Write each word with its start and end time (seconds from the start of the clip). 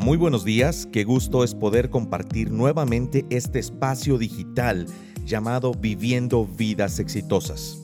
Muy 0.00 0.16
buenos 0.16 0.46
días, 0.46 0.88
qué 0.90 1.04
gusto 1.04 1.44
es 1.44 1.54
poder 1.54 1.90
compartir 1.90 2.50
nuevamente 2.50 3.26
este 3.28 3.58
espacio 3.58 4.16
digital 4.16 4.86
llamado 5.26 5.74
Viviendo 5.74 6.46
Vidas 6.46 6.98
Exitosas. 7.00 7.76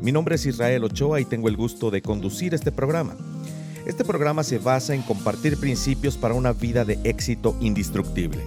Mi 0.00 0.12
nombre 0.12 0.36
es 0.36 0.46
Israel 0.46 0.84
Ochoa 0.84 1.20
y 1.20 1.24
tengo 1.24 1.48
el 1.48 1.56
gusto 1.56 1.90
de 1.90 2.00
conducir 2.00 2.54
este 2.54 2.70
programa. 2.70 3.16
Este 3.86 4.04
programa 4.04 4.44
se 4.44 4.58
basa 4.58 4.94
en 4.94 5.02
compartir 5.02 5.58
principios 5.58 6.16
para 6.16 6.34
una 6.34 6.52
vida 6.52 6.84
de 6.84 6.96
éxito 7.02 7.56
indestructible. 7.60 8.40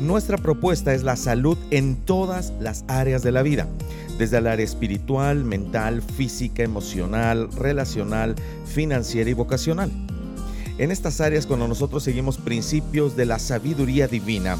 Nuestra 0.00 0.38
propuesta 0.38 0.94
es 0.94 1.02
la 1.02 1.16
salud 1.16 1.58
en 1.70 1.96
todas 1.96 2.54
las 2.60 2.86
áreas 2.88 3.22
de 3.22 3.32
la 3.32 3.42
vida, 3.42 3.68
desde 4.16 4.38
el 4.38 4.46
área 4.46 4.64
espiritual, 4.64 5.44
mental, 5.44 6.00
física, 6.00 6.62
emocional, 6.62 7.50
relacional, 7.52 8.34
financiera 8.64 9.28
y 9.28 9.34
vocacional. 9.34 9.92
En 10.76 10.90
estas 10.90 11.20
áreas, 11.20 11.46
cuando 11.46 11.68
nosotros 11.68 12.02
seguimos 12.02 12.36
principios 12.36 13.14
de 13.14 13.26
la 13.26 13.38
sabiduría 13.38 14.08
divina, 14.08 14.58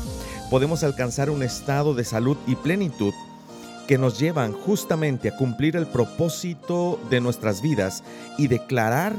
podemos 0.48 0.84
alcanzar 0.84 1.28
un 1.28 1.42
estado 1.42 1.94
de 1.94 2.04
salud 2.04 2.36
y 2.46 2.54
plenitud 2.54 3.12
que 3.88 3.98
nos 3.98 4.18
llevan 4.18 4.52
justamente 4.52 5.28
a 5.28 5.36
cumplir 5.36 5.76
el 5.76 5.86
propósito 5.86 7.00
de 7.10 7.20
nuestras 7.20 7.60
vidas 7.60 8.04
y 8.38 8.46
declarar 8.46 9.14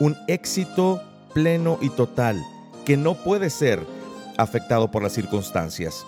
un 0.00 0.16
éxito 0.26 1.02
pleno 1.34 1.78
y 1.82 1.90
total 1.90 2.42
que 2.86 2.96
no 2.96 3.14
puede 3.14 3.50
ser 3.50 3.80
afectado 4.38 4.90
por 4.90 5.02
las 5.02 5.12
circunstancias. 5.12 6.06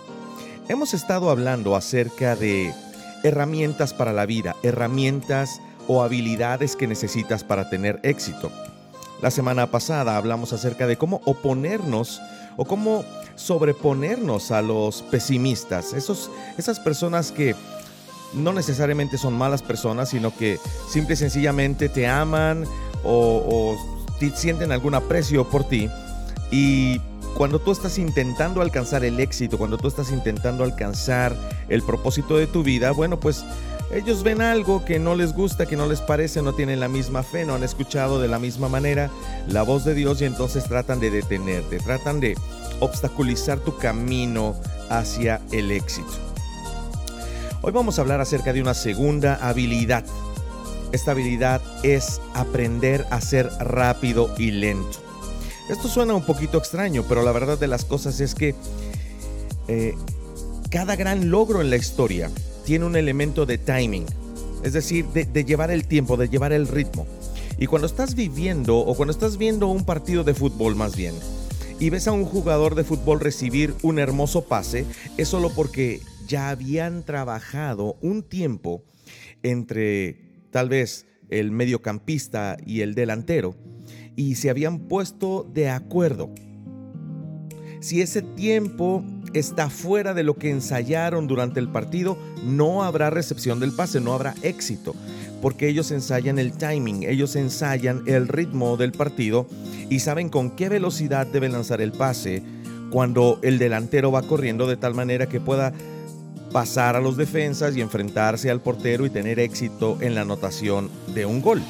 Hemos 0.68 0.94
estado 0.94 1.30
hablando 1.30 1.76
acerca 1.76 2.34
de 2.34 2.72
herramientas 3.22 3.92
para 3.92 4.12
la 4.12 4.26
vida, 4.26 4.56
herramientas 4.62 5.60
o 5.86 6.02
habilidades 6.02 6.74
que 6.74 6.86
necesitas 6.86 7.44
para 7.44 7.68
tener 7.68 8.00
éxito. 8.02 8.50
La 9.20 9.30
semana 9.30 9.70
pasada 9.70 10.16
hablamos 10.16 10.52
acerca 10.52 10.86
de 10.86 10.96
cómo 10.96 11.22
oponernos 11.24 12.20
o 12.56 12.64
cómo 12.64 13.04
sobreponernos 13.34 14.50
a 14.50 14.62
los 14.62 15.02
pesimistas, 15.02 15.92
esos, 15.92 16.30
esas 16.56 16.80
personas 16.80 17.32
que 17.32 17.54
no 18.32 18.52
necesariamente 18.52 19.18
son 19.18 19.34
malas 19.34 19.62
personas, 19.62 20.10
sino 20.10 20.34
que 20.34 20.58
simple 20.90 21.14
y 21.14 21.16
sencillamente 21.16 21.88
te 21.88 22.06
aman 22.06 22.64
o, 23.04 23.42
o 23.46 23.76
sienten 24.34 24.72
algún 24.72 24.94
aprecio 24.94 25.48
por 25.48 25.64
ti. 25.64 25.88
Y 26.50 27.00
cuando 27.36 27.58
tú 27.58 27.72
estás 27.72 27.98
intentando 27.98 28.62
alcanzar 28.62 29.04
el 29.04 29.20
éxito, 29.20 29.58
cuando 29.58 29.78
tú 29.78 29.88
estás 29.88 30.10
intentando 30.10 30.64
alcanzar 30.64 31.36
el 31.68 31.82
propósito 31.82 32.36
de 32.36 32.46
tu 32.46 32.62
vida, 32.62 32.92
bueno, 32.92 33.20
pues 33.20 33.44
ellos 33.90 34.22
ven 34.22 34.42
algo 34.42 34.84
que 34.84 34.98
no 34.98 35.14
les 35.14 35.32
gusta, 35.32 35.66
que 35.66 35.76
no 35.76 35.86
les 35.86 36.00
parece, 36.00 36.42
no 36.42 36.54
tienen 36.54 36.80
la 36.80 36.88
misma 36.88 37.22
fe, 37.22 37.44
no 37.44 37.54
han 37.54 37.62
escuchado 37.62 38.20
de 38.20 38.28
la 38.28 38.38
misma 38.38 38.68
manera 38.68 39.10
la 39.48 39.62
voz 39.62 39.84
de 39.84 39.94
Dios 39.94 40.20
y 40.20 40.24
entonces 40.24 40.64
tratan 40.64 40.98
de 40.98 41.10
detenerte, 41.10 41.78
tratan 41.78 42.20
de 42.20 42.36
obstaculizar 42.80 43.60
tu 43.60 43.76
camino 43.76 44.56
hacia 44.90 45.40
el 45.52 45.70
éxito. 45.70 46.10
Hoy 47.62 47.72
vamos 47.72 47.98
a 47.98 48.02
hablar 48.02 48.20
acerca 48.20 48.52
de 48.52 48.60
una 48.60 48.74
segunda 48.74 49.36
habilidad. 49.36 50.04
Esta 50.92 51.12
habilidad 51.12 51.60
es 51.82 52.20
aprender 52.34 53.06
a 53.10 53.20
ser 53.20 53.48
rápido 53.60 54.32
y 54.36 54.50
lento. 54.50 54.98
Esto 55.68 55.88
suena 55.88 56.14
un 56.14 56.24
poquito 56.24 56.58
extraño, 56.58 57.04
pero 57.08 57.22
la 57.22 57.32
verdad 57.32 57.58
de 57.58 57.66
las 57.66 57.84
cosas 57.84 58.20
es 58.20 58.34
que 58.34 58.54
eh, 59.68 59.94
cada 60.70 60.96
gran 60.96 61.30
logro 61.30 61.60
en 61.60 61.70
la 61.70 61.76
historia 61.76 62.30
tiene 62.66 62.84
un 62.84 62.96
elemento 62.96 63.46
de 63.46 63.58
timing, 63.58 64.04
es 64.64 64.72
decir, 64.72 65.06
de, 65.06 65.44
llevar 65.44 65.70
el 65.70 65.86
tiempo, 65.86 66.16
de 66.16 66.28
llevar 66.28 66.52
el 66.52 66.66
ritmo. 66.66 67.06
Y 67.58 67.66
cuando 67.66 67.86
estás 67.86 68.16
viviendo 68.16 68.76
o 68.76 68.96
cuando 68.96 69.12
estás 69.12 69.38
viendo 69.38 69.68
un 69.68 69.84
partido 69.84 70.24
de 70.24 70.34
fútbol 70.34 70.74
más 70.74 70.96
bien, 70.96 71.14
y 71.78 71.90
ves 71.90 72.08
a 72.08 72.12
un 72.12 72.24
jugador 72.24 72.74
de 72.74 72.82
fútbol 72.82 73.20
recibir 73.20 73.72
un 73.82 74.00
hermoso 74.00 74.46
pase, 74.46 74.84
es 75.16 75.28
solo 75.28 75.50
porque 75.54 76.00
ya 76.26 76.50
habían 76.50 77.04
trabajado 77.04 77.96
un 78.00 78.24
tiempo 78.24 78.82
entre 79.44 80.18
tal 80.50 80.68
vez 80.68 81.06
el 81.30 81.52
mediocampista 81.52 82.56
y 82.66 82.80
el 82.80 82.96
delantero 82.96 83.54
y 84.16 84.34
se 84.34 84.50
habían 84.50 84.80
puesto 84.80 85.48
de 85.54 85.70
acuerdo. 85.70 86.34
Si 87.78 88.00
ese 88.00 88.22
tiempo 88.22 89.04
está 89.38 89.70
fuera 89.70 90.14
de 90.14 90.22
lo 90.22 90.34
que 90.34 90.50
ensayaron 90.50 91.26
durante 91.26 91.60
el 91.60 91.68
partido, 91.68 92.16
no 92.44 92.84
habrá 92.84 93.10
recepción 93.10 93.60
del 93.60 93.72
pase, 93.72 94.00
no 94.00 94.14
habrá 94.14 94.34
éxito, 94.42 94.94
porque 95.42 95.68
ellos 95.68 95.90
ensayan 95.90 96.38
el 96.38 96.52
timing, 96.52 97.02
ellos 97.04 97.36
ensayan 97.36 98.02
el 98.06 98.28
ritmo 98.28 98.76
del 98.76 98.92
partido 98.92 99.46
y 99.90 100.00
saben 100.00 100.28
con 100.28 100.50
qué 100.50 100.68
velocidad 100.68 101.26
debe 101.26 101.48
lanzar 101.48 101.80
el 101.80 101.92
pase 101.92 102.42
cuando 102.90 103.38
el 103.42 103.58
delantero 103.58 104.10
va 104.10 104.22
corriendo 104.22 104.66
de 104.66 104.76
tal 104.76 104.94
manera 104.94 105.28
que 105.28 105.40
pueda 105.40 105.72
pasar 106.52 106.96
a 106.96 107.00
los 107.00 107.16
defensas 107.16 107.76
y 107.76 107.80
enfrentarse 107.80 108.50
al 108.50 108.60
portero 108.60 109.04
y 109.04 109.10
tener 109.10 109.38
éxito 109.38 109.98
en 110.00 110.14
la 110.14 110.22
anotación 110.22 110.90
de 111.14 111.26
un 111.26 111.42
gol. 111.42 111.60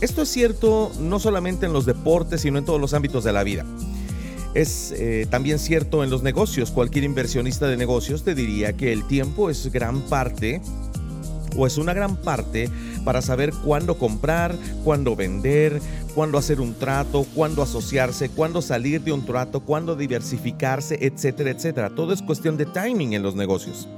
Esto 0.00 0.22
es 0.22 0.30
cierto 0.30 0.90
no 0.98 1.18
solamente 1.18 1.66
en 1.66 1.74
los 1.74 1.84
deportes, 1.84 2.40
sino 2.40 2.58
en 2.58 2.64
todos 2.64 2.80
los 2.80 2.94
ámbitos 2.94 3.22
de 3.24 3.32
la 3.34 3.42
vida. 3.42 3.66
Es 4.54 4.92
eh, 4.96 5.26
también 5.30 5.58
cierto 5.58 6.02
en 6.02 6.10
los 6.10 6.22
negocios. 6.22 6.70
Cualquier 6.70 7.04
inversionista 7.04 7.68
de 7.68 7.76
negocios 7.76 8.24
te 8.24 8.34
diría 8.34 8.72
que 8.72 8.92
el 8.92 9.06
tiempo 9.06 9.48
es 9.50 9.70
gran 9.72 10.00
parte 10.02 10.60
o 11.56 11.66
es 11.66 11.78
una 11.78 11.94
gran 11.94 12.16
parte 12.16 12.68
para 13.04 13.22
saber 13.22 13.52
cuándo 13.64 13.96
comprar, 13.96 14.56
cuándo 14.84 15.16
vender, 15.16 15.80
cuándo 16.14 16.38
hacer 16.38 16.60
un 16.60 16.74
trato, 16.74 17.26
cuándo 17.34 17.62
asociarse, 17.62 18.28
cuándo 18.28 18.62
salir 18.62 19.02
de 19.02 19.12
un 19.12 19.24
trato, 19.24 19.60
cuándo 19.60 19.96
diversificarse, 19.96 20.98
etcétera, 21.00 21.50
etcétera. 21.50 21.90
Todo 21.90 22.12
es 22.12 22.22
cuestión 22.22 22.56
de 22.56 22.66
timing 22.66 23.12
en 23.14 23.22
los 23.22 23.36
negocios. 23.36 23.88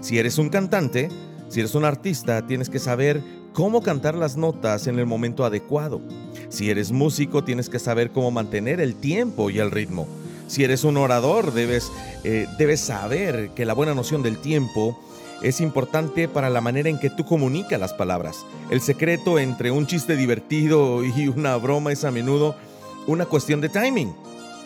Si 0.00 0.18
eres 0.18 0.38
un 0.38 0.48
cantante, 0.48 1.08
si 1.48 1.60
eres 1.60 1.74
un 1.74 1.84
artista, 1.84 2.46
tienes 2.46 2.70
que 2.70 2.78
saber 2.78 3.22
cómo 3.52 3.82
cantar 3.82 4.14
las 4.14 4.36
notas 4.36 4.86
en 4.86 4.98
el 4.98 5.06
momento 5.06 5.44
adecuado. 5.44 6.00
Si 6.48 6.70
eres 6.70 6.92
músico, 6.92 7.44
tienes 7.44 7.68
que 7.68 7.78
saber 7.78 8.10
cómo 8.10 8.30
mantener 8.30 8.80
el 8.80 8.94
tiempo 8.94 9.50
y 9.50 9.58
el 9.58 9.70
ritmo. 9.70 10.06
Si 10.46 10.64
eres 10.64 10.84
un 10.84 10.96
orador, 10.96 11.52
debes, 11.52 11.92
eh, 12.24 12.46
debes 12.58 12.80
saber 12.80 13.50
que 13.50 13.66
la 13.66 13.74
buena 13.74 13.94
noción 13.94 14.22
del 14.22 14.38
tiempo 14.38 14.98
es 15.42 15.60
importante 15.60 16.26
para 16.26 16.48
la 16.48 16.62
manera 16.62 16.88
en 16.88 16.98
que 16.98 17.10
tú 17.10 17.24
comunicas 17.24 17.78
las 17.78 17.92
palabras. 17.92 18.46
El 18.70 18.80
secreto 18.80 19.38
entre 19.38 19.70
un 19.70 19.86
chiste 19.86 20.16
divertido 20.16 21.04
y 21.04 21.28
una 21.28 21.56
broma 21.56 21.92
es 21.92 22.04
a 22.04 22.10
menudo 22.10 22.56
una 23.06 23.26
cuestión 23.26 23.60
de 23.60 23.68
timing. 23.68 24.14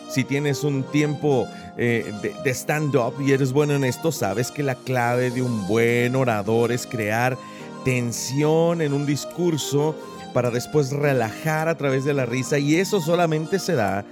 Si 0.09 0.23
tienes 0.23 0.63
un 0.63 0.83
tiempo 0.83 1.47
eh, 1.77 2.13
de, 2.21 2.33
de 2.43 2.49
stand-up 2.51 3.13
y 3.19 3.33
eres 3.33 3.51
bueno 3.51 3.73
en 3.73 3.83
esto, 3.83 4.11
sabes 4.11 4.51
que 4.51 4.63
la 4.63 4.75
clave 4.75 5.31
de 5.31 5.41
un 5.41 5.67
buen 5.67 6.15
orador 6.15 6.71
es 6.71 6.87
crear 6.87 7.37
tensión 7.83 8.81
en 8.81 8.93
un 8.93 9.05
discurso 9.05 9.95
para 10.33 10.49
después 10.49 10.91
relajar 10.91 11.67
a 11.69 11.77
través 11.77 12.03
de 12.03 12.13
la 12.13 12.25
risa 12.25 12.57
y 12.57 12.75
eso 12.75 12.99
solamente 12.99 13.59
se 13.59 13.73
da 13.75 14.03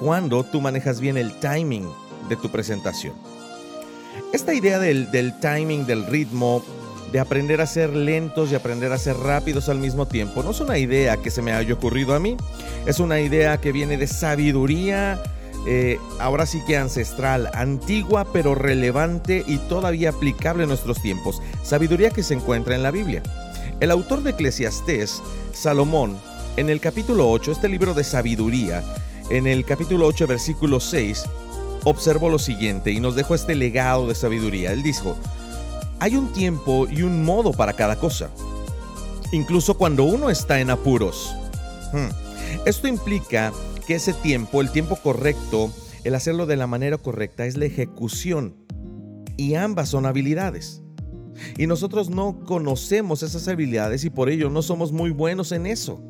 cuando 0.00 0.44
tú 0.44 0.60
manejas 0.60 1.00
bien 1.00 1.16
el 1.16 1.32
timing 1.40 1.88
de 2.28 2.36
tu 2.36 2.50
presentación. 2.50 3.14
Esta 4.32 4.54
idea 4.54 4.78
del, 4.78 5.34
timing, 5.40 5.86
del 5.86 6.06
ritmo, 6.06 6.62
de 7.12 7.18
aprender 7.18 7.60
a 7.60 7.66
ser 7.66 7.90
lentos 7.90 8.52
y 8.52 8.54
aprender 8.54 8.92
a 8.92 8.98
ser 8.98 9.16
rápidos 9.16 9.68
al 9.68 9.78
mismo 9.78 10.06
tiempo, 10.06 10.42
no 10.42 10.50
es 10.50 10.60
una 10.60 10.78
idea 10.78 11.16
que 11.16 11.30
se 11.30 11.42
me 11.42 11.52
haya 11.52 11.74
ocurrido 11.74 12.14
a 12.14 12.20
mí, 12.20 12.36
es 12.86 13.00
una 13.00 13.20
idea 13.20 13.60
que 13.60 13.72
viene 13.72 13.96
de 13.96 14.06
sabiduría, 14.06 15.20
eh, 15.66 15.98
ahora 16.20 16.46
sí 16.46 16.62
que 16.66 16.76
ancestral, 16.76 17.50
antigua 17.52 18.26
pero 18.32 18.54
relevante 18.54 19.44
y 19.46 19.58
todavía 19.58 20.10
aplicable 20.10 20.62
en 20.62 20.68
nuestros 20.68 21.02
tiempos, 21.02 21.42
sabiduría 21.64 22.10
que 22.10 22.22
se 22.22 22.34
encuentra 22.34 22.76
en 22.76 22.84
la 22.84 22.92
Biblia. 22.92 23.22
El 23.80 23.90
autor 23.90 24.22
de 24.22 24.32
Eclesiastés, 24.32 25.22
Salomón, 25.54 26.18
en 26.58 26.68
el 26.68 26.80
capítulo 26.80 27.30
8, 27.30 27.52
este 27.52 27.66
libro 27.66 27.94
de 27.94 28.04
sabiduría, 28.04 28.84
en 29.30 29.46
el 29.46 29.64
capítulo 29.64 30.06
8, 30.06 30.26
versículo 30.26 30.80
6, 30.80 31.24
observó 31.84 32.28
lo 32.28 32.38
siguiente 32.38 32.90
y 32.90 33.00
nos 33.00 33.14
dejó 33.14 33.34
este 33.34 33.54
legado 33.54 34.06
de 34.06 34.14
sabiduría. 34.14 34.72
Él 34.72 34.82
dijo, 34.82 35.16
hay 35.98 36.14
un 36.16 36.30
tiempo 36.30 36.86
y 36.90 37.00
un 37.00 37.24
modo 37.24 37.52
para 37.52 37.72
cada 37.72 37.96
cosa, 37.96 38.28
incluso 39.32 39.78
cuando 39.78 40.04
uno 40.04 40.28
está 40.28 40.60
en 40.60 40.68
apuros. 40.68 41.34
Hmm. 41.94 42.10
Esto 42.66 42.86
implica 42.86 43.50
que 43.86 43.94
ese 43.94 44.12
tiempo, 44.12 44.60
el 44.60 44.70
tiempo 44.72 44.96
correcto, 44.96 45.72
el 46.04 46.14
hacerlo 46.14 46.44
de 46.44 46.56
la 46.56 46.66
manera 46.66 46.98
correcta 46.98 47.46
es 47.46 47.56
la 47.56 47.64
ejecución. 47.64 48.56
Y 49.38 49.54
ambas 49.54 49.88
son 49.88 50.04
habilidades. 50.04 50.82
Y 51.56 51.66
nosotros 51.66 52.10
no 52.10 52.40
conocemos 52.44 53.22
esas 53.22 53.46
habilidades 53.48 54.04
y 54.04 54.10
por 54.10 54.28
ello 54.30 54.50
no 54.50 54.62
somos 54.62 54.92
muy 54.92 55.10
buenos 55.10 55.52
en 55.52 55.66
eso. 55.66 56.00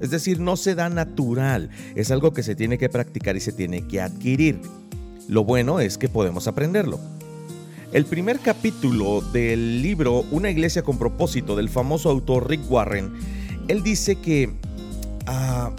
Es 0.00 0.10
decir, 0.10 0.38
no 0.38 0.56
se 0.56 0.74
da 0.74 0.88
natural, 0.88 1.70
es 1.96 2.10
algo 2.10 2.32
que 2.32 2.42
se 2.42 2.54
tiene 2.54 2.78
que 2.78 2.88
practicar 2.88 3.36
y 3.36 3.40
se 3.40 3.52
tiene 3.52 3.86
que 3.86 4.00
adquirir. 4.00 4.60
Lo 5.28 5.44
bueno 5.44 5.80
es 5.80 5.98
que 5.98 6.08
podemos 6.08 6.46
aprenderlo. 6.46 6.98
El 7.92 8.04
primer 8.04 8.38
capítulo 8.40 9.22
del 9.32 9.80
libro 9.82 10.24
Una 10.30 10.50
iglesia 10.50 10.82
con 10.82 10.98
propósito 10.98 11.56
del 11.56 11.70
famoso 11.70 12.10
autor 12.10 12.48
Rick 12.48 12.70
Warren, 12.70 13.10
él 13.66 13.82
dice 13.82 14.16
que 14.16 14.50
ah, 15.26 15.70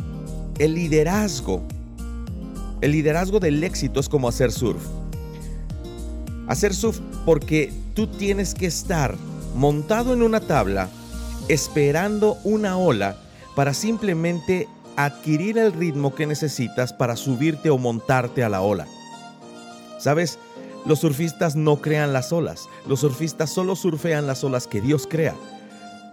el 0.57 0.73
liderazgo 0.73 1.63
El 2.81 2.91
liderazgo 2.93 3.39
del 3.39 3.63
éxito 3.63 3.99
es 3.99 4.09
como 4.09 4.27
hacer 4.27 4.51
surf. 4.51 4.81
Hacer 6.47 6.73
surf 6.73 6.99
porque 7.25 7.71
tú 7.99 8.07
tienes 8.07 8.55
que 8.55 8.65
estar 8.65 9.17
montado 9.55 10.13
en 10.13 10.23
una 10.23 10.39
tabla 10.39 10.87
esperando 11.49 12.37
una 12.45 12.77
ola 12.77 13.17
para 13.57 13.73
simplemente 13.73 14.69
adquirir 14.95 15.57
el 15.57 15.73
ritmo 15.73 16.15
que 16.15 16.25
necesitas 16.25 16.93
para 16.93 17.17
subirte 17.17 17.69
o 17.69 17.77
montarte 17.77 18.41
a 18.41 18.47
la 18.47 18.61
ola. 18.61 18.87
¿Sabes? 19.97 20.39
Los 20.85 20.99
surfistas 20.99 21.57
no 21.57 21.81
crean 21.81 22.13
las 22.13 22.31
olas, 22.31 22.69
los 22.87 23.01
surfistas 23.01 23.49
solo 23.49 23.75
surfean 23.75 24.27
las 24.27 24.45
olas 24.45 24.65
que 24.65 24.79
Dios 24.79 25.05
crea. 25.05 25.35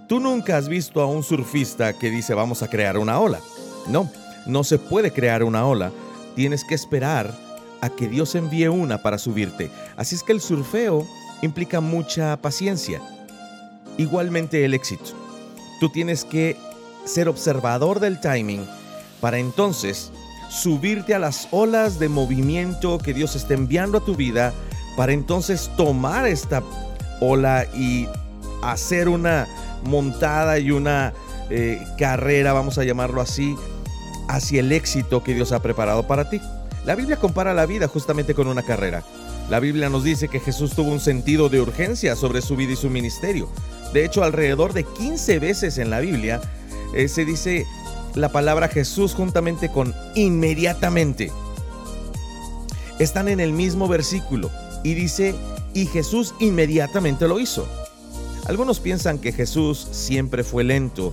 Tú 0.09 0.19
nunca 0.19 0.57
has 0.57 0.69
visto 0.69 1.01
a 1.01 1.07
un 1.07 1.23
surfista 1.23 1.93
que 1.93 2.11
dice 2.11 2.35
vamos 2.35 2.65
a 2.65 2.69
crear 2.69 2.99
una 2.99 3.21
ola. 3.21 3.39
No, 3.87 4.11
no 4.45 4.65
se 4.65 4.79
puede 4.79 5.13
crear 5.13 5.45
una 5.45 5.65
ola. 5.65 5.93
Tienes 6.35 6.65
que 6.65 6.75
esperar 6.75 7.33
a 7.81 7.91
que 7.91 8.09
Dios 8.09 8.35
envíe 8.35 8.67
una 8.67 9.03
para 9.03 9.19
subirte. 9.19 9.71
Así 9.97 10.17
es 10.17 10.25
que 10.25 10.33
el 10.33 10.41
surfeo 10.41 11.07
implica 11.43 11.81
mucha 11.81 12.37
paciencia. 12.37 13.01
Igualmente 13.99 14.65
el 14.65 14.75
éxito. 14.75 15.11
Tú 15.81 15.91
tienes 15.91 16.25
que 16.25 16.57
ser 17.05 17.29
observador 17.29 18.01
del 18.01 18.21
timing 18.21 18.67
para 19.21 19.39
entonces 19.39 20.13
subirte 20.51 21.15
a 21.15 21.19
las 21.19 21.49
olas 21.51 21.99
de 21.99 22.09
movimiento 22.09 22.99
que 22.99 23.15
Dios 23.15 23.37
está 23.37 23.55
enviando 23.55 23.99
a 23.99 24.05
tu 24.05 24.15
vida, 24.15 24.53
para 24.97 25.13
entonces 25.13 25.71
tomar 25.77 26.27
esta 26.27 26.63
ola 27.21 27.67
y 27.75 28.09
hacer 28.63 29.09
una 29.09 29.47
montada 29.85 30.59
y 30.59 30.71
una 30.71 31.13
eh, 31.51 31.85
carrera, 31.99 32.53
vamos 32.53 32.79
a 32.79 32.85
llamarlo 32.85 33.21
así, 33.21 33.57
hacia 34.29 34.61
el 34.61 34.73
éxito 34.73 35.23
que 35.23 35.35
Dios 35.35 35.53
ha 35.53 35.61
preparado 35.61 36.07
para 36.07 36.31
ti. 36.31 36.41
La 36.85 36.95
Biblia 36.95 37.17
compara 37.17 37.53
la 37.53 37.67
vida 37.67 37.89
justamente 37.89 38.35
con 38.35 38.47
una 38.47 38.63
carrera. 38.63 39.03
La 39.49 39.61
Biblia 39.61 39.89
nos 39.89 40.03
dice 40.03 40.29
que 40.29 40.41
Jesús 40.41 40.75
tuvo 40.75 40.91
un 40.91 41.01
sentido 41.01 41.49
de 41.49 41.61
urgencia 41.61 42.17
sobre 42.17 42.43
su 42.43 42.57
vida 42.57 42.73
y 42.73 42.77
su 42.77 42.91
ministerio. 42.91 43.49
De 43.93 44.05
hecho, 44.05 44.25
alrededor 44.25 44.73
de 44.73 44.85
15 44.85 45.39
veces 45.39 45.79
en 45.79 45.91
la 45.91 46.01
Biblia 46.01 46.41
eh, 46.95 47.09
se 47.09 47.25
dice 47.25 47.65
la 48.15 48.31
palabra 48.31 48.69
Jesús 48.69 49.15
juntamente 49.15 49.71
con 49.71 49.95
inmediatamente. 50.15 51.31
Están 52.99 53.29
en 53.29 53.41
el 53.41 53.53
mismo 53.53 53.87
versículo 53.87 54.51
y 54.83 54.95
dice, 54.95 55.35
y 55.75 55.87
Jesús 55.87 56.35
inmediatamente 56.41 57.29
lo 57.29 57.39
hizo. 57.39 57.69
Algunos 58.47 58.81
piensan 58.81 59.19
que 59.19 59.33
Jesús 59.33 59.87
siempre 59.91 60.43
fue 60.45 60.65
lento, 60.65 61.13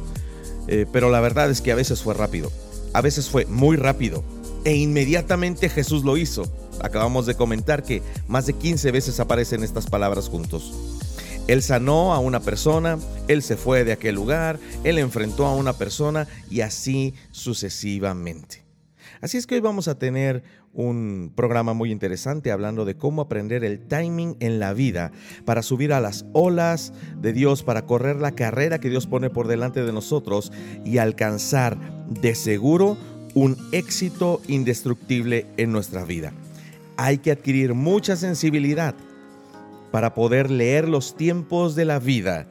eh, 0.67 0.85
pero 0.91 1.09
la 1.09 1.19
verdad 1.19 1.51
es 1.51 1.61
que 1.61 1.71
a 1.71 1.75
veces 1.75 2.01
fue 2.01 2.13
rápido, 2.13 2.51
a 2.93 3.01
veces 3.01 3.29
fue 3.29 3.45
muy 3.45 3.75
rápido, 3.75 4.23
e 4.63 4.75
inmediatamente 4.75 5.69
Jesús 5.69 6.03
lo 6.03 6.15
hizo. 6.17 6.43
Acabamos 6.81 7.25
de 7.25 7.35
comentar 7.35 7.83
que 7.83 8.01
más 8.27 8.45
de 8.45 8.53
15 8.53 8.91
veces 8.91 9.19
aparecen 9.19 9.63
estas 9.63 9.87
palabras 9.87 10.29
juntos. 10.29 10.73
Él 11.47 11.61
sanó 11.61 12.13
a 12.13 12.19
una 12.19 12.39
persona, 12.39 12.97
él 13.27 13.41
se 13.41 13.57
fue 13.57 13.83
de 13.83 13.91
aquel 13.91 14.15
lugar, 14.15 14.59
él 14.83 14.97
enfrentó 14.97 15.45
a 15.45 15.55
una 15.55 15.73
persona 15.73 16.27
y 16.49 16.61
así 16.61 17.13
sucesivamente. 17.31 18.63
Así 19.19 19.37
es 19.37 19.47
que 19.47 19.55
hoy 19.55 19.61
vamos 19.61 19.87
a 19.87 19.97
tener 19.97 20.43
un 20.73 21.31
programa 21.35 21.73
muy 21.73 21.91
interesante 21.91 22.51
hablando 22.51 22.83
de 22.83 22.95
cómo 22.95 23.21
aprender 23.21 23.63
el 23.63 23.79
timing 23.79 24.35
en 24.39 24.59
la 24.59 24.73
vida 24.73 25.11
para 25.45 25.61
subir 25.61 25.93
a 25.93 26.01
las 26.01 26.25
olas 26.33 26.93
de 27.21 27.31
Dios, 27.31 27.63
para 27.63 27.85
correr 27.85 28.17
la 28.17 28.31
carrera 28.31 28.79
que 28.79 28.89
Dios 28.89 29.07
pone 29.07 29.29
por 29.29 29.47
delante 29.47 29.83
de 29.83 29.93
nosotros 29.93 30.51
y 30.83 30.97
alcanzar 30.97 31.77
de 32.09 32.35
seguro 32.35 32.97
un 33.33 33.57
éxito 33.71 34.41
indestructible 34.47 35.45
en 35.57 35.71
nuestra 35.71 36.05
vida. 36.05 36.33
Hay 36.97 37.17
que 37.17 37.31
adquirir 37.31 37.73
mucha 37.73 38.15
sensibilidad 38.15 38.95
para 39.91 40.13
poder 40.13 40.49
leer 40.49 40.87
los 40.87 41.15
tiempos 41.15 41.75
de 41.75 41.85
la 41.85 41.99
vida 41.99 42.47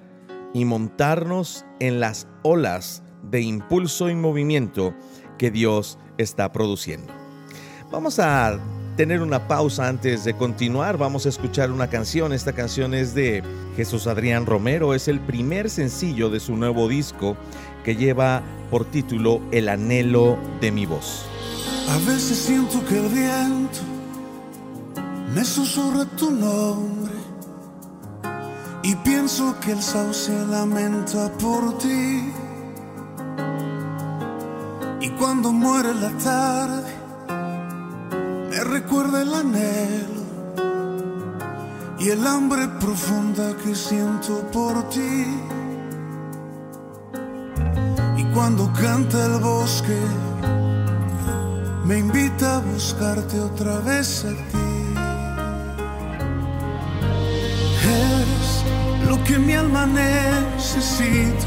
y 0.55 0.65
montarnos 0.65 1.65
en 1.81 2.00
las 2.00 2.27
olas 2.43 3.03
de 3.31 3.41
impulso 3.41 4.11
y 4.11 4.15
movimiento 4.15 4.94
que 5.39 5.50
Dios 5.50 5.99
está 6.19 6.53
produciendo. 6.53 7.12
Vamos 7.91 8.19
a 8.19 8.59
tener 8.97 9.23
una 9.23 9.49
pausa 9.49 9.89
antes 9.89 10.25
de 10.25 10.35
continuar. 10.35 10.99
Vamos 10.99 11.27
a 11.27 11.29
escuchar 11.29 11.71
una 11.71 11.88
canción. 11.88 12.33
Esta 12.33 12.53
canción 12.53 12.95
es 12.95 13.15
de 13.15 13.43
Jesús 13.77 14.06
Adrián 14.06 14.47
Romero. 14.47 14.95
Es 14.95 15.09
el 15.09 15.21
primer 15.21 15.71
sencillo 15.71 16.31
de 16.31 16.41
su 16.41 16.56
nuevo 16.56 16.88
disco 16.88 17.37
que 17.85 17.97
lleva 17.97 18.43
por 18.71 18.85
título 18.85 19.41
El 19.50 19.69
anhelo 19.69 20.38
de 20.61 20.71
mi 20.71 20.87
voz. 20.87 21.27
A 21.88 21.97
veces 22.11 22.38
siento 22.38 22.85
que 22.87 22.99
el 22.99 23.09
viento 23.09 23.92
me 25.34 25.44
susurra 25.44 26.05
tu 26.17 26.31
nombre 26.31 27.12
y 28.82 28.94
pienso 28.96 29.55
que 29.61 29.73
el 29.73 29.82
sauce 29.82 30.32
lamenta 30.46 31.31
por 31.38 31.79
ti. 31.79 32.32
Y 35.00 35.08
cuando 35.11 35.52
muere 35.52 35.94
la 35.94 36.11
tarde, 36.19 36.93
me 38.50 38.64
recuerda 38.64 39.23
el 39.23 39.32
anhelo 39.32 40.23
y 41.99 42.08
el 42.11 42.26
hambre 42.26 42.69
profunda 42.81 43.56
que 43.64 43.75
siento 43.75 44.40
por 44.50 44.88
ti. 44.90 45.26
Y 48.17 48.25
cuando 48.35 48.70
canta 48.73 49.26
el 49.26 49.40
bosque, 49.40 50.00
me 51.85 51.99
invita 51.99 52.56
a 52.56 52.61
buscarte 52.61 53.38
otra 53.40 53.78
vez 53.78 54.25
a 54.25 54.31
ti. 54.31 54.62
Lo 59.23 59.29
que 59.29 59.39
mi 59.39 59.53
alma 59.55 59.87
necesita, 59.87 61.47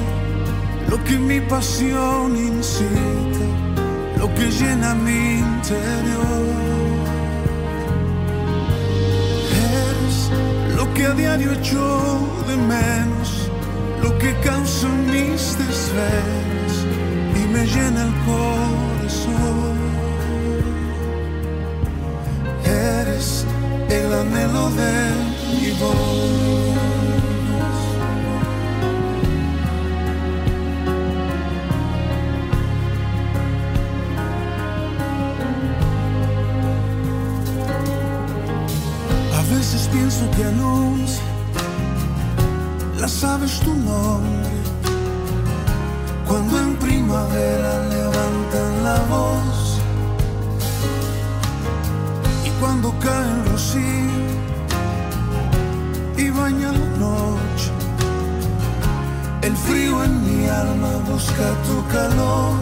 lo 0.90 1.04
que 1.04 1.18
mi 1.18 1.42
pasión 1.42 2.38
incita, 2.38 3.46
lo 4.18 4.34
que 4.34 4.50
llena 4.50 4.96
mi 4.96 5.40
interior. 5.40 6.46
Eres 9.52 10.32
lo 10.78 10.94
que 10.94 11.06
a 11.06 11.14
diario 11.14 11.52
echo 11.52 12.20
de 12.48 12.56
menos, 12.56 13.50
lo 14.02 14.18
que 14.20 14.34
causa 14.40 14.88
mis 15.12 15.58
desvelos 15.58 16.74
y 17.36 17.48
me 17.54 17.66
llena 17.66 18.04
el 18.04 18.14
corazón. 18.30 19.76
Eres 22.64 23.46
el 23.90 24.14
anhelo 24.14 24.70
de 24.70 25.12
mi 25.60 25.72
voz. 25.72 26.65
Pienso 39.96 40.30
que 40.36 40.44
anuncia 40.44 41.24
las 43.00 43.24
aves 43.24 43.60
tu 43.62 43.74
nombre. 43.74 44.56
Cuando 46.28 46.60
en 46.60 46.76
primavera 46.76 47.72
levantan 47.96 48.72
la 48.84 49.00
voz 49.14 49.80
y 52.48 52.50
cuando 52.60 52.88
cae 53.00 53.28
el 53.36 53.42
rocío 53.52 54.26
y 56.18 56.30
baña 56.30 56.72
la 56.72 56.90
noche 57.06 57.70
el 59.48 59.56
frío 59.56 60.04
en 60.04 60.14
mi 60.26 60.48
alma 60.48 60.92
busca 61.10 61.48
tu 61.68 61.76
calor. 61.96 62.56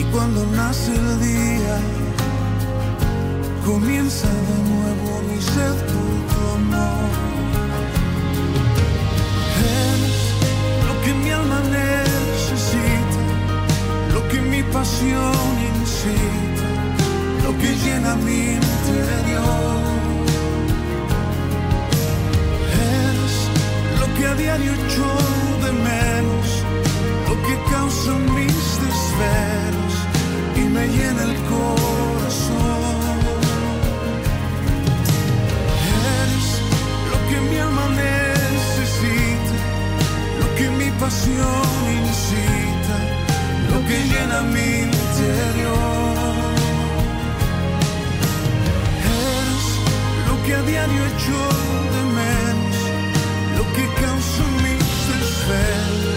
Y 0.00 0.02
cuando 0.12 0.44
nace 0.60 0.92
el 0.96 1.20
día 1.20 1.76
comienza 3.68 4.28
de 4.48 4.56
nuevo 4.72 5.08
mi 5.28 5.40
sed 5.42 5.76
por 5.92 6.14
tu 6.30 6.40
amor. 6.58 7.10
Eres 9.84 10.20
lo 10.88 10.94
que 11.02 11.12
mi 11.20 11.30
alma 11.30 11.60
necesita, 11.80 13.20
lo 14.14 14.20
que 14.30 14.40
mi 14.52 14.62
pasión 14.76 15.50
incita, 15.72 16.68
lo 17.44 17.50
que 17.60 17.70
llena 17.82 18.10
mi 18.26 18.40
interior. 18.58 19.80
Eres 22.96 23.34
lo 24.00 24.06
que 24.14 24.22
a 24.32 24.34
diario 24.34 24.72
echo 24.80 25.08
de 25.64 25.72
menos, 25.90 26.48
lo 27.28 27.34
que 27.46 27.54
causa 27.74 28.12
mis 28.36 28.60
desvelos 28.84 29.94
y 30.56 30.62
me 30.74 30.84
llena 30.96 31.22
el 31.30 31.36
corazón. 31.52 32.77
Necesita, 38.04 39.56
lo 40.40 40.46
que 40.56 40.70
mi 40.70 40.90
pasión 41.02 41.66
incita, 42.02 42.96
lo 43.72 43.78
que 43.88 43.96
llena 44.10 44.42
mi 44.54 44.68
interior. 44.88 46.48
Eres 49.20 49.66
lo 50.28 50.34
que 50.44 50.54
a 50.54 50.62
diario 50.62 51.02
echo 51.12 51.40
de 51.94 52.02
menos, 52.20 52.76
lo 53.58 53.64
que 53.74 53.84
causa 54.02 54.44
mis 54.64 54.88
desvelos 55.10 56.07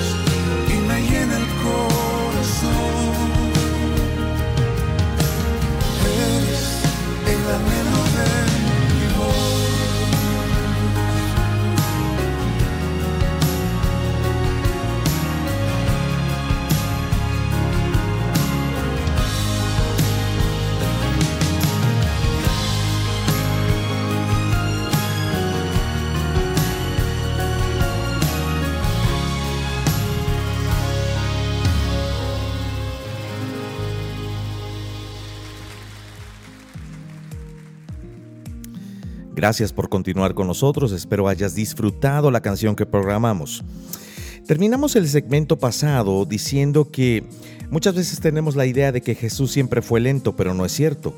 Gracias 39.41 39.73
por 39.73 39.89
continuar 39.89 40.35
con 40.35 40.45
nosotros, 40.45 40.91
espero 40.91 41.27
hayas 41.27 41.55
disfrutado 41.55 42.29
la 42.29 42.41
canción 42.41 42.75
que 42.75 42.85
programamos. 42.85 43.63
Terminamos 44.45 44.95
el 44.95 45.09
segmento 45.09 45.57
pasado 45.57 46.25
diciendo 46.25 46.91
que 46.91 47.23
muchas 47.71 47.95
veces 47.95 48.19
tenemos 48.19 48.55
la 48.55 48.67
idea 48.67 48.91
de 48.91 49.01
que 49.01 49.15
Jesús 49.15 49.51
siempre 49.51 49.81
fue 49.81 49.99
lento, 49.99 50.35
pero 50.35 50.53
no 50.53 50.63
es 50.63 50.71
cierto. 50.71 51.15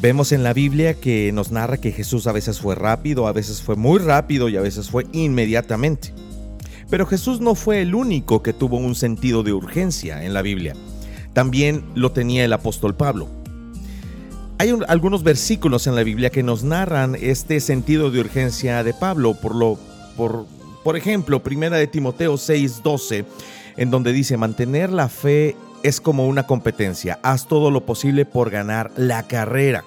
Vemos 0.00 0.32
en 0.32 0.42
la 0.42 0.52
Biblia 0.52 0.94
que 0.94 1.30
nos 1.30 1.52
narra 1.52 1.76
que 1.76 1.92
Jesús 1.92 2.26
a 2.26 2.32
veces 2.32 2.58
fue 2.58 2.74
rápido, 2.74 3.28
a 3.28 3.32
veces 3.32 3.62
fue 3.62 3.76
muy 3.76 4.00
rápido 4.00 4.48
y 4.48 4.56
a 4.56 4.60
veces 4.60 4.90
fue 4.90 5.06
inmediatamente. 5.12 6.12
Pero 6.90 7.06
Jesús 7.06 7.40
no 7.40 7.54
fue 7.54 7.80
el 7.80 7.94
único 7.94 8.42
que 8.42 8.52
tuvo 8.52 8.76
un 8.76 8.96
sentido 8.96 9.44
de 9.44 9.52
urgencia 9.52 10.24
en 10.24 10.34
la 10.34 10.42
Biblia. 10.42 10.74
También 11.32 11.84
lo 11.94 12.10
tenía 12.10 12.44
el 12.44 12.52
apóstol 12.52 12.96
Pablo. 12.96 13.37
Hay 14.58 14.72
un- 14.72 14.84
algunos 14.88 15.22
versículos 15.22 15.86
en 15.86 15.94
la 15.94 16.02
Biblia 16.02 16.30
que 16.30 16.42
nos 16.42 16.64
narran 16.64 17.16
este 17.20 17.60
sentido 17.60 18.10
de 18.10 18.20
urgencia 18.20 18.82
de 18.82 18.92
Pablo. 18.92 19.34
Por, 19.34 19.54
lo, 19.54 19.78
por, 20.16 20.46
por 20.82 20.96
ejemplo, 20.96 21.42
primera 21.42 21.76
de 21.76 21.86
Timoteo 21.86 22.34
6:12, 22.36 23.24
en 23.76 23.90
donde 23.90 24.12
dice, 24.12 24.36
mantener 24.36 24.90
la 24.92 25.08
fe 25.08 25.56
es 25.84 26.00
como 26.00 26.26
una 26.26 26.44
competencia. 26.46 27.20
Haz 27.22 27.46
todo 27.46 27.70
lo 27.70 27.86
posible 27.86 28.24
por 28.24 28.50
ganar 28.50 28.90
la 28.96 29.22
carrera. 29.28 29.84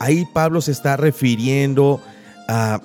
Ahí 0.00 0.26
Pablo 0.32 0.60
se 0.60 0.72
está 0.72 0.96
refiriendo 0.96 2.00
a 2.48 2.80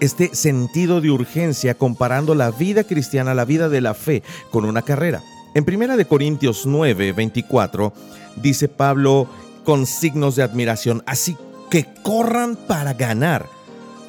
este 0.00 0.34
sentido 0.34 1.00
de 1.00 1.12
urgencia 1.12 1.74
comparando 1.74 2.34
la 2.34 2.50
vida 2.50 2.82
cristiana, 2.82 3.32
la 3.32 3.44
vida 3.44 3.68
de 3.68 3.80
la 3.80 3.94
fe, 3.94 4.24
con 4.50 4.64
una 4.64 4.82
carrera. 4.82 5.22
En 5.54 5.64
1 5.64 5.96
de 5.96 6.04
Corintios 6.04 6.66
9, 6.66 7.12
24, 7.12 7.92
dice 8.42 8.66
Pablo 8.68 9.28
con 9.64 9.86
signos 9.86 10.36
de 10.36 10.42
admiración, 10.42 11.02
así 11.06 11.36
que 11.70 11.86
corran 12.02 12.56
para 12.56 12.92
ganar. 12.92 13.48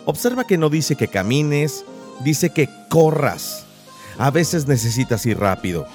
Observa 0.05 0.45
que 0.45 0.57
no 0.57 0.69
dice 0.69 0.95
que 0.95 1.07
camines, 1.07 1.83
dice 2.23 2.51
que 2.51 2.69
corras. 2.89 3.65
A 4.17 4.29
veces 4.31 4.67
necesitas 4.67 5.25
ir 5.25 5.39
rápido. 5.39 5.87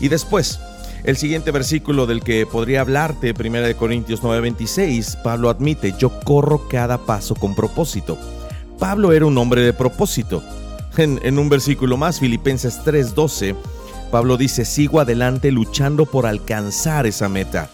Y 0.00 0.08
después, 0.08 0.58
el 1.04 1.16
siguiente 1.16 1.50
versículo 1.50 2.06
del 2.06 2.22
que 2.22 2.46
podría 2.46 2.80
hablarte, 2.80 3.32
1 3.38 3.60
de 3.60 3.76
Corintios 3.76 4.22
9:26, 4.22 5.22
Pablo 5.22 5.50
admite, 5.50 5.94
yo 5.98 6.10
corro 6.20 6.66
cada 6.68 6.98
paso 6.98 7.34
con 7.34 7.54
propósito. 7.54 8.18
Pablo 8.78 9.12
era 9.12 9.26
un 9.26 9.38
hombre 9.38 9.62
de 9.62 9.72
propósito. 9.72 10.42
En, 10.96 11.20
en 11.22 11.38
un 11.38 11.48
versículo 11.48 11.96
más, 11.96 12.20
Filipenses 12.20 12.80
3:12, 12.84 13.54
Pablo 14.10 14.36
dice, 14.36 14.64
sigo 14.64 15.00
adelante 15.00 15.50
luchando 15.50 16.06
por 16.06 16.26
alcanzar 16.26 17.06
esa 17.06 17.28
meta. 17.28 17.68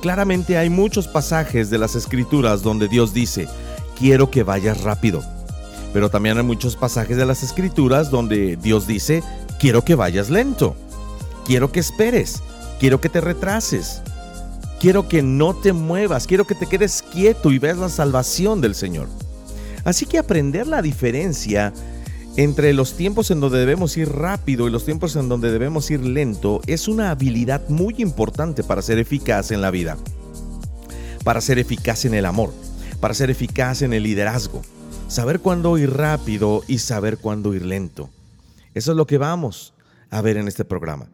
Claramente 0.00 0.56
hay 0.56 0.70
muchos 0.70 1.08
pasajes 1.08 1.68
de 1.68 1.78
las 1.78 1.94
escrituras 1.94 2.62
donde 2.62 2.88
Dios 2.88 3.12
dice, 3.12 3.48
quiero 3.98 4.30
que 4.30 4.42
vayas 4.42 4.82
rápido. 4.82 5.22
Pero 5.92 6.08
también 6.08 6.38
hay 6.38 6.44
muchos 6.44 6.76
pasajes 6.76 7.16
de 7.16 7.26
las 7.26 7.42
escrituras 7.42 8.10
donde 8.10 8.56
Dios 8.56 8.86
dice, 8.86 9.22
quiero 9.58 9.84
que 9.84 9.94
vayas 9.94 10.30
lento. 10.30 10.74
Quiero 11.44 11.70
que 11.70 11.80
esperes. 11.80 12.42
Quiero 12.78 13.00
que 13.00 13.08
te 13.08 13.20
retrases. 13.20 14.00
Quiero 14.78 15.08
que 15.08 15.22
no 15.22 15.54
te 15.54 15.72
muevas. 15.72 16.26
Quiero 16.26 16.46
que 16.46 16.54
te 16.54 16.66
quedes 16.66 17.02
quieto 17.02 17.50
y 17.50 17.58
veas 17.58 17.76
la 17.76 17.90
salvación 17.90 18.60
del 18.60 18.74
Señor. 18.74 19.08
Así 19.84 20.06
que 20.06 20.18
aprender 20.18 20.66
la 20.66 20.80
diferencia 20.80 21.72
entre 22.36 22.72
los 22.72 22.96
tiempos 22.96 23.30
en 23.30 23.40
donde 23.40 23.58
debemos 23.58 23.96
ir 23.96 24.08
rápido 24.08 24.68
y 24.68 24.70
los 24.70 24.84
tiempos 24.84 25.16
en 25.16 25.28
donde 25.28 25.50
debemos 25.50 25.90
ir 25.90 26.00
lento 26.00 26.60
es 26.66 26.86
una 26.86 27.10
habilidad 27.10 27.68
muy 27.68 27.96
importante 27.98 28.62
para 28.62 28.82
ser 28.82 28.98
eficaz 28.98 29.50
en 29.50 29.60
la 29.60 29.70
vida. 29.70 29.96
Para 31.24 31.40
ser 31.40 31.58
eficaz 31.58 32.04
en 32.04 32.14
el 32.14 32.24
amor. 32.24 32.52
Para 33.00 33.14
ser 33.14 33.30
eficaz 33.30 33.82
en 33.82 33.92
el 33.92 34.04
liderazgo. 34.04 34.62
Saber 35.08 35.40
cuándo 35.40 35.76
ir 35.76 35.92
rápido 35.92 36.62
y 36.68 36.78
saber 36.78 37.18
cuándo 37.18 37.52
ir 37.52 37.66
lento. 37.66 38.10
Eso 38.74 38.92
es 38.92 38.96
lo 38.96 39.06
que 39.06 39.18
vamos 39.18 39.74
a 40.10 40.22
ver 40.22 40.36
en 40.36 40.46
este 40.46 40.64
programa. 40.64 41.08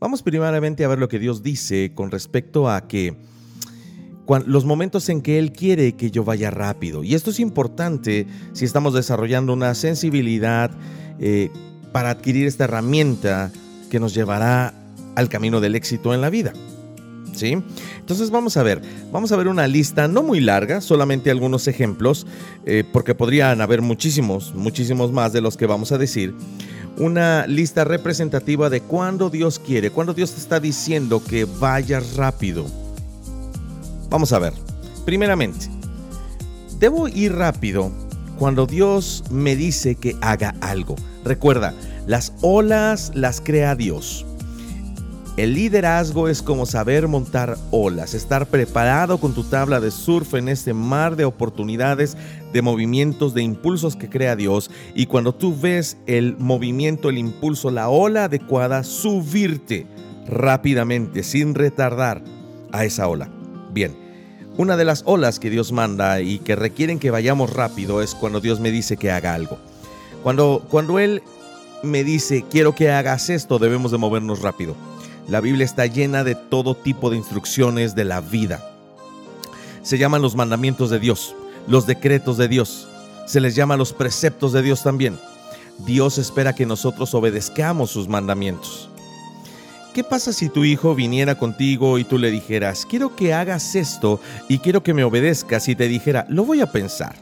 Vamos 0.00 0.22
primeramente 0.22 0.84
a 0.84 0.88
ver 0.88 0.98
lo 0.98 1.08
que 1.08 1.18
Dios 1.18 1.42
dice 1.42 1.92
con 1.94 2.10
respecto 2.10 2.70
a 2.70 2.88
que 2.88 3.16
los 4.46 4.64
momentos 4.64 5.08
en 5.08 5.20
que 5.20 5.38
Él 5.38 5.52
quiere 5.52 5.94
que 5.94 6.10
yo 6.10 6.24
vaya 6.24 6.50
rápido. 6.50 7.04
Y 7.04 7.14
esto 7.14 7.30
es 7.30 7.40
importante 7.40 8.26
si 8.52 8.64
estamos 8.64 8.94
desarrollando 8.94 9.52
una 9.52 9.74
sensibilidad 9.74 10.70
eh, 11.18 11.50
para 11.92 12.10
adquirir 12.10 12.46
esta 12.46 12.64
herramienta 12.64 13.52
que 13.90 14.00
nos 14.00 14.14
llevará 14.14 14.74
al 15.14 15.28
camino 15.28 15.60
del 15.60 15.74
éxito 15.74 16.14
en 16.14 16.20
la 16.20 16.30
vida. 16.30 16.52
¿Sí? 17.34 17.56
Entonces 17.98 18.30
vamos 18.30 18.56
a 18.56 18.62
ver, 18.62 18.80
vamos 19.10 19.32
a 19.32 19.36
ver 19.36 19.48
una 19.48 19.66
lista 19.66 20.06
no 20.06 20.22
muy 20.22 20.40
larga, 20.40 20.80
solamente 20.80 21.32
algunos 21.32 21.66
ejemplos, 21.66 22.28
eh, 22.64 22.84
porque 22.92 23.16
podrían 23.16 23.60
haber 23.60 23.82
muchísimos, 23.82 24.54
muchísimos 24.54 25.10
más 25.10 25.32
de 25.32 25.40
los 25.40 25.56
que 25.56 25.66
vamos 25.66 25.90
a 25.90 25.98
decir. 25.98 26.32
Una 26.96 27.48
lista 27.48 27.82
representativa 27.82 28.70
de 28.70 28.82
cuando 28.82 29.30
Dios 29.30 29.58
quiere, 29.58 29.90
cuando 29.90 30.14
Dios 30.14 30.32
te 30.32 30.40
está 30.40 30.60
diciendo 30.60 31.20
que 31.24 31.44
vayas 31.44 32.14
rápido. 32.14 32.66
Vamos 34.10 34.32
a 34.32 34.38
ver. 34.38 34.52
Primeramente, 35.04 35.68
debo 36.78 37.08
ir 37.08 37.34
rápido 37.34 37.90
cuando 38.38 38.66
Dios 38.66 39.24
me 39.30 39.56
dice 39.56 39.94
que 39.94 40.16
haga 40.20 40.54
algo. 40.60 40.96
Recuerda, 41.24 41.74
las 42.06 42.32
olas 42.40 43.12
las 43.14 43.40
crea 43.40 43.74
Dios. 43.74 44.26
El 45.36 45.54
liderazgo 45.54 46.28
es 46.28 46.42
como 46.42 46.64
saber 46.64 47.08
montar 47.08 47.58
olas, 47.72 48.14
estar 48.14 48.46
preparado 48.46 49.18
con 49.18 49.34
tu 49.34 49.42
tabla 49.42 49.80
de 49.80 49.90
surf 49.90 50.34
en 50.34 50.48
este 50.48 50.74
mar 50.74 51.16
de 51.16 51.24
oportunidades, 51.24 52.16
de 52.52 52.62
movimientos, 52.62 53.34
de 53.34 53.42
impulsos 53.42 53.96
que 53.96 54.08
crea 54.08 54.36
Dios. 54.36 54.70
Y 54.94 55.06
cuando 55.06 55.34
tú 55.34 55.52
ves 55.60 55.96
el 56.06 56.36
movimiento, 56.38 57.08
el 57.08 57.18
impulso, 57.18 57.72
la 57.72 57.88
ola 57.88 58.24
adecuada, 58.24 58.84
subirte 58.84 59.88
rápidamente, 60.28 61.24
sin 61.24 61.56
retardar 61.56 62.22
a 62.70 62.84
esa 62.84 63.08
ola. 63.08 63.28
Bien, 63.74 63.96
una 64.56 64.76
de 64.76 64.84
las 64.84 65.02
olas 65.04 65.40
que 65.40 65.50
Dios 65.50 65.72
manda 65.72 66.20
y 66.20 66.38
que 66.38 66.54
requieren 66.54 67.00
que 67.00 67.10
vayamos 67.10 67.52
rápido 67.52 68.02
es 68.02 68.14
cuando 68.14 68.40
Dios 68.40 68.60
me 68.60 68.70
dice 68.70 68.96
que 68.96 69.10
haga 69.10 69.34
algo. 69.34 69.58
Cuando, 70.22 70.64
cuando 70.70 71.00
Él 71.00 71.24
me 71.82 72.04
dice, 72.04 72.44
quiero 72.48 72.76
que 72.76 72.92
hagas 72.92 73.30
esto, 73.30 73.58
debemos 73.58 73.90
de 73.90 73.98
movernos 73.98 74.42
rápido. 74.42 74.76
La 75.28 75.40
Biblia 75.40 75.64
está 75.64 75.86
llena 75.86 76.22
de 76.22 76.36
todo 76.36 76.76
tipo 76.76 77.10
de 77.10 77.16
instrucciones 77.16 77.96
de 77.96 78.04
la 78.04 78.20
vida. 78.20 78.64
Se 79.82 79.98
llaman 79.98 80.22
los 80.22 80.36
mandamientos 80.36 80.88
de 80.88 81.00
Dios, 81.00 81.34
los 81.66 81.84
decretos 81.84 82.38
de 82.38 82.46
Dios. 82.46 82.86
Se 83.26 83.40
les 83.40 83.56
llama 83.56 83.76
los 83.76 83.92
preceptos 83.92 84.52
de 84.52 84.62
Dios 84.62 84.84
también. 84.84 85.18
Dios 85.78 86.18
espera 86.18 86.54
que 86.54 86.64
nosotros 86.64 87.12
obedezcamos 87.12 87.90
sus 87.90 88.06
mandamientos. 88.06 88.88
¿Qué 89.94 90.02
pasa 90.02 90.32
si 90.32 90.48
tu 90.48 90.64
hijo 90.64 90.96
viniera 90.96 91.36
contigo 91.36 91.98
y 91.98 92.04
tú 92.04 92.18
le 92.18 92.32
dijeras, 92.32 92.84
quiero 92.84 93.14
que 93.14 93.32
hagas 93.32 93.76
esto 93.76 94.20
y 94.48 94.58
quiero 94.58 94.82
que 94.82 94.92
me 94.92 95.04
obedezcas 95.04 95.68
y 95.68 95.76
te 95.76 95.86
dijera, 95.86 96.26
lo 96.28 96.44
voy 96.44 96.60
a 96.60 96.72
pensar? 96.72 97.14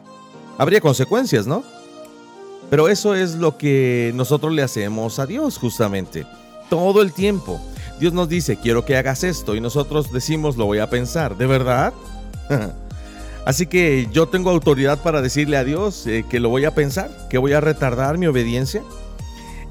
Habría 0.57 0.81
consecuencias, 0.81 1.45
¿no? 1.45 1.63
Pero 2.71 2.89
eso 2.89 3.13
es 3.13 3.35
lo 3.35 3.59
que 3.59 4.11
nosotros 4.15 4.53
le 4.53 4.63
hacemos 4.63 5.19
a 5.19 5.27
Dios 5.27 5.59
justamente. 5.59 6.25
Todo 6.67 7.03
el 7.03 7.13
tiempo. 7.13 7.61
Dios 7.99 8.11
nos 8.11 8.27
dice, 8.27 8.57
quiero 8.57 8.83
que 8.85 8.97
hagas 8.97 9.23
esto 9.23 9.53
y 9.53 9.61
nosotros 9.61 10.11
decimos, 10.11 10.57
lo 10.57 10.65
voy 10.65 10.79
a 10.79 10.89
pensar. 10.89 11.37
¿De 11.37 11.45
verdad? 11.45 11.93
Así 13.45 13.67
que 13.67 14.09
yo 14.11 14.29
tengo 14.29 14.49
autoridad 14.49 14.97
para 15.03 15.21
decirle 15.21 15.57
a 15.57 15.63
Dios 15.63 16.07
eh, 16.07 16.25
que 16.27 16.39
lo 16.39 16.49
voy 16.49 16.65
a 16.65 16.73
pensar, 16.73 17.11
que 17.29 17.37
voy 17.37 17.53
a 17.53 17.61
retardar 17.61 18.17
mi 18.17 18.25
obediencia. 18.25 18.81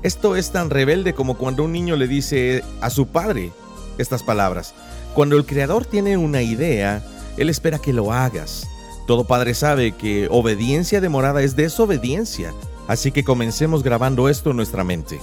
Esto 0.02 0.34
es 0.34 0.50
tan 0.50 0.68
rebelde 0.68 1.14
como 1.14 1.36
cuando 1.36 1.62
un 1.62 1.72
niño 1.72 1.94
le 1.94 2.08
dice 2.08 2.64
a 2.80 2.90
su 2.90 3.06
padre, 3.06 3.52
estas 3.98 4.24
palabras. 4.24 4.74
Cuando 5.14 5.36
el 5.36 5.46
Creador 5.46 5.86
tiene 5.86 6.16
una 6.16 6.42
idea, 6.42 7.02
Él 7.36 7.48
espera 7.48 7.78
que 7.78 7.92
lo 7.92 8.12
hagas. 8.12 8.66
Todo 9.06 9.24
padre 9.24 9.54
sabe 9.54 9.92
que 9.92 10.26
obediencia 10.30 11.00
demorada 11.00 11.42
es 11.42 11.54
desobediencia, 11.54 12.52
así 12.88 13.12
que 13.12 13.22
comencemos 13.22 13.82
grabando 13.82 14.28
esto 14.28 14.50
en 14.50 14.56
nuestra 14.56 14.82
mente. 14.82 15.20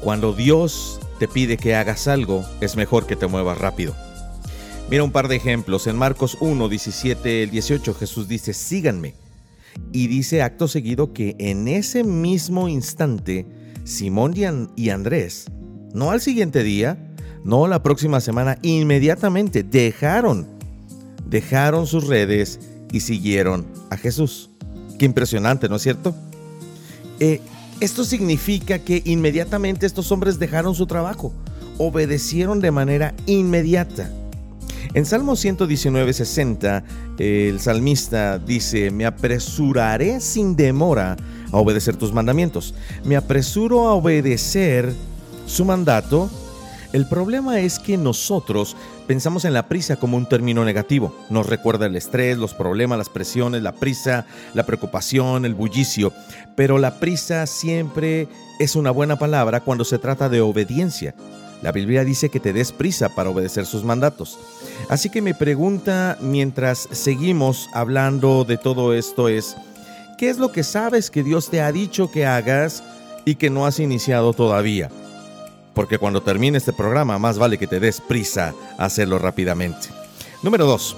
Cuando 0.00 0.32
Dios 0.32 0.98
te 1.18 1.28
pide 1.28 1.56
que 1.56 1.74
hagas 1.74 2.08
algo, 2.08 2.44
es 2.60 2.76
mejor 2.76 3.06
que 3.06 3.16
te 3.16 3.26
muevas 3.26 3.58
rápido. 3.58 3.94
Mira 4.90 5.04
un 5.04 5.12
par 5.12 5.28
de 5.28 5.36
ejemplos. 5.36 5.86
En 5.86 5.96
Marcos 5.96 6.36
1, 6.40 6.68
17, 6.68 7.46
18 7.46 7.94
Jesús 7.94 8.28
dice, 8.28 8.54
síganme. 8.54 9.14
Y 9.92 10.06
dice 10.06 10.42
acto 10.42 10.68
seguido 10.68 11.12
que 11.12 11.36
en 11.38 11.68
ese 11.68 12.04
mismo 12.04 12.68
instante, 12.68 13.46
Simón 13.84 14.34
y 14.76 14.88
Andrés, 14.88 15.46
no 15.92 16.10
al 16.10 16.20
siguiente 16.20 16.62
día, 16.62 16.98
no 17.44 17.68
la 17.68 17.82
próxima 17.82 18.20
semana, 18.20 18.58
inmediatamente 18.62 19.62
dejaron, 19.62 20.46
dejaron 21.28 21.86
sus 21.86 22.06
redes 22.06 22.58
y 22.90 23.00
siguieron 23.00 23.66
a 23.90 23.96
Jesús. 23.96 24.50
Qué 24.98 25.04
impresionante, 25.04 25.68
¿no 25.68 25.76
es 25.76 25.82
cierto? 25.82 26.14
Eh, 27.20 27.40
esto 27.80 28.04
significa 28.04 28.78
que 28.78 29.02
inmediatamente 29.04 29.84
estos 29.84 30.10
hombres 30.10 30.38
dejaron 30.38 30.74
su 30.74 30.86
trabajo, 30.86 31.34
obedecieron 31.76 32.60
de 32.60 32.70
manera 32.70 33.14
inmediata. 33.26 34.10
En 34.94 35.04
Salmo 35.04 35.36
119, 35.36 36.12
60, 36.12 36.84
el 37.18 37.60
salmista 37.60 38.38
dice, 38.38 38.90
me 38.90 39.04
apresuraré 39.04 40.20
sin 40.20 40.56
demora 40.56 41.16
a 41.54 41.58
obedecer 41.58 41.96
tus 41.96 42.12
mandamientos. 42.12 42.74
Me 43.04 43.16
apresuro 43.16 43.86
a 43.86 43.94
obedecer 43.94 44.92
su 45.46 45.64
mandato. 45.64 46.28
El 46.92 47.06
problema 47.06 47.60
es 47.60 47.78
que 47.78 47.96
nosotros 47.96 48.76
pensamos 49.06 49.44
en 49.44 49.52
la 49.52 49.68
prisa 49.68 49.96
como 49.96 50.16
un 50.16 50.26
término 50.26 50.64
negativo. 50.64 51.14
Nos 51.30 51.46
recuerda 51.46 51.86
el 51.86 51.94
estrés, 51.94 52.38
los 52.38 52.54
problemas, 52.54 52.98
las 52.98 53.08
presiones, 53.08 53.62
la 53.62 53.72
prisa, 53.72 54.26
la 54.52 54.66
preocupación, 54.66 55.44
el 55.44 55.54
bullicio. 55.54 56.12
Pero 56.56 56.78
la 56.78 56.98
prisa 56.98 57.46
siempre 57.46 58.26
es 58.58 58.74
una 58.74 58.90
buena 58.90 59.16
palabra 59.16 59.60
cuando 59.60 59.84
se 59.84 59.98
trata 59.98 60.28
de 60.28 60.40
obediencia. 60.40 61.14
La 61.62 61.70
Biblia 61.70 62.04
dice 62.04 62.30
que 62.30 62.40
te 62.40 62.52
des 62.52 62.72
prisa 62.72 63.10
para 63.10 63.30
obedecer 63.30 63.64
sus 63.64 63.84
mandatos. 63.84 64.38
Así 64.88 65.08
que 65.08 65.22
mi 65.22 65.34
pregunta 65.34 66.18
mientras 66.20 66.88
seguimos 66.90 67.70
hablando 67.72 68.44
de 68.44 68.58
todo 68.58 68.92
esto 68.92 69.28
es, 69.28 69.56
¿qué 70.16 70.30
es 70.30 70.38
lo 70.38 70.52
que 70.52 70.62
sabes 70.62 71.10
que 71.10 71.22
Dios 71.22 71.50
te 71.50 71.60
ha 71.60 71.72
dicho 71.72 72.10
que 72.10 72.26
hagas 72.26 72.82
y 73.24 73.36
que 73.36 73.50
no 73.50 73.66
has 73.66 73.80
iniciado 73.80 74.32
todavía? 74.32 74.90
Porque 75.74 75.98
cuando 75.98 76.22
termine 76.22 76.58
este 76.58 76.72
programa 76.72 77.18
más 77.18 77.38
vale 77.38 77.58
que 77.58 77.66
te 77.66 77.80
des 77.80 78.00
prisa 78.00 78.54
a 78.78 78.84
hacerlo 78.84 79.18
rápidamente. 79.18 79.88
Número 80.42 80.66
2. 80.66 80.96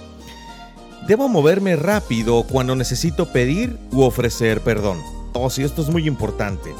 Debo 1.07 1.29
moverme 1.29 1.77
rápido 1.77 2.43
cuando 2.43 2.75
necesito 2.75 3.33
pedir 3.33 3.79
u 3.93 4.03
ofrecer 4.03 4.61
perdón. 4.61 5.01
Oh, 5.33 5.51
sí, 5.51 5.63
esto 5.63 5.83
es 5.83 5.89
muy 5.89 6.07
importante. 6.07 6.75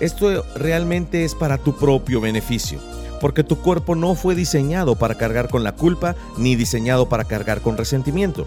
Esto 0.00 0.44
realmente 0.54 1.24
es 1.24 1.34
para 1.34 1.58
tu 1.58 1.76
propio 1.76 2.20
beneficio 2.20 2.80
porque 3.20 3.44
tu 3.44 3.58
cuerpo 3.58 3.94
no 3.94 4.14
fue 4.14 4.34
diseñado 4.34 4.96
para 4.96 5.16
cargar 5.16 5.48
con 5.48 5.64
la 5.64 5.72
culpa 5.72 6.16
ni 6.36 6.56
diseñado 6.56 7.08
para 7.08 7.24
cargar 7.24 7.60
con 7.60 7.76
resentimiento. 7.76 8.46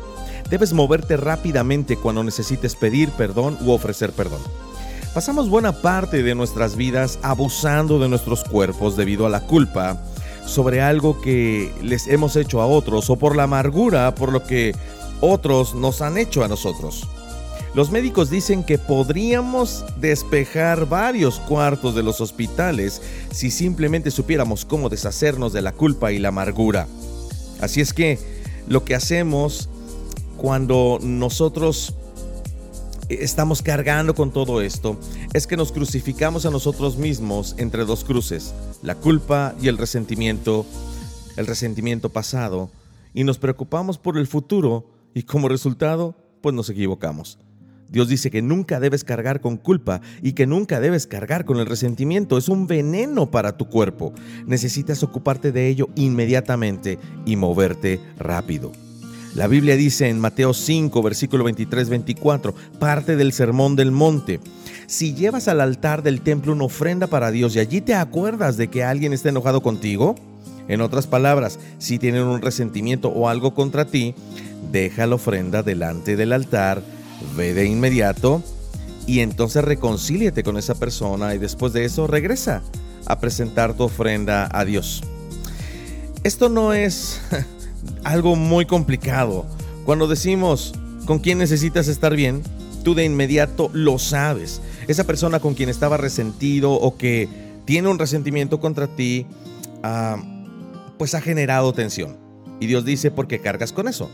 Debes 0.52 0.74
moverte 0.74 1.16
rápidamente 1.16 1.96
cuando 1.96 2.26
necesites 2.26 2.76
pedir 2.76 3.10
perdón 3.12 3.58
u 3.62 3.72
ofrecer 3.72 4.12
perdón. 4.12 4.42
Pasamos 5.14 5.50
buena 5.50 5.72
parte 5.72 6.24
de 6.24 6.36
nuestras 6.36 6.76
vidas 6.76 7.20
abusando 7.22 8.00
de 8.00 8.10
nuestros 8.10 8.44
cuerpos 8.44 8.98
debido 8.98 9.26
a 9.26 9.30
la 9.30 9.40
culpa 9.48 10.04
sobre 10.46 10.82
algo 10.82 11.22
que 11.22 11.74
les 11.82 12.06
hemos 12.08 12.36
hecho 12.36 12.62
a 12.62 12.66
otros 12.66 13.10
o 13.10 13.16
por 13.16 13.38
la 13.38 13.44
amargura 13.44 14.14
por 14.14 14.34
lo 14.34 14.44
que 14.44 14.76
otros 15.22 15.74
nos 15.74 16.02
han 16.02 16.18
hecho 16.18 16.44
a 16.44 16.50
nosotros. 16.50 17.08
Los 17.74 17.90
médicos 17.90 18.30
dicen 18.30 18.66
que 18.66 18.78
podríamos 18.78 19.86
despejar 20.02 20.86
varios 20.90 21.40
cuartos 21.40 21.96
de 21.96 22.04
los 22.04 22.20
hospitales 22.20 23.02
si 23.32 23.52
simplemente 23.52 24.12
supiéramos 24.12 24.66
cómo 24.66 24.90
deshacernos 24.90 25.54
de 25.54 25.62
la 25.62 25.72
culpa 25.72 26.12
y 26.12 26.20
la 26.20 26.28
amargura. 26.28 26.88
Así 27.62 27.80
es 27.80 27.94
que 27.94 28.20
lo 28.68 28.84
que 28.84 28.96
hacemos 28.96 29.70
cuando 30.42 30.98
nosotros 31.04 31.94
estamos 33.10 33.62
cargando 33.62 34.16
con 34.16 34.32
todo 34.32 34.62
esto 34.62 34.98
es 35.34 35.46
que 35.46 35.56
nos 35.56 35.72
crucificamos 35.72 36.48
a 36.48 36.50
nosotros 36.50 36.98
mismos 36.98 37.54
entre 37.60 37.86
dos 37.86 38.04
cruces, 38.04 38.52
la 38.82 38.96
culpa 38.96 39.54
y 39.62 39.68
el 39.68 39.78
resentimiento, 39.78 40.66
el 41.38 41.46
resentimiento 41.46 42.10
pasado, 42.10 42.72
y 43.14 43.24
nos 43.24 43.38
preocupamos 43.38 44.00
por 44.00 44.18
el 44.18 44.26
futuro 44.26 44.90
y 45.14 45.24
como 45.24 45.48
resultado, 45.48 46.16
pues 46.42 46.56
nos 46.56 46.72
equivocamos. 46.72 47.38
Dios 47.90 48.08
dice 48.08 48.32
que 48.32 48.42
nunca 48.42 48.80
debes 48.80 49.04
cargar 49.04 49.42
con 49.42 49.58
culpa 49.58 50.02
y 50.24 50.34
que 50.34 50.48
nunca 50.48 50.80
debes 50.80 51.06
cargar 51.06 51.46
con 51.46 51.60
el 51.60 51.68
resentimiento. 51.68 52.40
Es 52.40 52.50
un 52.50 52.66
veneno 52.66 53.30
para 53.30 53.58
tu 53.58 53.68
cuerpo. 53.68 54.14
Necesitas 54.48 55.04
ocuparte 55.04 55.52
de 55.52 55.68
ello 55.68 55.90
inmediatamente 55.96 56.98
y 57.28 57.36
moverte 57.36 58.00
rápido. 58.18 58.72
La 59.36 59.48
Biblia 59.48 59.78
dice 59.78 60.10
en 60.10 60.20
Mateo 60.20 60.54
5, 60.54 61.02
versículo 61.02 61.46
23-24, 61.46 62.54
parte 62.80 63.16
del 63.16 63.32
Sermón 63.32 63.76
del 63.76 63.92
Monte. 63.92 64.40
Si 64.88 65.14
llevas 65.14 65.48
al 65.48 65.62
altar 65.62 66.04
del 66.04 66.22
templo 66.22 66.52
una 66.52 66.66
ofrenda 66.66 67.08
para 67.08 67.32
Dios 67.32 67.56
y 67.56 67.60
allí 67.60 67.80
te 67.80 67.94
acuerdas 67.94 68.58
de 68.58 68.68
que 68.68 68.84
alguien 68.84 69.14
está 69.14 69.30
enojado 69.30 69.62
contigo, 69.62 70.16
en 70.68 70.82
otras 70.82 71.08
palabras, 71.08 71.60
si 71.80 71.98
tienen 71.98 72.24
un 72.24 72.42
resentimiento 72.42 73.10
o 73.10 73.30
algo 73.30 73.54
contra 73.54 73.86
ti, 73.86 74.16
deja 74.72 75.08
la 75.08 75.16
ofrenda 75.16 75.64
delante 75.64 76.16
del 76.16 76.34
altar 76.34 76.82
ve 77.36 77.54
de 77.54 77.66
inmediato 77.66 78.44
y 79.06 79.20
entonces 79.20 79.64
reconcíliate 79.64 80.44
con 80.44 80.58
esa 80.58 80.76
persona 80.76 81.34
y 81.36 81.38
después 81.38 81.74
de 81.74 81.86
eso 81.86 82.08
regresa 82.08 82.62
a 83.06 83.20
presentar 83.20 83.74
tu 83.74 83.84
ofrenda 83.84 84.50
a 84.52 84.66
Dios. 84.66 85.04
Esto 86.24 86.50
no 86.50 86.74
es 86.74 87.22
algo 88.04 88.36
muy 88.36 88.66
complicado. 88.66 89.46
Cuando 89.86 90.08
decimos 90.08 90.74
con 91.06 91.20
quién 91.20 91.38
necesitas 91.38 91.88
estar 91.88 92.16
bien, 92.16 92.44
tú 92.84 92.96
de 92.96 93.06
inmediato 93.06 93.70
lo 93.74 94.00
sabes. 94.00 94.62
Esa 94.88 95.06
persona 95.06 95.40
con 95.40 95.54
quien 95.54 95.70
estaba 95.70 95.98
resentido 95.98 96.72
o 96.72 96.98
que 96.98 97.30
tiene 97.66 97.90
un 97.90 98.00
resentimiento 98.00 98.60
contra 98.60 98.88
ti, 98.88 99.26
ah, 99.84 100.18
pues 100.98 101.16
ha 101.16 101.22
generado 101.22 101.74
tensión. 101.74 102.18
Y 102.60 102.68
Dios 102.68 102.86
dice, 102.86 103.12
¿por 103.12 103.28
qué 103.28 103.40
cargas 103.40 103.74
con 103.74 103.88
eso? 103.88 104.10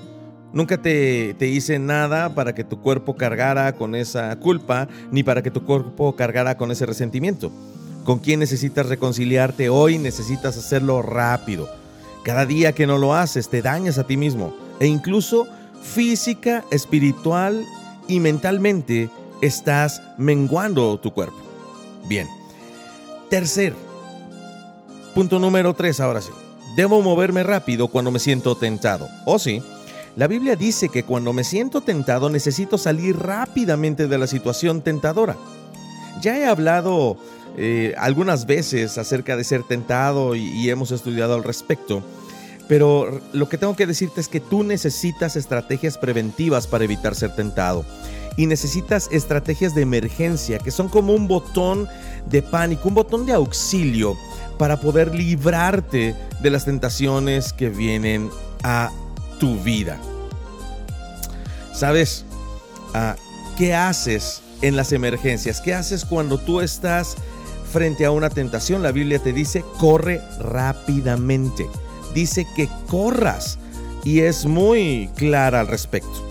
Nunca 0.53 0.81
te, 0.81 1.35
hice 1.41 1.77
nada 1.79 2.33
para 2.33 2.55
que 2.55 2.63
tu 2.63 2.79
cuerpo 2.79 3.15
cargara 3.17 3.73
con 3.73 3.95
esa 3.95 4.35
culpa, 4.37 4.87
ni 5.11 5.21
para 5.21 5.43
que 5.43 5.51
tu 5.51 5.63
cuerpo 5.63 6.15
cargara 6.15 6.57
con 6.57 6.71
ese 6.71 6.85
resentimiento. 6.85 7.51
¿Con 8.05 8.19
quién 8.19 8.39
necesitas 8.39 8.87
reconciliarte 8.87 9.67
hoy? 9.67 9.97
Necesitas 9.97 10.57
hacerlo 10.57 11.01
rápido. 11.01 11.69
Cada 12.27 12.45
día 12.45 12.73
que 12.73 12.85
no 12.85 12.97
lo 12.97 13.15
haces 13.15 13.47
te 13.47 13.61
dañas 13.61 13.97
a 13.97 14.03
ti 14.05 14.17
mismo 14.17 14.53
e 14.81 14.85
incluso 14.85 15.47
física, 15.81 16.65
espiritual 16.71 17.65
y 18.09 18.19
mentalmente 18.19 19.09
estás 19.41 20.01
menguando 20.17 20.99
tu 20.99 21.13
cuerpo. 21.13 21.37
Bien. 22.09 22.27
Tercer. 23.29 23.73
Punto 25.15 25.39
número 25.39 25.73
tres 25.73 26.01
ahora 26.01 26.19
sí. 26.19 26.31
Debo 26.75 27.01
moverme 27.01 27.43
rápido 27.43 27.87
cuando 27.87 28.11
me 28.11 28.19
siento 28.19 28.57
tentado. 28.57 29.05
¿O 29.23 29.35
oh, 29.35 29.39
sí? 29.39 29.63
La 30.17 30.27
Biblia 30.27 30.57
dice 30.57 30.89
que 30.89 31.03
cuando 31.03 31.31
me 31.31 31.45
siento 31.45 31.79
tentado 31.79 32.29
necesito 32.29 32.77
salir 32.77 33.17
rápidamente 33.17 34.09
de 34.09 34.17
la 34.17 34.27
situación 34.27 34.81
tentadora. 34.81 35.37
Ya 36.21 36.37
he 36.37 36.45
hablado 36.45 37.15
eh, 37.59 37.95
algunas 37.97 38.45
veces 38.45 38.99
acerca 38.99 39.35
de 39.35 39.43
ser 39.43 39.63
tentado 39.63 40.35
y, 40.35 40.69
hemos 40.69 40.91
estudiado 40.91 41.33
al 41.33 41.43
respecto, 41.43 42.03
pero 42.67 43.19
lo 43.33 43.49
que 43.49 43.57
tengo 43.57 43.75
que 43.75 43.87
decirte 43.87 44.21
es 44.21 44.27
que 44.27 44.39
tú 44.39 44.63
necesitas 44.63 45.35
estrategias 45.35 45.97
preventivas 45.97 46.67
para 46.67 46.83
evitar 46.83 47.15
ser 47.15 47.35
tentado 47.35 47.83
y 48.35 48.45
necesitas 48.45 49.09
estrategias 49.11 49.73
de 49.73 49.81
emergencia 49.81 50.59
que 50.59 50.69
son 50.69 50.87
como 50.87 51.15
un 51.15 51.27
botón 51.27 51.87
de 52.29 52.43
pánico, 52.43 52.89
un 52.89 52.93
botón 52.93 53.25
de 53.25 53.33
auxilio 53.33 54.15
para 54.59 54.79
poder 54.79 55.15
librarte 55.15 56.15
de 56.39 56.49
las 56.51 56.65
tentaciones 56.65 57.53
que 57.53 57.69
vienen 57.69 58.29
a 58.63 58.91
tu 59.39 59.59
vida. 59.61 59.99
¿Sabes? 61.73 62.23
Ah, 62.93 63.15
¿Qué 63.57 63.73
haces 63.73 64.41
en 64.61 64.75
las 64.75 64.91
emergencias? 64.91 65.59
¿Qué 65.61 65.73
haces 65.73 66.05
cuando 66.05 66.37
tú 66.37 66.61
estás 66.61 67.15
frente 67.71 68.05
a 68.05 68.11
una 68.11 68.29
tentación? 68.29 68.83
La 68.83 68.91
Biblia 68.91 69.19
te 69.19 69.33
dice, 69.33 69.63
corre 69.79 70.21
rápidamente. 70.39 71.67
Dice 72.13 72.47
que 72.55 72.69
corras 72.87 73.59
y 74.03 74.21
es 74.21 74.45
muy 74.45 75.09
clara 75.15 75.59
al 75.59 75.67
respecto. 75.67 76.27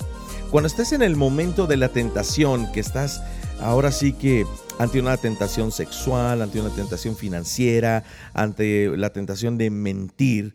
Cuando 0.51 0.66
estés 0.66 0.92
en 0.92 1.03
el 1.03 1.16
momento 1.16 1.66
de 1.66 1.77
la 1.77 1.88
tentación, 1.88 2.70
que 2.72 2.81
estás 2.81 3.22
ahora 3.61 3.92
sí 3.92 4.12
que 4.12 4.46
ante 4.79 5.01
una 5.01 5.16
tentación 5.16 5.72
sexual, 5.72 6.42
ante 6.42 6.61
una 6.61 6.70
tentación 6.70 7.16
financiera, 7.16 8.05
ante 8.33 8.96
la 8.96 9.11
tentación 9.11 9.59
de 9.59 9.70
mentir, 9.70 10.55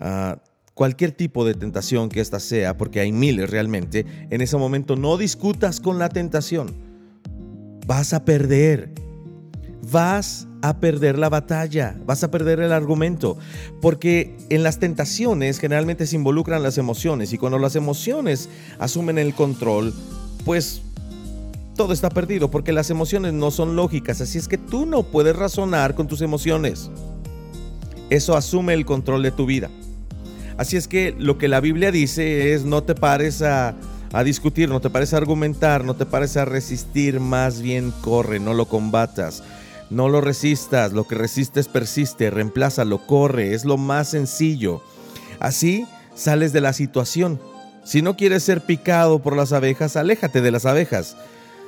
ah, 0.00 0.38
cualquier 0.74 1.12
tipo 1.12 1.44
de 1.44 1.54
tentación 1.54 2.08
que 2.08 2.20
ésta 2.20 2.40
sea, 2.40 2.76
porque 2.76 3.00
hay 3.00 3.12
miles 3.12 3.48
realmente, 3.50 4.04
en 4.30 4.40
ese 4.40 4.56
momento 4.56 4.96
no 4.96 5.16
discutas 5.16 5.80
con 5.80 5.98
la 5.98 6.08
tentación. 6.08 6.74
Vas 7.86 8.12
a 8.12 8.24
perder. 8.24 8.92
Vas 9.90 10.46
a 10.62 10.78
perder 10.78 11.18
la 11.18 11.28
batalla, 11.28 11.96
vas 12.06 12.24
a 12.24 12.30
perder 12.30 12.60
el 12.60 12.72
argumento, 12.72 13.36
porque 13.82 14.36
en 14.48 14.62
las 14.62 14.78
tentaciones 14.78 15.58
generalmente 15.58 16.06
se 16.06 16.16
involucran 16.16 16.62
las 16.62 16.78
emociones 16.78 17.32
y 17.32 17.38
cuando 17.38 17.58
las 17.58 17.76
emociones 17.76 18.48
asumen 18.78 19.18
el 19.18 19.34
control, 19.34 19.92
pues 20.44 20.80
todo 21.76 21.92
está 21.92 22.08
perdido 22.08 22.50
porque 22.50 22.72
las 22.72 22.90
emociones 22.90 23.32
no 23.32 23.50
son 23.50 23.76
lógicas, 23.76 24.20
así 24.20 24.38
es 24.38 24.48
que 24.48 24.58
tú 24.58 24.86
no 24.86 25.02
puedes 25.02 25.36
razonar 25.36 25.94
con 25.94 26.06
tus 26.06 26.22
emociones. 26.22 26.90
Eso 28.10 28.36
asume 28.36 28.74
el 28.74 28.84
control 28.84 29.22
de 29.22 29.32
tu 29.32 29.46
vida. 29.46 29.70
Así 30.56 30.76
es 30.76 30.86
que 30.86 31.14
lo 31.18 31.36
que 31.36 31.48
la 31.48 31.60
Biblia 31.60 31.90
dice 31.90 32.52
es 32.52 32.64
no 32.64 32.82
te 32.82 32.94
pares 32.94 33.42
a, 33.42 33.74
discutir, 34.24 34.68
no 34.68 34.80
te 34.80 34.90
pares 34.90 35.12
a 35.12 35.16
argumentar, 35.16 35.84
no 35.84 35.96
te 35.96 36.06
pares 36.06 36.36
a 36.36 36.44
resistir, 36.44 37.18
más 37.18 37.60
bien 37.60 37.92
corre, 38.02 38.38
no 38.38 38.54
lo 38.54 38.66
combatas. 38.66 39.42
No 39.90 40.08
lo 40.08 40.20
resistas, 40.20 40.92
lo 40.92 41.06
que 41.06 41.14
resistes 41.14 41.68
persiste, 41.68 42.30
reemplázalo, 42.30 43.06
corre, 43.06 43.54
es 43.54 43.64
lo 43.64 43.76
más 43.76 44.08
sencillo. 44.08 44.82
Así 45.40 45.86
sales 46.14 46.52
de 46.52 46.60
la 46.60 46.72
situación. 46.72 47.40
Si 47.84 48.00
no 48.00 48.16
quieres 48.16 48.42
ser 48.42 48.62
picado 48.62 49.18
por 49.18 49.36
las 49.36 49.52
abejas, 49.52 49.96
aléjate 49.96 50.40
de 50.40 50.50
las 50.50 50.64
abejas. 50.64 51.16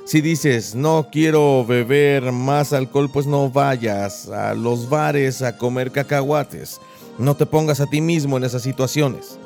Si 0.05 0.21
dices, 0.21 0.73
no 0.73 1.09
quiero 1.11 1.65
beber 1.65 2.31
más 2.31 2.73
alcohol, 2.73 3.09
pues 3.11 3.27
no 3.27 3.49
vayas 3.49 4.29
a 4.29 4.53
los 4.53 4.89
bares 4.89 5.41
a 5.41 5.57
comer 5.57 5.91
cacahuates. 5.91 6.79
No 7.19 7.35
te 7.35 7.45
pongas 7.45 7.81
a 7.81 7.87
ti 7.87 7.99
mismo 8.01 8.37
en 8.37 8.45
esas 8.45 8.61
situaciones. 8.61 9.37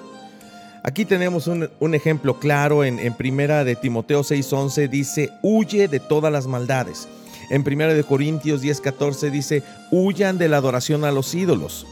Aquí 0.83 1.05
tenemos 1.05 1.47
un, 1.47 1.95
ejemplo 1.95 2.39
claro 2.39 2.83
en, 2.83 2.99
en, 2.99 3.13
Primera 3.13 3.63
de 3.63 3.75
Timoteo 3.75 4.21
6:11 4.21 4.89
dice, 4.89 5.29
huye 5.41 5.87
de 5.87 5.99
todas 5.99 6.31
las 6.31 6.47
maldades. 6.47 7.07
En 7.51 7.65
Primera 7.65 7.93
de 7.93 8.05
Corintios 8.05 8.61
10:14 8.61 9.29
dice, 9.29 9.61
huyan 9.91 10.37
de 10.37 10.47
la 10.47 10.57
adoración 10.57 11.03
a 11.03 11.11
los 11.11 11.35
ídolos. 11.35 11.85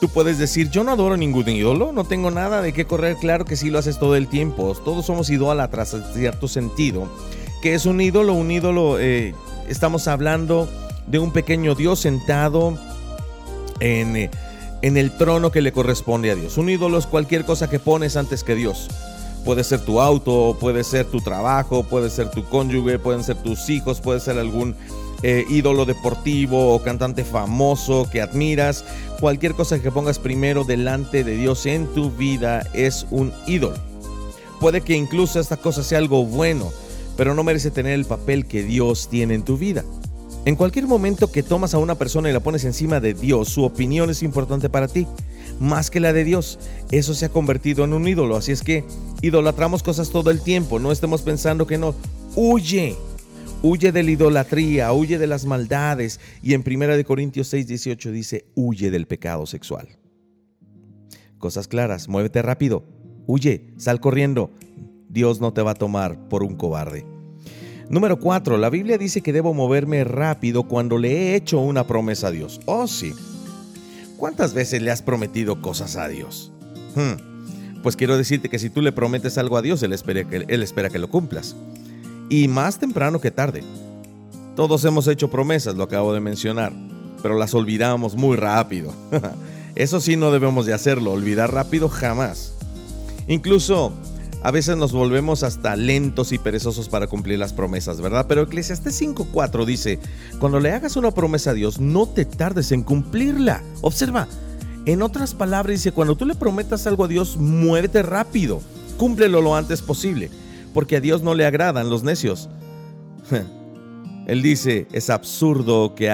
Tú 0.00 0.08
puedes 0.08 0.38
decir, 0.38 0.70
yo 0.70 0.82
no 0.82 0.92
adoro 0.92 1.18
ningún 1.18 1.46
ídolo, 1.50 1.92
no 1.92 2.04
tengo 2.04 2.30
nada 2.30 2.62
de 2.62 2.72
qué 2.72 2.86
correr, 2.86 3.16
claro 3.16 3.44
que 3.44 3.56
sí 3.56 3.68
lo 3.68 3.78
haces 3.78 3.98
todo 3.98 4.16
el 4.16 4.26
tiempo, 4.26 4.74
todos 4.74 5.04
somos 5.04 5.28
idólatras 5.28 5.92
en 5.92 6.02
cierto 6.14 6.48
sentido. 6.48 7.10
¿Qué 7.60 7.74
es 7.74 7.84
un 7.84 8.00
ídolo? 8.00 8.32
Un 8.32 8.50
ídolo, 8.50 8.98
eh, 8.98 9.34
estamos 9.68 10.08
hablando 10.08 10.66
de 11.06 11.18
un 11.18 11.30
pequeño 11.30 11.74
Dios 11.74 12.00
sentado 12.00 12.78
en, 13.80 14.16
eh, 14.16 14.30
en 14.80 14.96
el 14.96 15.14
trono 15.14 15.50
que 15.50 15.60
le 15.60 15.72
corresponde 15.72 16.30
a 16.30 16.36
Dios. 16.36 16.56
Un 16.56 16.70
ídolo 16.70 16.96
es 16.96 17.06
cualquier 17.06 17.44
cosa 17.44 17.68
que 17.68 17.78
pones 17.78 18.16
antes 18.16 18.44
que 18.44 18.54
Dios. 18.54 18.88
Puede 19.44 19.64
ser 19.64 19.80
tu 19.80 20.00
auto, 20.00 20.56
puede 20.60 20.84
ser 20.84 21.06
tu 21.06 21.20
trabajo, 21.20 21.82
puede 21.82 22.10
ser 22.10 22.30
tu 22.30 22.44
cónyuge, 22.44 22.98
pueden 22.98 23.24
ser 23.24 23.36
tus 23.36 23.68
hijos, 23.70 24.00
puede 24.00 24.20
ser 24.20 24.38
algún 24.38 24.76
eh, 25.22 25.44
ídolo 25.50 25.84
deportivo 25.84 26.74
o 26.74 26.82
cantante 26.82 27.24
famoso 27.24 28.08
que 28.10 28.22
admiras, 28.22 28.84
cualquier 29.20 29.52
cosa 29.52 29.80
que 29.80 29.90
pongas 29.90 30.18
primero 30.18 30.64
delante 30.64 31.24
de 31.24 31.36
Dios 31.36 31.66
en 31.66 31.86
tu 31.88 32.10
vida 32.10 32.66
es 32.72 33.06
un 33.10 33.32
ídolo. 33.46 33.76
Puede 34.60 34.80
que 34.80 34.94
incluso 34.94 35.38
esta 35.38 35.58
cosa 35.58 35.82
sea 35.82 35.98
algo 35.98 36.24
bueno, 36.24 36.70
pero 37.16 37.34
no 37.34 37.42
merece 37.42 37.70
tener 37.70 37.92
el 37.92 38.06
papel 38.06 38.46
que 38.46 38.62
Dios 38.62 39.08
tiene 39.08 39.34
en 39.34 39.42
tu 39.42 39.58
vida. 39.58 39.84
En 40.46 40.56
cualquier 40.56 40.86
momento 40.86 41.30
que 41.30 41.42
tomas 41.42 41.74
a 41.74 41.78
una 41.78 41.96
persona 41.96 42.30
y 42.30 42.32
la 42.32 42.40
pones 42.40 42.64
encima 42.64 42.98
de 42.98 43.12
Dios, 43.12 43.50
su 43.50 43.62
opinión 43.62 44.08
es 44.08 44.22
importante 44.22 44.70
para 44.70 44.88
ti, 44.88 45.06
más 45.60 45.90
que 45.90 46.00
la 46.00 46.12
de 46.12 46.24
Dios. 46.24 46.58
Eso 46.90 47.14
se 47.14 47.26
ha 47.26 47.28
convertido 47.28 47.84
en 47.84 47.92
un 47.92 48.08
ídolo, 48.08 48.36
así 48.36 48.50
es 48.50 48.62
que 48.62 48.84
idolatramos 49.22 49.84
cosas 49.84 50.10
todo 50.10 50.32
el 50.32 50.40
tiempo, 50.40 50.80
no 50.80 50.90
estemos 50.90 51.22
pensando 51.22 51.66
que 51.66 51.78
no. 51.78 51.94
Huye, 52.34 52.96
Huye 53.62 53.92
de 53.92 54.02
la 54.02 54.10
idolatría, 54.10 54.90
huye 54.92 55.18
de 55.18 55.26
las 55.26 55.44
maldades. 55.44 56.18
Y 56.42 56.54
en 56.54 56.64
1 56.66 57.04
Corintios 57.04 57.48
6, 57.48 57.66
18 57.66 58.10
dice, 58.10 58.46
huye 58.54 58.90
del 58.90 59.06
pecado 59.06 59.44
sexual. 59.44 59.88
Cosas 61.38 61.68
claras, 61.68 62.08
muévete 62.08 62.40
rápido, 62.42 62.84
huye, 63.26 63.72
sal 63.76 64.00
corriendo. 64.00 64.50
Dios 65.08 65.40
no 65.40 65.52
te 65.52 65.62
va 65.62 65.72
a 65.72 65.74
tomar 65.74 66.28
por 66.28 66.42
un 66.42 66.56
cobarde. 66.56 67.04
Número 67.88 68.18
4. 68.18 68.56
La 68.56 68.70
Biblia 68.70 68.96
dice 68.96 69.20
que 69.20 69.32
debo 69.32 69.52
moverme 69.52 70.04
rápido 70.04 70.62
cuando 70.62 70.96
le 70.96 71.10
he 71.10 71.34
hecho 71.34 71.60
una 71.60 71.86
promesa 71.86 72.28
a 72.28 72.30
Dios. 72.30 72.60
Oh, 72.66 72.86
sí. 72.86 73.12
¿Cuántas 74.20 74.52
veces 74.52 74.82
le 74.82 74.90
has 74.90 75.00
prometido 75.00 75.62
cosas 75.62 75.96
a 75.96 76.06
Dios? 76.06 76.52
Hmm. 76.94 77.80
Pues 77.82 77.96
quiero 77.96 78.18
decirte 78.18 78.50
que 78.50 78.58
si 78.58 78.68
tú 78.68 78.82
le 78.82 78.92
prometes 78.92 79.38
algo 79.38 79.56
a 79.56 79.62
Dios, 79.62 79.82
él 79.82 79.94
espera, 79.94 80.28
que, 80.28 80.44
él 80.46 80.62
espera 80.62 80.90
que 80.90 80.98
lo 80.98 81.08
cumplas 81.08 81.56
y 82.28 82.46
más 82.46 82.78
temprano 82.78 83.18
que 83.18 83.30
tarde. 83.30 83.64
Todos 84.56 84.84
hemos 84.84 85.08
hecho 85.08 85.30
promesas, 85.30 85.74
lo 85.74 85.84
acabo 85.84 86.12
de 86.12 86.20
mencionar, 86.20 86.70
pero 87.22 87.38
las 87.38 87.54
olvidamos 87.54 88.14
muy 88.14 88.36
rápido. 88.36 88.92
Eso 89.74 90.00
sí 90.00 90.16
no 90.16 90.30
debemos 90.30 90.66
de 90.66 90.74
hacerlo, 90.74 91.12
olvidar 91.12 91.54
rápido 91.54 91.88
jamás. 91.88 92.52
Incluso 93.26 93.94
a 94.42 94.50
veces 94.50 94.76
nos 94.76 94.92
volvemos 94.92 95.42
hasta 95.42 95.76
lentos 95.76 96.32
y 96.32 96.38
perezosos 96.38 96.88
para 96.88 97.06
cumplir 97.06 97.38
las 97.38 97.52
promesas, 97.52 98.00
¿verdad? 98.00 98.26
Pero 98.28 98.42
Eclesiastes 98.42 99.00
5.4 99.00 99.64
dice, 99.64 99.98
cuando 100.38 100.60
le 100.60 100.72
hagas 100.72 100.96
una 100.96 101.10
promesa 101.10 101.50
a 101.50 101.54
Dios, 101.54 101.80
no 101.80 102.06
te 102.06 102.24
tardes 102.24 102.72
en 102.72 102.82
cumplirla. 102.82 103.62
Observa, 103.80 104.28
en 104.86 105.02
otras 105.02 105.34
palabras 105.34 105.76
dice, 105.76 105.92
cuando 105.92 106.16
tú 106.16 106.26
le 106.26 106.34
prometas 106.34 106.86
algo 106.86 107.04
a 107.04 107.08
Dios, 107.08 107.36
muévete 107.36 108.02
rápido, 108.02 108.60
cúmplelo 108.96 109.40
lo 109.40 109.54
antes 109.56 109.82
posible 109.82 110.30
porque 110.72 110.96
a 110.96 111.00
Dios 111.00 111.22
no 111.22 111.34
le 111.34 111.46
agradan 111.46 111.90
los 111.90 112.02
necios. 112.02 112.48
Él 114.26 114.42
dice, 114.42 114.86
es 114.92 115.10
absurdo 115.10 115.94
que, 115.94 116.06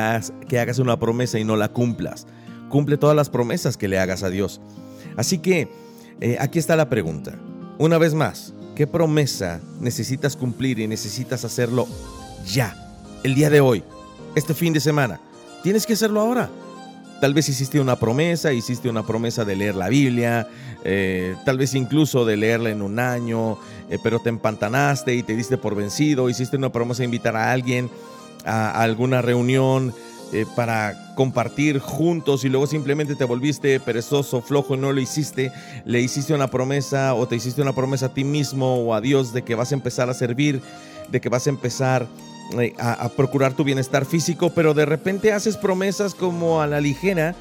que 0.49 0.59
hagas 0.59 0.79
una 0.79 0.99
promesa 0.99 1.39
y 1.39 1.45
no 1.45 1.57
la 1.57 1.69
cumplas. 1.69 2.27
Cumple 2.69 2.97
todas 2.97 3.15
las 3.15 3.31
promesas 3.31 3.77
que 3.77 3.89
le 3.89 3.99
hagas 3.99 4.23
a 4.23 4.31
Dios. 4.31 4.61
Así 5.17 5.39
que 5.39 5.69
eh, 6.21 6.37
aquí 6.41 6.59
está 6.59 6.77
la 6.77 6.89
pregunta. 6.89 7.39
Una 7.79 7.99
vez 7.99 8.15
más, 8.15 8.55
¿qué 8.75 8.87
promesa 8.87 9.61
necesitas 9.81 10.35
cumplir 10.35 10.79
y 10.79 10.87
necesitas 10.87 11.45
hacerlo 11.45 11.87
ya? 12.47 12.75
El 13.23 13.35
día 13.35 13.51
de 13.51 13.61
hoy, 13.61 13.85
este 14.35 14.55
fin 14.55 14.73
de 14.73 14.81
semana. 14.81 15.21
Tienes 15.63 15.85
que 15.85 15.93
hacerlo 15.93 16.21
ahora. 16.21 16.49
Tal 17.21 17.35
vez 17.35 17.51
hiciste 17.51 17.79
una 17.79 17.97
promesa, 17.97 18.55
hiciste 18.55 18.89
una 18.89 19.07
promesa 19.07 19.45
de 19.45 19.57
leer 19.57 19.75
la 19.75 19.91
Biblia, 19.91 20.49
eh, 20.85 21.37
tal 21.45 21.59
vez 21.59 21.75
incluso 21.75 22.25
de 22.25 22.39
leerla 22.39 22.71
en 22.71 22.81
un 22.81 22.99
año, 22.99 23.59
eh, 23.91 23.99
pero 24.03 24.21
te 24.21 24.31
empantanaste 24.31 25.15
y 25.15 25.23
te 25.23 25.37
diste 25.37 25.59
por 25.59 25.75
vencido, 25.75 26.31
hiciste 26.31 26.57
una 26.57 26.73
promesa 26.73 27.01
de 27.01 27.07
invitar 27.07 27.37
a 27.37 27.53
alguien 27.53 27.91
a, 28.47 28.81
alguna 28.83 29.21
reunión 29.21 29.93
eh, 30.33 30.45
para 30.57 31.15
compartir 31.15 31.79
juntos 31.79 32.45
y 32.45 32.49
luego 32.49 32.67
simplemente 32.67 33.15
te 33.15 33.25
volviste 33.25 33.79
perezoso, 33.79 34.43
flojo 34.43 34.75
y 34.75 34.79
no 34.79 34.93
lo 34.93 35.01
hiciste, 35.01 35.53
le 35.85 36.01
hiciste 36.01 36.35
una 36.35 36.49
promesa 36.49 37.15
o 37.15 37.29
te 37.29 37.37
hiciste 37.37 37.63
una 37.63 37.73
promesa 37.73 38.07
a 38.07 38.15
ti 38.15 38.25
mismo 38.25 38.77
o 38.77 38.93
a 38.93 39.01
Dios 39.01 39.33
de 39.33 39.43
que 39.43 39.55
vas 39.55 39.71
a 39.71 39.77
empezar 39.77 40.11
a 40.11 40.15
servir, 40.15 40.61
de 41.11 41.21
que 41.21 41.29
vas 41.29 41.47
a 41.47 41.51
empezar 41.51 42.09
eh, 42.59 42.75
a, 42.79 43.09
procurar 43.09 43.55
tu 43.55 43.63
bienestar 43.63 44.05
físico, 44.05 44.51
pero 44.51 44.75
de 44.75 44.85
repente 44.85 45.33
haces 45.33 45.57
promesas 45.57 46.15
como 46.15 46.61
a 46.61 46.67
la 46.67 46.81
ligera 46.81 47.35